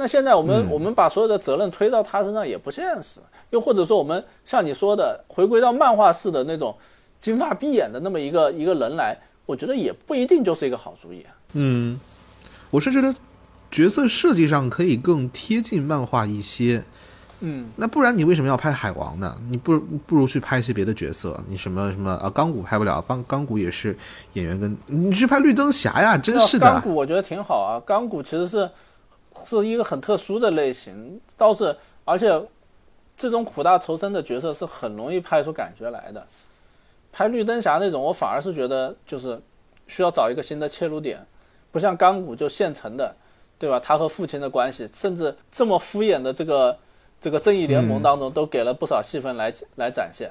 [0.00, 3.20] 那现在我们、嗯我们把所有的责任推到他身上也不现实，
[3.50, 6.72] 又或者说我们像你说的回归到漫画式的那种
[7.18, 11.26] 金发碧眼的那么一个一个人来，我觉得也不一定就是一个好主意。
[11.54, 11.98] 嗯，
[12.70, 13.12] 我是觉得
[13.72, 16.84] 角色设计上可以更贴近漫画一些。
[17.40, 19.36] 嗯，那不然你为什么要拍海王呢？
[19.50, 23.96] 你不如不如去拍一些别的角色，你什么什么啊，钢骨拍不了，钢钢骨也是
[24.34, 26.80] 演员跟你去拍绿灯侠呀，真是的钢的。
[26.80, 28.68] 骨我觉得挺好啊，钢骨其实是
[29.44, 32.28] 是一个很特殊的类型，倒是而且
[33.16, 36.26] 这种苦大仇深的角色是很容易拍出感觉来的。
[37.10, 39.40] 拍绿灯侠那种，我反而是觉得就是
[39.86, 41.26] 需要找一个新的切入点，
[41.72, 43.16] 不像钢骨就现成的，
[43.58, 43.80] 对吧？
[43.80, 46.78] 他和父亲的关系，甚至这么敷衍的这个
[47.20, 50.30] 这个正义联盟当中，都给了不少戏份来来展现。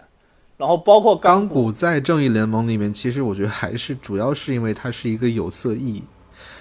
[0.56, 6.04] 然后包括钢骨，骨在正义联盟里面，其实我觉得还是主要是因为它是一个有色裔，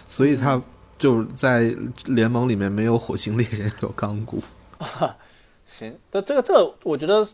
[0.08, 0.60] 所以它
[0.98, 1.74] 就在
[2.06, 4.42] 联盟里面没有火星猎人，有钢骨。
[5.66, 7.26] 行，那这个这个我觉得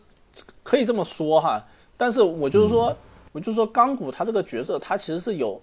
[0.63, 1.63] 可以这么说哈，
[1.95, 2.95] 但是我就是说，
[3.31, 5.61] 我就是说钢骨他这个角色，他其实是有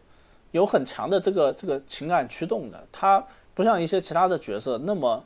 [0.53, 3.23] 有很强的这个这个情感驱动的，他
[3.55, 5.23] 不像一些其他的角色那么，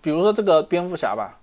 [0.00, 1.38] 比如说这个蝙蝠侠吧，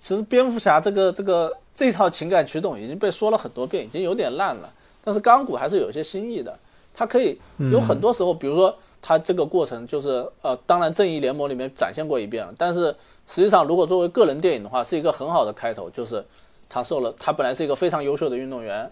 [0.00, 4.72] 其实蝙蝠侠这个这个这套情感驱动已经被说了很多遍，已经有点烂了，
[5.04, 6.58] 但是钢骨还是有一些新意的，
[6.94, 7.38] 它可以
[7.70, 8.76] 有很多时候，比如说。
[9.08, 12.86] 它这个过程就是呃，当然正义联盟里面展现过一遍了，但是
[13.28, 16.26] 实际上如果作为个人电影的话，是一个很好的开头，就是
[16.68, 18.90] 他受了，他本来是一个非常优秀的运动员，然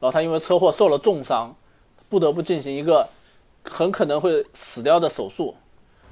[0.00, 1.54] 后他因为车祸受了重伤，
[2.08, 3.08] 不得不进行一个
[3.62, 5.54] 很可能会死掉的手术，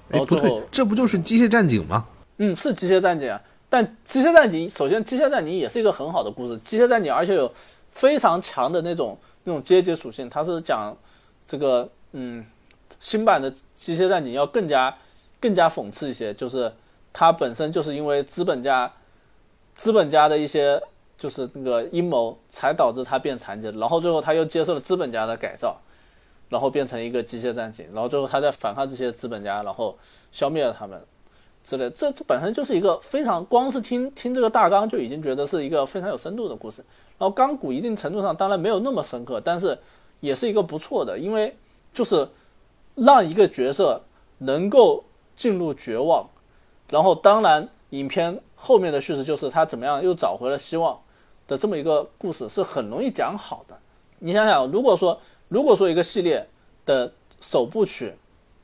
[0.07, 2.07] 然后最后，这不就是机械战警吗？
[2.37, 7.53] 嗯，是机械战警啊，但机械战警首先机械战警也是一个很好的故事，机械战警而且有
[7.91, 10.97] 非常强的那种那种阶级属性，它是讲
[11.49, 12.47] 这个嗯
[13.05, 14.97] 新版的机械战警要更加
[15.39, 16.73] 更加讽刺一些，就是
[17.13, 18.91] 它本身就是因为资本家
[19.77, 20.83] 资本家的一些
[21.19, 25.77] 就是那个阴谋才导致他变残疾，然后最后他又接受了资本家的改造，
[26.49, 29.95] 然后变成一个机械战警，然后最后他再反抗这些资本家，然后
[30.33, 30.99] 消灭了他们
[31.63, 31.91] 之类。
[31.91, 36.83] 这这本身就是一个非常，光是听听这个大纲就已经觉得是一个非常有深度的故事。
[37.19, 39.79] 然后钢骨一定程度上当然没有那么深刻，但是
[40.21, 41.55] 也是一个不错的，因为
[41.93, 42.27] 就是
[42.95, 44.03] 让一个角色
[44.39, 45.05] 能够
[45.35, 46.29] 进入绝望，
[46.91, 51.01] 然后当然影片后面的叙事就是他怎么样又找回了希望
[51.47, 53.77] 的这么一个故事是很容易讲好的。
[54.21, 56.49] 你想想，如果说如果说一个系列
[56.87, 58.15] 的首部曲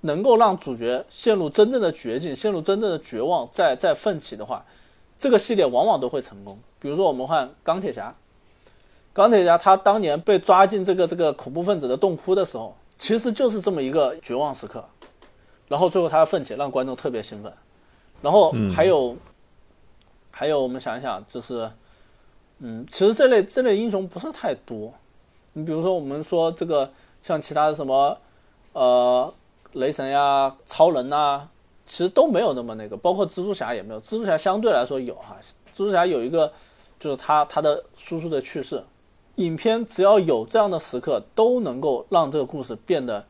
[0.00, 4.64] 能够让主角陷入真正的绝境，陷入真正的绝望，再再奋起的话，
[5.18, 6.58] 这个系列往往都会成功。
[6.78, 8.14] 比如说我们换钢铁侠。
[9.12, 14.84] 钢铁侠他当年被抓进这个这个恐怖分子的洞窟的时候，其实就是这么一个绝望时刻，
[15.68, 17.50] 然后最后他奋起，让观众特别兴奋。
[18.20, 19.16] 然后还有，
[20.30, 21.70] 还有我们想一想，就是，
[22.58, 24.92] 嗯，其实这类这类英雄不是太多。
[25.54, 28.18] 你比如说我们说这个像其他的什么，
[28.74, 29.32] 呃，
[29.72, 31.48] 雷神呀、超人呐，
[31.86, 34.00] 其实都没有那么那个，包括蜘蛛侠也没有。
[34.02, 35.38] 蜘蛛侠相对来说有哈，
[35.74, 36.52] 蜘蛛侠有一个
[36.98, 38.84] 就是他他的叔叔的去世。
[39.36, 43.24] 影片只要有这样的时刻，都能够让这个故事变得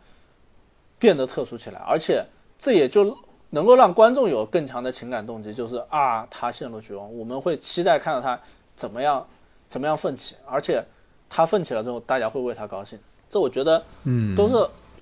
[0.99, 2.25] 变得特殊起来，而且
[2.59, 3.17] 这也就
[3.51, 8.39] 能够让观众有更强的情感动机，就是啊，他陷入绝望，我们会期待看到他
[8.75, 9.27] 怎么样
[9.69, 10.85] 怎么样奋起，而且
[11.29, 12.99] 他奋起了之后，大家会为他高兴。
[13.29, 14.55] 这我觉得，嗯，都是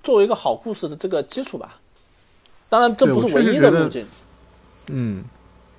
[0.02, 1.80] 作为一个好故事的这个基础吧。
[2.68, 4.06] 当然，这不是唯一的路径。
[4.88, 5.24] 嗯。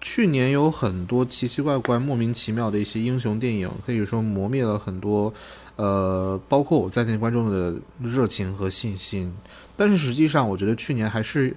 [0.01, 5.33] 去年有很多奇奇怪怪、莫名其妙的一些英雄电影，可以说磨灭了很多，
[5.75, 9.33] 呃，包括我在内观众的热情和信心。
[9.75, 11.55] 但是实际上，我觉得去年还是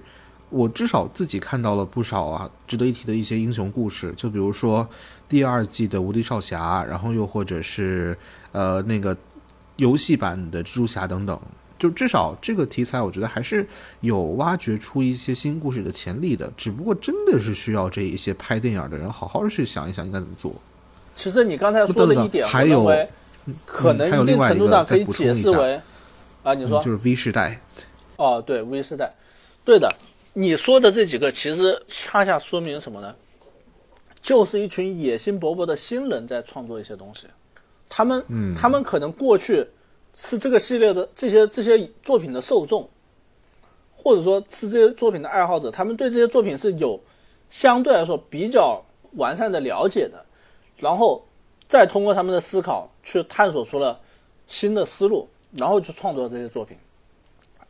[0.49, 4.13] 我至少自己看到了不少啊值得一提的一些英雄故事。
[4.17, 4.87] 就比如说
[5.27, 8.17] 第二季的无敌少侠，然后又或者是
[8.51, 9.15] 呃那个
[9.77, 11.39] 游戏版的蜘蛛侠等等。
[11.83, 13.67] 就至少这个题材，我觉得还是
[13.99, 16.49] 有挖掘出一些新故事的潜力的。
[16.55, 20.55] 只不过真的是需要这一些拍电影的人好好的去想一想应该怎么做。
[21.13, 22.89] 其实你刚才说的一点，还有
[23.65, 25.81] 可能一定程度上可以解释为
[26.41, 27.59] 啊，你说就是 V 时代。
[28.15, 29.13] 哦，对 V 时代，
[29.65, 29.93] 对的。
[30.31, 33.13] 你说的这几个其实恰恰说明什么呢？
[34.21, 37.27] 就是一群野心勃勃的新人在创作一些东西。
[37.89, 39.67] 他们，嗯，他们可能过去。
[40.15, 42.87] 是这个系列的这些这些作品的受众，
[43.95, 46.99] 或者说是这些作品的爱好者，他们对这些作品是有
[47.49, 48.83] 相对来说比较
[49.13, 50.23] 完善的了解的，
[50.77, 51.25] 然后
[51.67, 53.99] 再通过他们的思考去探索出了
[54.45, 56.77] 新的思路，然后去创作这些作品。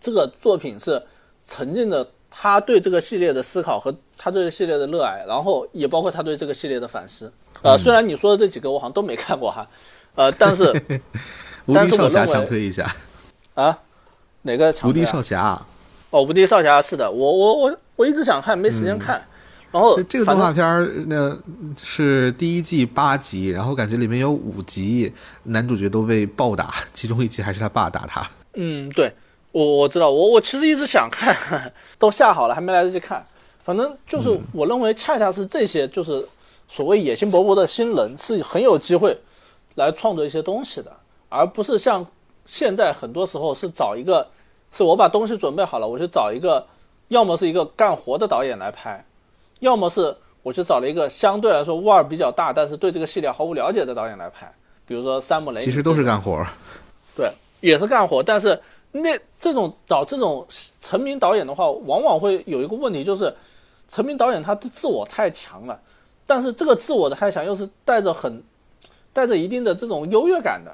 [0.02, 1.02] 这个作品是
[1.48, 7.32] 沉浸着他对这个系列的思考和他对这个系列的热爱，然后也包括他对这个系列的反思。
[7.62, 9.66] 呃，虽然你说的这几个我好像都没看过哈，
[10.16, 10.74] 呃，但是。
[11.66, 12.90] 无敌少侠强推一下
[13.54, 13.78] 啊？
[14.42, 14.90] 哪个强？
[14.90, 15.62] 无敌少侠
[16.10, 19.26] 哦，无敌少侠是的，我我我我一直想看，没时间看。
[19.72, 21.36] 然后这个动画片儿那
[21.82, 25.12] 是第一季八集，然后感觉里面有五集
[25.44, 28.30] 男主角都被暴打，其中一集还是他爸打他。
[28.54, 29.12] 嗯，对，
[29.52, 31.36] 我我知道，我我其实一直想看，
[31.98, 33.26] 都下好了，还没来得及看。
[33.64, 36.24] 反正就是我认为，恰恰是这些就是
[36.68, 39.18] 所谓野心勃勃的新人，是很有机会
[39.74, 40.92] 来创作一些东西的。
[41.34, 42.06] 而不是像
[42.46, 44.28] 现在很多时候是找一个，
[44.72, 46.64] 是我把东西准备好了，我去找一个，
[47.08, 49.04] 要么是一个干活的导演来拍，
[49.60, 54.54] 要么是我去找了一个相对来说腕儿比较大，但是对这个系列毫无了解的导演来拍。
[54.86, 56.46] 比如说山姆雷，其实都是干活，
[57.16, 57.32] 对，
[57.62, 58.22] 也是干活。
[58.22, 58.62] 但是
[58.92, 60.46] 那这种找这种
[60.80, 63.34] 成名导演的话，往往会有一个问题，就是
[63.88, 65.80] 成名导演他的自我太强了，
[66.28, 68.44] 但是这个自我的太强又是带着很
[69.14, 70.72] 带着一定的这种优越感的。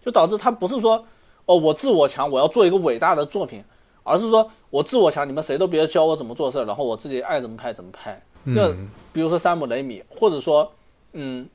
[0.00, 1.04] 就导致他不是说，
[1.46, 3.62] 哦，我自我强，我要做一个伟大的作品，
[4.02, 8.22] 而是说我自我强，你们谁都别教我怎么做事，然后我自己爱怎么拍怎么拍。
[8.44, 8.72] 那
[9.12, 10.72] 比如说山姆雷米，或者说，
[11.12, 11.46] 嗯，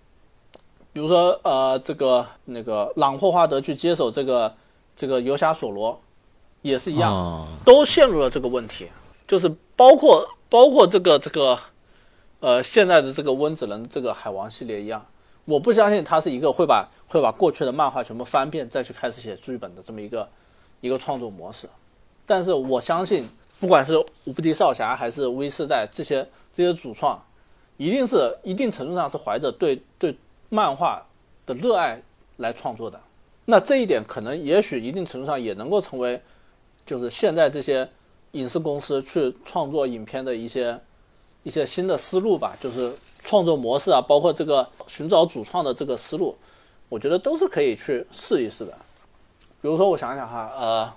[0.94, 4.54] 比如说呃，这个那个朗霍华德去接手这个
[4.96, 6.00] 这个游侠索罗，
[6.62, 8.88] 也是一样，都陷入了这个问题。
[9.28, 11.58] 就是包括包括这个这个，
[12.42, 15.04] 呃，现在的这个温子仁这个海王系列一样。
[15.46, 20.28] 我不相信他是一个会把会把过去的漫画全部翻遍再去开始写剧本的这么一个
[20.82, 21.70] 一个创作模式，
[22.26, 23.24] 但是我相信，
[23.60, 23.94] 不管是
[24.26, 27.24] 无敌少侠还是 V 四代这些这些主创，
[27.78, 30.18] 一定是一定程度上是怀着对对
[30.50, 31.06] 漫画
[31.46, 32.02] 的热爱
[32.38, 33.00] 来创作的。
[33.46, 36.20] 那这一点可能也许一定程度上也能够成为，
[36.88, 37.88] 就是现在这些
[38.32, 40.80] 影视公司去创作影片的一些
[41.44, 42.92] 一些新的思路吧，就是。
[43.26, 46.38] 创作模式啊，包括这个寻找主创的这个思路，
[46.88, 48.72] 我觉得都是可以去试一试的。
[49.62, 50.94] 比如说，我想想哈，呃，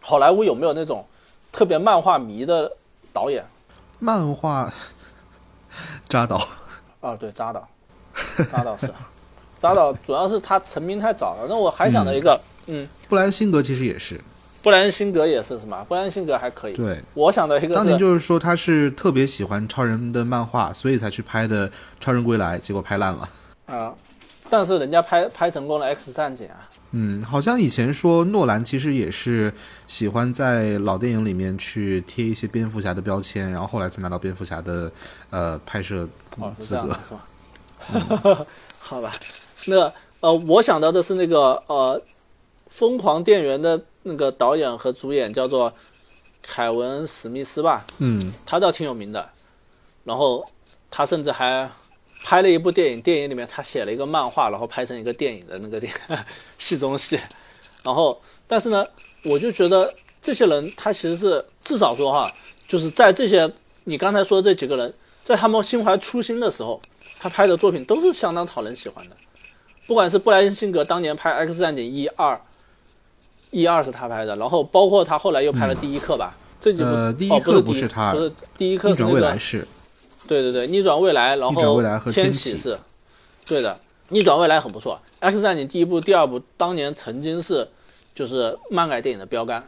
[0.00, 1.06] 好莱坞有没有那种
[1.52, 2.70] 特别漫画迷的
[3.14, 3.44] 导演？
[4.00, 4.70] 漫画
[6.08, 6.36] 扎导
[7.00, 7.68] 啊，对，扎导，
[8.50, 8.92] 扎导是
[9.60, 11.46] 扎导，主要是他成名太早了。
[11.48, 14.20] 那我还想到一个，嗯，布兰辛格其实也是，
[14.62, 15.84] 布莱恩辛格也是什么？
[15.88, 16.74] 布莱恩辛格还可以。
[16.74, 21.68] 对，我想到一个，当年就是说他是特别喜欢超人的漫画，所以才去拍的
[22.00, 23.28] 《超人归来》，结果拍烂了。
[23.66, 23.92] 啊，
[24.48, 26.68] 但是人家拍拍成功了《X 战警》啊。
[26.92, 29.52] 嗯，好像以前说诺兰其实也是
[29.86, 34.92] 喜欢在老电影里面去贴一些蝙蝠侠的标签，然后后来才拿到蝙蝠侠的
[35.30, 36.06] 呃拍摄
[36.58, 38.46] 资格，是吧？
[38.78, 39.10] 好吧，
[39.66, 42.00] 那呃，我想到的是那个呃，
[42.72, 45.72] 《疯狂电源》的那个导演和主演叫做
[46.40, 47.84] 凯文·史密斯吧？
[47.98, 49.28] 嗯，他倒挺有名的，
[50.04, 50.44] 然后
[50.90, 51.70] 他甚至还。
[52.24, 55.92] 拍了一部电影，电影里面他写了一个漫画，然后拍成一个电影的那个电
[56.56, 57.18] 戏中戏，
[57.82, 58.86] 然后但是呢，
[59.24, 59.92] 我就觉得
[60.22, 62.32] 这些人他其实是至少说哈，
[62.68, 64.94] 就是在这些你刚才说的这几个人，
[65.24, 66.80] 在他们心怀初心的时候，
[67.18, 69.16] 他拍的作品都是相当讨人喜欢的，
[69.88, 72.40] 不管是布莱恩辛格当年拍《X 战警》一二，
[73.52, 79.38] 一二是他拍的，然后包括他后来又拍了《第一课》吧，这几部哦第一课不是他，不是第一课是那个。
[80.28, 82.78] 对对对，逆转未来，然后天启是，
[83.44, 84.98] 对的，逆转未来很不错。
[85.18, 87.68] X 战警第一部、第二部当年曾经是
[88.14, 89.62] 就是漫改电影的标杆，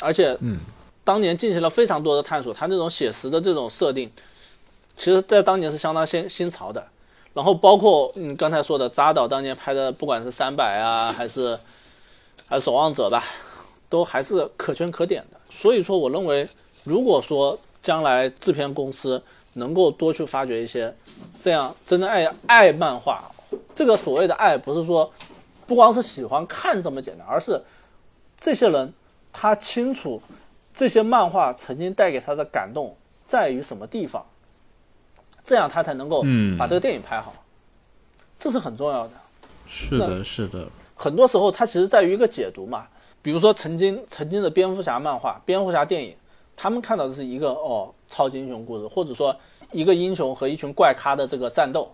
[0.00, 0.58] 而且嗯，
[1.04, 2.52] 当年进行了非常多的探索。
[2.52, 4.10] 他这种写实的这种设定，
[4.96, 6.84] 其实在当年是相当新新潮的。
[7.32, 11.56] 然后包括你刚才说的扎导当年拍的，不管是三百啊，还是
[12.50, 13.22] 还是守望者吧，
[13.88, 15.38] 都还是可圈可点的。
[15.48, 16.48] 所以说，我认为
[16.82, 19.22] 如果说将来制片公司，
[19.52, 20.92] 能够多去发掘一些，
[21.40, 23.22] 这样真的爱爱漫画，
[23.76, 25.12] 这个所谓的爱不是说
[25.68, 27.62] 不光是喜欢看这么简单，而是
[28.36, 28.92] 这些人
[29.32, 30.20] 他清楚
[30.74, 34.26] 这些漫画曾经带给他的感动在于什么地方，
[35.44, 36.24] 这样他才能够
[36.58, 37.32] 把这个电影拍好，
[38.40, 39.12] 这是很重要的。
[39.68, 40.68] 是的，是的。
[41.00, 42.86] 很多时候它其实在于一个解读嘛，
[43.22, 46.14] 比如说曾经曾经的蝙蝠侠漫画、蝙蝠侠电影，
[46.54, 47.94] 他们看到的是一个哦。
[48.12, 49.32] 超级英雄故事，或者说
[49.70, 51.88] 一个英雄和一群怪咖的这个战斗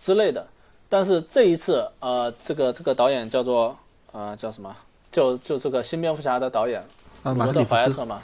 [0.00, 0.44] 之类的。
[0.88, 3.78] 但是这一次，呃，这个这个导演叫做
[4.10, 4.76] 呃叫什么？
[5.12, 6.82] 就就这个新蝙蝠侠的导演
[7.22, 8.20] 啊，马特里夫斯吗？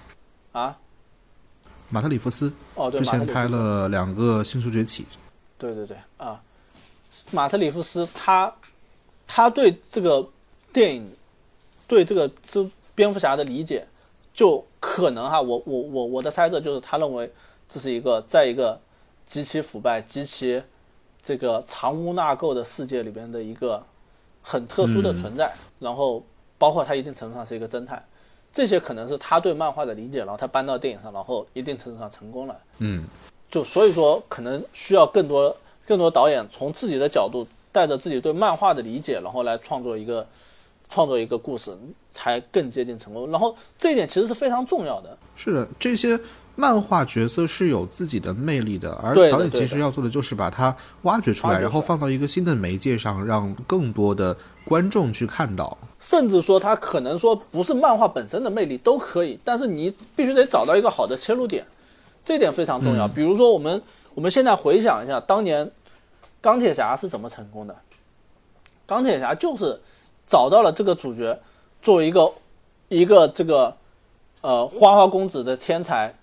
[0.51, 0.77] 啊，
[1.93, 5.05] 马特里夫斯哦，对，之前拍了两个《星球崛起》。
[5.57, 6.43] 对对对啊，
[7.31, 8.53] 马特里夫斯他
[9.33, 10.27] 他对这个
[10.73, 11.09] 电影
[11.87, 13.87] 对这个这蝙蝠侠的理解。
[14.33, 17.31] 就可能哈，我我我我的猜测就是，他认为
[17.69, 18.81] 这是一个在一个
[19.27, 20.63] 极其腐败、极其
[21.23, 23.85] 这个藏污纳垢的世界里边的一个
[24.41, 25.53] 很特殊的存在。
[25.79, 26.25] 然后，
[26.57, 28.03] 包括他一定程度上是一个侦探，
[28.53, 30.21] 这些可能是他对漫画的理解。
[30.21, 32.59] 然后他搬到电影上，然后一定程度上成功了。
[32.79, 33.05] 嗯，
[33.51, 35.55] 就所以说，可能需要更多
[35.87, 40.27] 更多导演从自己的角度，带着自己对漫画的理解，然后来创作一个。
[40.93, 41.71] 创作一个故事
[42.11, 45.17] 才更接近成功，然后这一点其实是非常重要的。
[45.37, 46.19] 是的，这些
[46.57, 55.79] 漫画角色是有自己的魅力的，而导演其实要做的就是把它挖掘出来，然后放到一个新的媒介上，让更多的观众去看到。
[56.01, 61.65] 甚至说，它可能说不是漫画本身的魅力都可以，但是你必须得找到一个好的切入点，
[62.25, 63.07] 这点非常重要。
[63.07, 63.81] 比如说，我们
[64.15, 65.71] 我们现在回想一下，当年
[66.41, 67.77] 钢铁侠是怎么成功的？
[68.87, 69.81] 钢铁侠就是。
[70.27, 71.41] 找到了这个主角，
[71.83, 72.33] 作为一个
[72.87, 73.77] 一个这个
[74.43, 76.15] 呃花花公子的天才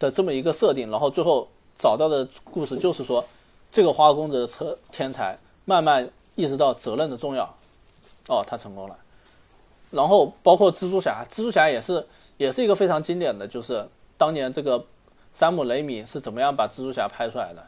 [0.00, 1.46] 的这么一个设定，然后最后
[1.78, 3.24] 找到的故事就是说，
[3.70, 7.44] 这个花花公子的车天才慢慢意识到责任的重要，
[8.26, 8.96] 哦，他成功了。
[9.92, 12.04] 然后包括蜘蛛侠，蜘蛛侠也是
[12.38, 13.86] 也是一个非常经典的，就是
[14.18, 14.84] 当年这个
[15.32, 17.64] 山姆雷米是怎么样把蜘蛛侠拍出来的，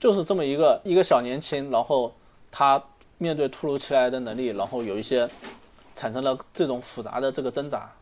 [0.00, 2.12] 就是这么一个一个小年轻，然后
[2.50, 2.82] 他。
[3.22, 5.28] 面对突如其来的能力，然后有一些
[5.94, 7.92] 产生了这种复杂的这个挣扎，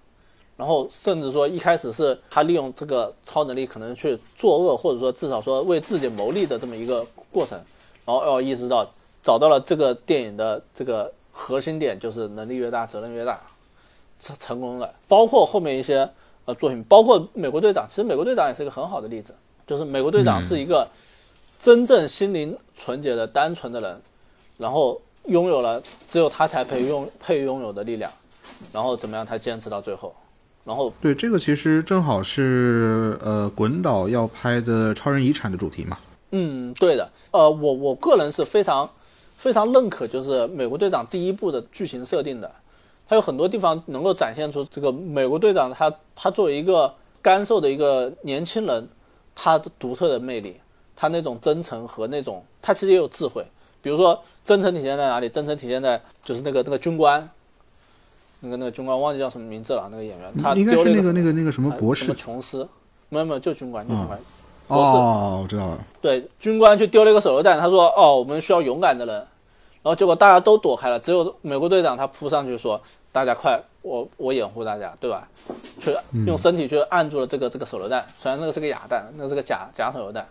[0.56, 7.58] 然后甚至说一开始是他利用这个超能力可能去作恶，或者说至少说为自己谋利的这么一个过程，
[8.06, 8.86] 然后要意识到
[9.24, 13.40] 找到了这个电影的这个核心点，就是能力越大责任越大，
[14.20, 14.88] 成成功了。
[15.08, 16.08] 包括后面一些
[16.44, 19.34] 呃作品，包括美国队长，其实美国队长也是一个很好的例子，
[19.66, 20.86] 就是美国队长是一个
[21.60, 24.00] 真正心灵纯洁的单纯的人，
[24.58, 25.00] 然后。
[25.26, 28.10] 拥有了只有他才配拥配拥有的力量，
[28.72, 29.26] 然后怎么样？
[29.26, 30.14] 他坚持到最后，
[30.64, 35.98] 然后对这个其实正好是呃滚导要拍的超人遗产的主题嘛。
[36.30, 37.10] 嗯，对的。
[37.32, 38.88] 呃，我我个人是非常
[39.36, 42.50] 非常认可，就是美国队长第一部的剧情设定的。
[43.06, 48.88] 它有很多地方能够展现出这个美国队长他他作为一个干瘦的一个年轻人，
[49.34, 50.56] 他的独特的魅力，
[51.00, 53.46] 他那种真诚和那种他其实也有智慧。
[53.80, 55.28] 比如说真诚体现在哪里？
[55.28, 57.30] 真诚体现在就是那个那个军官，
[58.40, 62.68] 那个那个军官忘记叫什么名字了，那个演员他应该是那个那个个那个什么博士什么琼斯，
[63.08, 64.18] 没有没有就军官就军官。
[64.66, 65.78] 哦，我知道了。
[66.02, 69.16] 对，军官去丢了一个手榴弹，他说：“哦，我们需要勇敢的人。”
[69.82, 72.78] 然后结果大家都躲开了，只有美国队长他扑上去说
[73.10, 75.26] ：“大家快，我我掩护大家，对吧？”
[75.80, 75.96] 去
[76.26, 80.26] 用身体去按住了这个这个手榴弹，虽然那个是个哑弹，那是个假假手榴弹。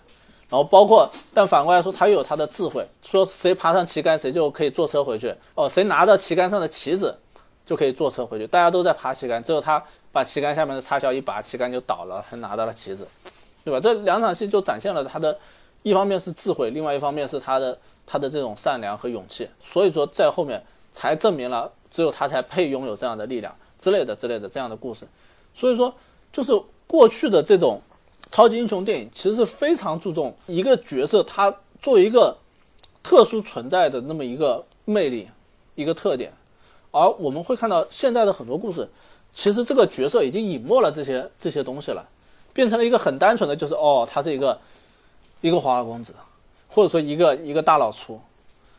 [0.49, 5.35] 然后包括，但反过来说，他又有他的智慧，说谁爬上旗杆，谁就可以坐车回去。
[5.55, 7.13] 哦，谁拿到旗杆上的旗子，
[7.65, 8.47] 就可以坐车回去。
[8.47, 13.07] 大家都在爬旗杆，只有他把旗杆下面的插销一拔，旗杆就倒了，他拿到了旗子。
[13.65, 13.81] 对吧？
[13.81, 15.37] 这两场戏就展现了他的，
[15.83, 19.49] 一方面是智慧，另外一方面是他的他的这种善良和勇气。
[19.59, 20.63] 所以说，在后面
[20.93, 25.05] 才证明了只有他才配拥有这样的力量之类的之类的这样的故事。
[25.53, 25.93] 所以说，
[26.31, 26.53] 就是
[26.87, 27.81] 过去的这种
[28.31, 32.37] 超级英雄电影，其实是非常注重一个角色他作为一个
[33.01, 35.27] 特殊存在的那么一个魅力、
[35.75, 36.31] 一个特点。
[36.91, 38.89] 而我们会看到现在的很多故事，
[39.33, 42.07] 其实这个角色已经隐没了这些这些东西了。
[42.53, 44.59] 变成了一个很单纯的，就是哦，他是一个
[45.41, 46.11] 一个花花公子，
[46.67, 48.19] 或者说一个一个大老粗，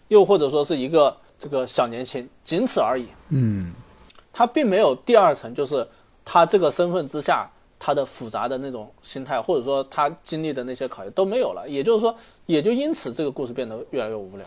[0.09, 3.07] 又或者说是一个这个小年轻，仅此而已。
[3.29, 3.73] 嗯，
[4.33, 5.87] 他并没有第二层，就是
[6.25, 11.68] 他这个身份之下他的复杂的那种心态，或者说他经历的那些考验都没有了。
[11.68, 12.14] 也就是说，
[12.46, 14.46] 也就因此这个故事变得越来越无聊，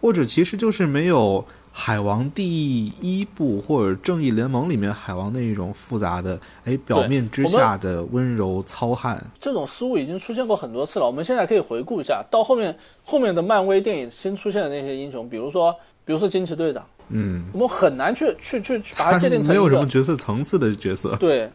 [0.00, 1.44] 或者其实就是没有。
[1.72, 11.06] 海王第一部或者正义联盟里面海王那一种复杂的，哎，表面之下的温柔糙汉，这种失误已经出现过很多次了。
[11.06, 15.72] 我们现在可以回顾一下，到后面后面的漫威电影新出现的那些英雄，比如说
[16.04, 21.48] 比如说惊奇队长，嗯，我们很难去去去把它界定成没有什么角色层次的角色，对，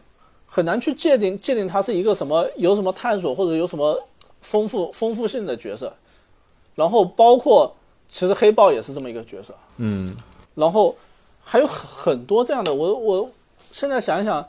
[0.46, 3.98] 很难去界定界定他是一个什么有什么探索或者有什么
[4.40, 5.92] 丰富丰富性的角色，
[6.74, 7.74] 然后包括。
[8.08, 10.16] 其实黑豹也是这么一个角色，嗯，
[10.54, 10.94] 然后
[11.42, 13.28] 还有很很多这样的，我我
[13.58, 14.48] 现在想一想，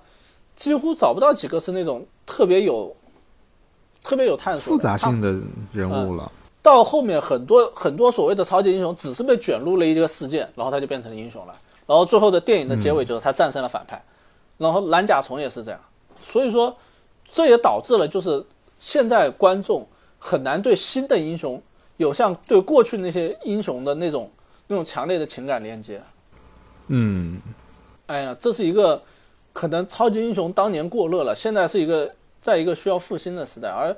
[0.55, 2.95] 几乎找不到几个是那种特别有
[4.03, 5.35] 特别有探索、复杂性的
[5.73, 6.31] 人物了。
[6.61, 11.53] 到后面很多很多所谓的超级英雄，只是被卷入了一个事件，然后他就变成了英雄了。
[11.87, 13.99] 然后最后的电影的结尾就是他战胜了反派，
[14.59, 15.79] 然后蓝甲虫也是这样。
[16.29, 16.75] 所以说，
[17.31, 18.45] 这也导致了就是
[18.79, 19.87] 现在观众
[20.19, 21.61] 很难对新的英雄。
[21.97, 24.29] 有像对过去那些英雄的那种
[24.67, 25.99] 那种强烈的情感连接，
[26.89, 27.41] 嗯，
[28.05, 29.01] 哎呀，这是一个
[29.51, 33.97] 可能超级英雄当年过热了，现在是一个在一个需要复兴的时代，而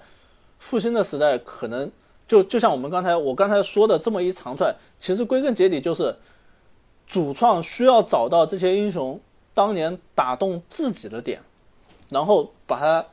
[0.60, 1.92] 复兴的时代可能
[2.26, 6.16] 就就像我们刚才我刚才说的这么一长串，其实归根结底就是
[7.06, 9.20] 主创需要找到这些英雄
[9.54, 11.42] 当年打动自己的点，
[12.10, 13.06] 然后把它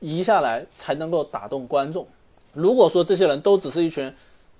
[0.00, 2.06] 移下来，才能够打动观众。
[2.54, 4.12] 如果说这些人都只是一群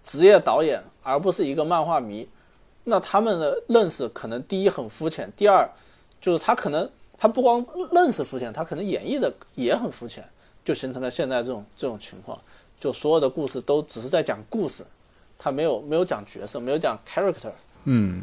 [0.05, 2.29] 职业导演，而不是一个漫画迷，
[2.85, 5.69] 那他们的认识可能第一很肤浅，第二
[6.21, 10.25] 就是他可能他不光认识肤浅，他可能演绎的也很肤浅，
[10.65, 12.37] 就形成了现在这种这种情况，
[12.81, 14.85] 就所有的故事都只是在讲故事，
[15.39, 17.53] 他没有没有讲角色，没有讲 character。
[17.85, 18.23] 嗯，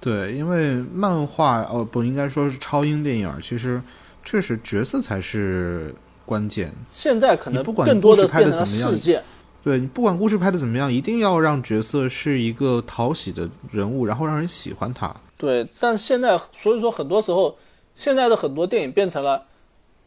[0.00, 3.82] 对，因为漫画哦不应该说是超英电影，其实
[4.24, 5.94] 确实角色才是。
[6.26, 9.22] 关键现在可能不管更多的变成了事件，
[9.62, 15.14] 对你不管故事拍的怎么样，一定要让角色是一个讨喜的人物，然后让人喜欢他。
[15.36, 17.54] 对，但现在所以说很多时候，
[17.94, 19.42] 现在的很多电影变成了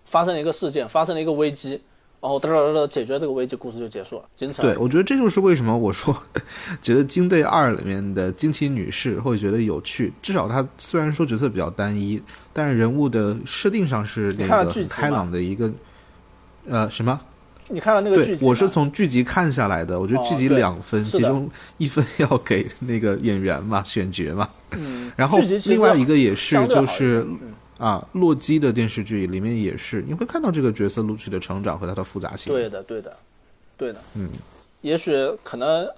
[0.07, 1.79] 发生了一个事件，发生了一个危机，
[2.19, 4.23] 然后哒哒哒哒解决这个危机，故事就结束了。
[4.35, 4.63] 精彩。
[4.63, 6.15] 对，我觉得这就是为什么我说
[6.81, 12.21] 觉得《惊队二》里面的惊奇女士会觉得有趣，至少她虽然说角色比较单一，
[12.53, 15.71] 但是人物的设定上是那个开朗的一个。
[16.69, 17.17] 呃，什么？
[17.69, 18.45] 你看了那个剧集？
[18.45, 19.97] 我是从剧集看下来的。
[19.97, 24.49] 我觉得剧集两分，其中一分要给那个演员嘛，选角嘛。
[24.71, 25.09] 嗯。
[25.15, 27.25] 然后另外一个也是，就是
[27.77, 32.51] 啊，洛基的电视剧里面也是，你会看到这个角色陆续的成长和他的复杂性。
[32.51, 33.11] 对的，对的，
[33.77, 33.99] 对的。
[34.15, 34.29] 嗯。
[34.81, 35.11] 也许
[35.43, 35.89] 可能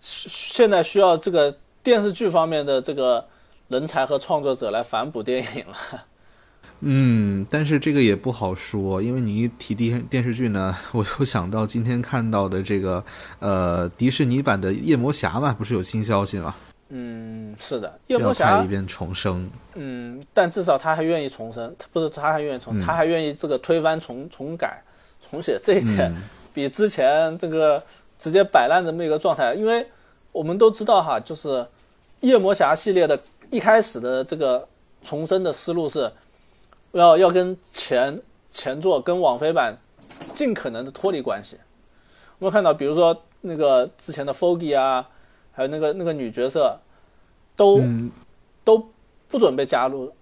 [0.00, 3.26] 现在需要这个电视剧方面的这个
[3.68, 5.76] 人才和创作者来反哺电影了。
[6.84, 13.04] 嗯，但是这个也不好说，因为你一提电电视剧呢， 我又想到今天看到的这个，
[13.40, 16.54] 呃，迪士尼版的夜魔侠嘛，不是有新消息吗？
[16.94, 19.50] 嗯，是的，夜魔侠一遍重生。
[19.74, 24.82] 嗯，但至少他还愿意重生，他不是他还愿意重，他还愿意这个推翻重重改
[25.30, 26.14] 重写，这一点
[26.54, 27.82] 比之前这个
[28.18, 29.86] 直接摆烂的那个状态，因为
[30.30, 31.66] 我们都知道哈，就是
[32.20, 33.18] 夜魔侠系列的
[33.50, 34.68] 一开始的这个。
[35.04, 36.08] 重生的思路是，
[36.92, 39.76] 要要跟前前作跟网飞版
[40.32, 41.56] 尽可能的脱离关系。
[42.38, 45.04] 我们看到，比如说那个之前的 Foggy 啊，
[45.52, 46.78] 还有那个那个女角色，
[47.54, 47.80] 都、
[48.64, 48.90] 都
[49.28, 50.12] 不准备加入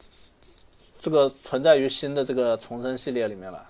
[1.00, 3.64] 这个存在于新的这个重生系列里面了。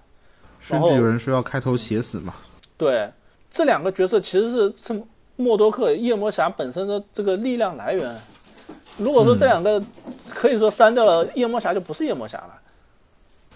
[0.61, 2.35] 甚至有人说要开头写死嘛。
[2.77, 3.13] 对，
[3.51, 5.03] 这两个角色其实是是
[5.37, 8.15] 默多克、夜魔侠本身的这个力量来源。
[8.99, 9.83] 如果说这两个
[10.31, 12.61] 可以说删掉了，夜魔侠就不是夜魔侠了。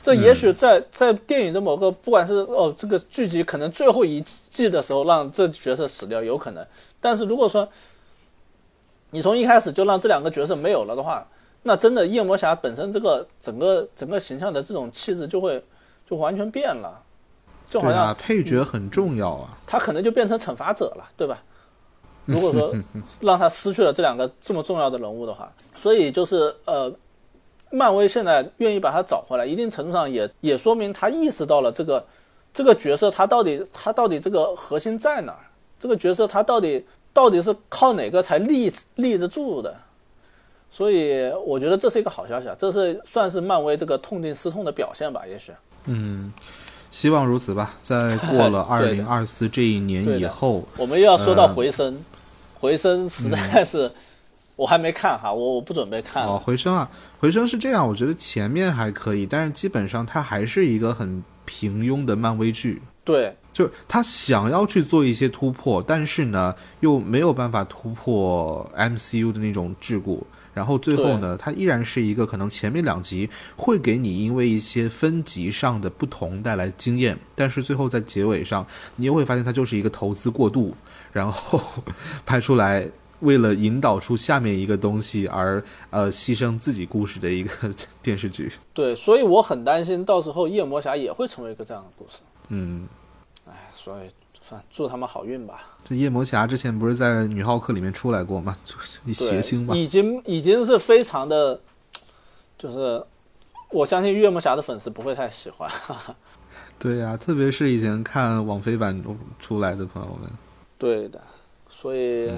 [0.03, 6.67] 这也许在在电影的某个，不管是哦这个剧集可能最后一季的时候让这角色死掉有可能，
[7.01, 7.67] 但是如果说
[9.15, 11.25] 你从一开始就让这两个角色没有了的话，
[11.63, 15.63] 那真的夜魔侠本身这个整个整个形象的这种气质就会
[16.05, 17.01] 就完全变了，
[17.65, 19.57] 就好像啊，配角很重要啊。
[19.69, 21.41] 他可能就变成惩罚者了，对吧？
[22.27, 22.75] 如果说
[23.21, 26.93] 让他失去了这两个这么重要的人物的话，所以就是呃，
[27.71, 32.05] 漫威现在愿意把他找回来，一定程度上也也说明他意识到了这个
[32.53, 35.47] 这个角色他到底他到底这个核心在哪儿？
[35.79, 36.85] 这个角色他到底
[37.15, 39.75] 到底是靠哪个才立立得住的？
[40.71, 45.53] 所以我觉得这是一个好消息啊，这是算是漫威这个痛定思痛的表现吧，也许。
[45.87, 46.33] 嗯
[46.91, 47.77] 希望如此吧。
[47.81, 52.05] 在过了 二零二四这一年以后，我们又要说到呃回声，
[52.55, 53.91] 回声实在是、
[54.57, 56.25] 我还没看哈，我我不准备看。
[56.25, 62.83] 哦，回声啊，回声是这样，我觉得前面还可以，但是基本上它还是一个很平庸的漫威剧。
[63.05, 70.19] 对就是他想要去做一些突破，但是呢，又没有办法突破 MCU 的那种桎梏。
[70.53, 78.65] 然后最后呢，它依然是一个可能前面两集会给你因为一些分级上的不同带来经验，但是最后在结尾上，
[78.95, 80.73] 你又会发现它就是一个投资过度，
[81.13, 81.61] 然后
[82.25, 85.61] 拍出来为了引导出下面一个东西而
[85.91, 88.53] 呃牺牲自己故事的一个 电视剧。
[88.73, 92.19] 对，所以我很担心到时候夜魔侠也会成为一个这样的故事。
[92.51, 93.04] 嗯，哎，
[93.85, 94.09] 所以
[94.41, 95.61] 算祝他们好运吧。
[95.87, 98.57] 这夜魔侠之前不是在女浩克里面出来过吗？
[98.65, 99.77] 就是一对邪星吧。
[99.77, 101.61] 已经已经是非常的，
[102.57, 103.05] 就是
[103.71, 105.71] 我相信夜魔侠的粉丝不会太喜欢。
[106.81, 109.03] 对呀、特别是以前看网飞版
[109.39, 110.31] 出来的朋友们，
[110.79, 111.21] 对的，
[111.69, 112.33] 所以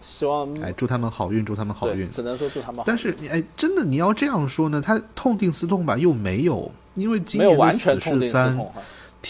[0.00, 2.10] 希望、哎，祝他们好运，祝他们好运。
[2.10, 2.86] 只能说祝他们好运。
[2.86, 8.72] 但是你哎，真的你要这样说呢，他痛定思痛吧，又没有，因为今没有年的完全痛。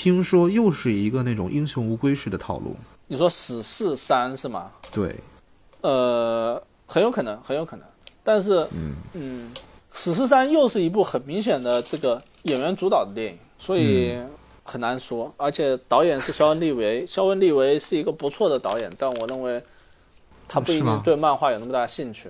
[0.01, 2.77] 听说又是一个那种英雄无归式的套路。
[3.09, 4.71] 你说死侍三是吗？
[4.93, 5.17] 对，
[5.81, 7.85] 呃，很有可能，很有可能。
[8.23, 9.53] 但是，嗯嗯
[9.91, 14.17] 死侍三》又是一部很明显的这个演员主导的电影，所以
[14.63, 15.35] 很难说。
[15.37, 19.61] 而且导演是肖恩·利维，肖恩·利维是一个不错的导演，但我认为
[20.47, 22.29] 他不一定对漫画有那么大兴趣。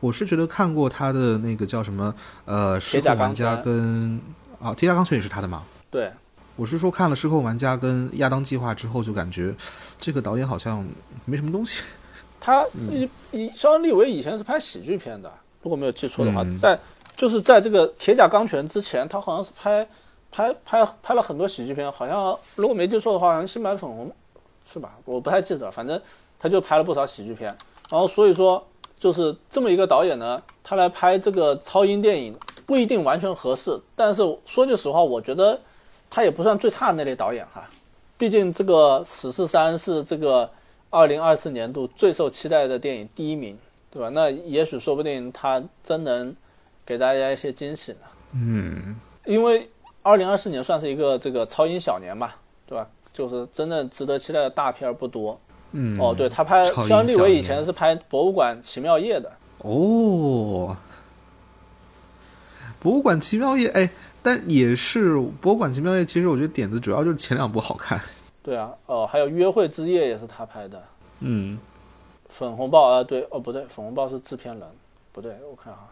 [0.00, 2.14] 我是觉得看过他的那个叫什么
[2.44, 4.20] 呃《铁甲钢控玩家》拳跟
[4.60, 5.62] 啊《铁甲钢拳》也是他的吗。
[5.90, 6.08] 对，
[6.60, 9.54] 我是说看了《失控玩家》跟《亚当计划》之后，就感觉
[9.98, 10.86] 这个导演好像
[11.24, 11.80] 没什么东西。
[12.38, 15.32] 他以以肖恩·利维以前是拍喜剧片的，
[15.62, 16.78] 如果没有记错的话，嗯在
[17.16, 19.88] 就是在这个《铁甲钢拳》之前，他好像是拍
[20.30, 24.14] 拍拍拍了很多喜剧片，好像如果没记错的话，好像新版粉红
[24.70, 24.92] 是吧？
[25.06, 25.98] 我不太记得了，反正
[26.38, 27.56] 他就拍了不少喜剧片。
[27.88, 28.62] 然后所以说，
[28.98, 35.58] 就是这么一个导演呢，他来拍这个超英电影不一定完全合适，但是说句实话，我觉得
[36.10, 37.62] 他也不算最差的那类导演哈。
[38.18, 40.50] 毕竟这个《死侍三》是这个
[40.90, 43.56] 二零二四年度最受期待的电影第一名，
[43.90, 44.10] 对吧？
[44.10, 46.34] 那也许说不定他真能
[46.84, 47.98] 给大家一些惊喜呢。
[48.32, 49.70] 嗯，因为
[50.02, 52.86] 二零二四年算是一个这个超英小年吧，对吧？
[53.12, 55.38] 就是真正值得期待的大片不多。
[55.72, 60.76] 嗯，哦，对他拍肖恩·利维以前是拍《博物馆奇妙夜》的，哦，
[62.80, 63.90] 博物馆奇妙夜，哎，
[64.22, 66.04] 但也是博物馆奇妙夜。
[66.04, 68.00] 其实我觉得点子主要就是前两部好看。
[68.42, 70.82] 对啊，哦，还有《约会之夜》也是他拍的，
[71.20, 71.58] 嗯，
[72.28, 74.68] 《粉红豹》啊，对，哦不对，《粉红豹》是制片人，
[75.12, 75.88] 不对，我看哈，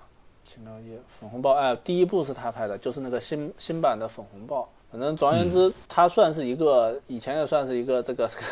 [0.48, 4.62] 《奇妙夜》《粉红豹》哎，第一部是他拍的，就是那个新新版的《粉红豹》。
[4.90, 8.42] 反正总而言之，他算是一个以前也算是一个这个这 个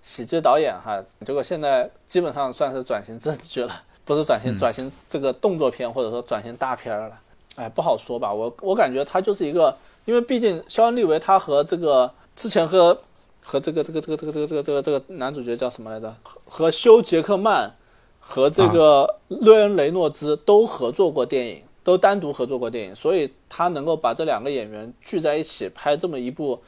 [0.00, 7.20] 喜剧导演哈，结果现在基本上算是转型正剧了，不是转型转型这个动作片或者说转型大片儿了。
[7.56, 12.98] 哎，不好说吧，我我感觉他就是一个，因为毕竟肖恩·利维他和这个之前和
[13.40, 16.14] 和这个这个这个这个这个这个这个这个男主角叫什么来着？
[16.22, 17.76] 和和休·杰克曼
[18.18, 26.56] 和这个瑞恩·雷诺兹都合作过电影，都单独合作过电影，所以他能够把这两个演员聚在一起拍这么一部《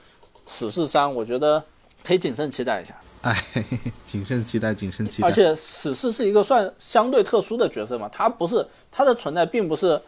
[0.46, 1.62] 死侍三》，我觉得
[2.04, 2.94] 可以谨慎期待一下。
[3.26, 3.44] 哎，
[4.04, 5.26] 谨慎期待，谨慎期待。
[5.26, 10.00] 而且死侍是一个算相对特殊的角色嘛，他不是他的存在并不是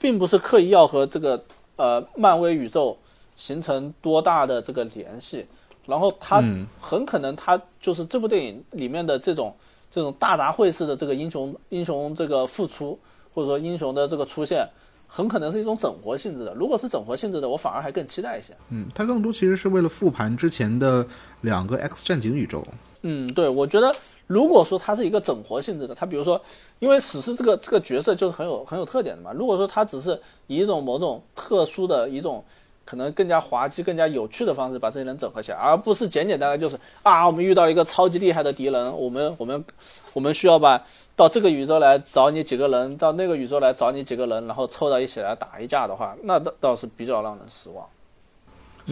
[0.00, 1.40] 并不是刻意要和这个
[1.76, 2.96] 呃漫威宇宙
[3.36, 5.46] 形成多大的这个联系，
[5.86, 6.42] 然后他
[6.80, 9.54] 很可能他就是这部电影里面的这种
[9.90, 12.98] 这种大杂烩式的这个英雄英雄这个付出，
[13.34, 14.66] 或者说英雄的这个出现。
[15.12, 16.54] 很可能是一种整活性质的。
[16.54, 18.54] 如果是整活性质的，我反而还更期待一些。
[18.68, 21.04] 嗯，它更多其实是为了复盘之前的
[21.40, 22.64] 两个 X 战警宇宙。
[23.02, 23.92] 嗯，对，我觉得
[24.28, 26.40] 如果说它是一个整活性质的，它比如说，
[26.78, 29.32] 因为史诗这个这个角色就是很有很有特点的嘛。
[29.32, 32.44] 如果说它只是以一种某种特殊的一种。
[32.90, 39.64] 可能更加滑稽、更加有趣的方式把这些人整合起来，而不是简简单单就是啊，我们遇到一个超级厉害的敌人，我们我们
[40.12, 40.82] 我们需要把
[41.14, 47.86] 到这个宇宙来找你几个人，到那个宇宙来找你几个人，然后凑到一起来打一架的话，那倒倒是比较让人失望。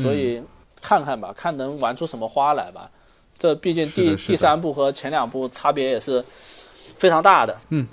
[0.00, 0.40] 所以
[0.80, 2.88] 看看吧，看能玩出什么花来吧。
[3.36, 6.24] 这毕竟第第三部和前两部差别也是
[6.94, 7.56] 非常大的。
[7.70, 7.88] 嗯，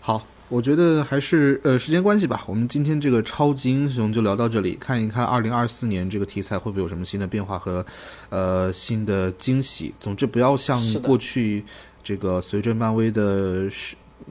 [0.00, 0.22] 好。
[0.50, 7.86] 我觉得还是呃时间关系吧，我们今天这个超级英雄就聊到这里，看一看二零二四年这个题材会不会有什么新的变化和
[8.30, 9.94] 呃新的惊喜。
[10.00, 11.64] 总之不要像过去
[12.02, 13.70] 这个随着漫威的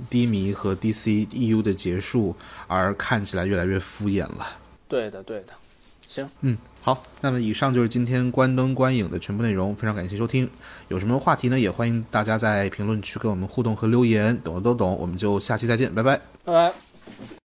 [0.10, 2.36] 低迷和 DC EU 的结束
[2.68, 4.46] 而看起来越来越敷衍了。
[4.90, 5.54] 对的，对的。
[6.02, 6.58] 行，嗯，
[6.90, 10.50] 好，那么以上就是今天关灯观影的全部内容，非常感谢收听。
[10.88, 11.60] 有什么话题呢？
[11.60, 14.98] 也欢迎大家在评论区跟我们互动和留言，懂的都懂。
[15.00, 16.74] 我们就下期再见，拜拜，拜拜。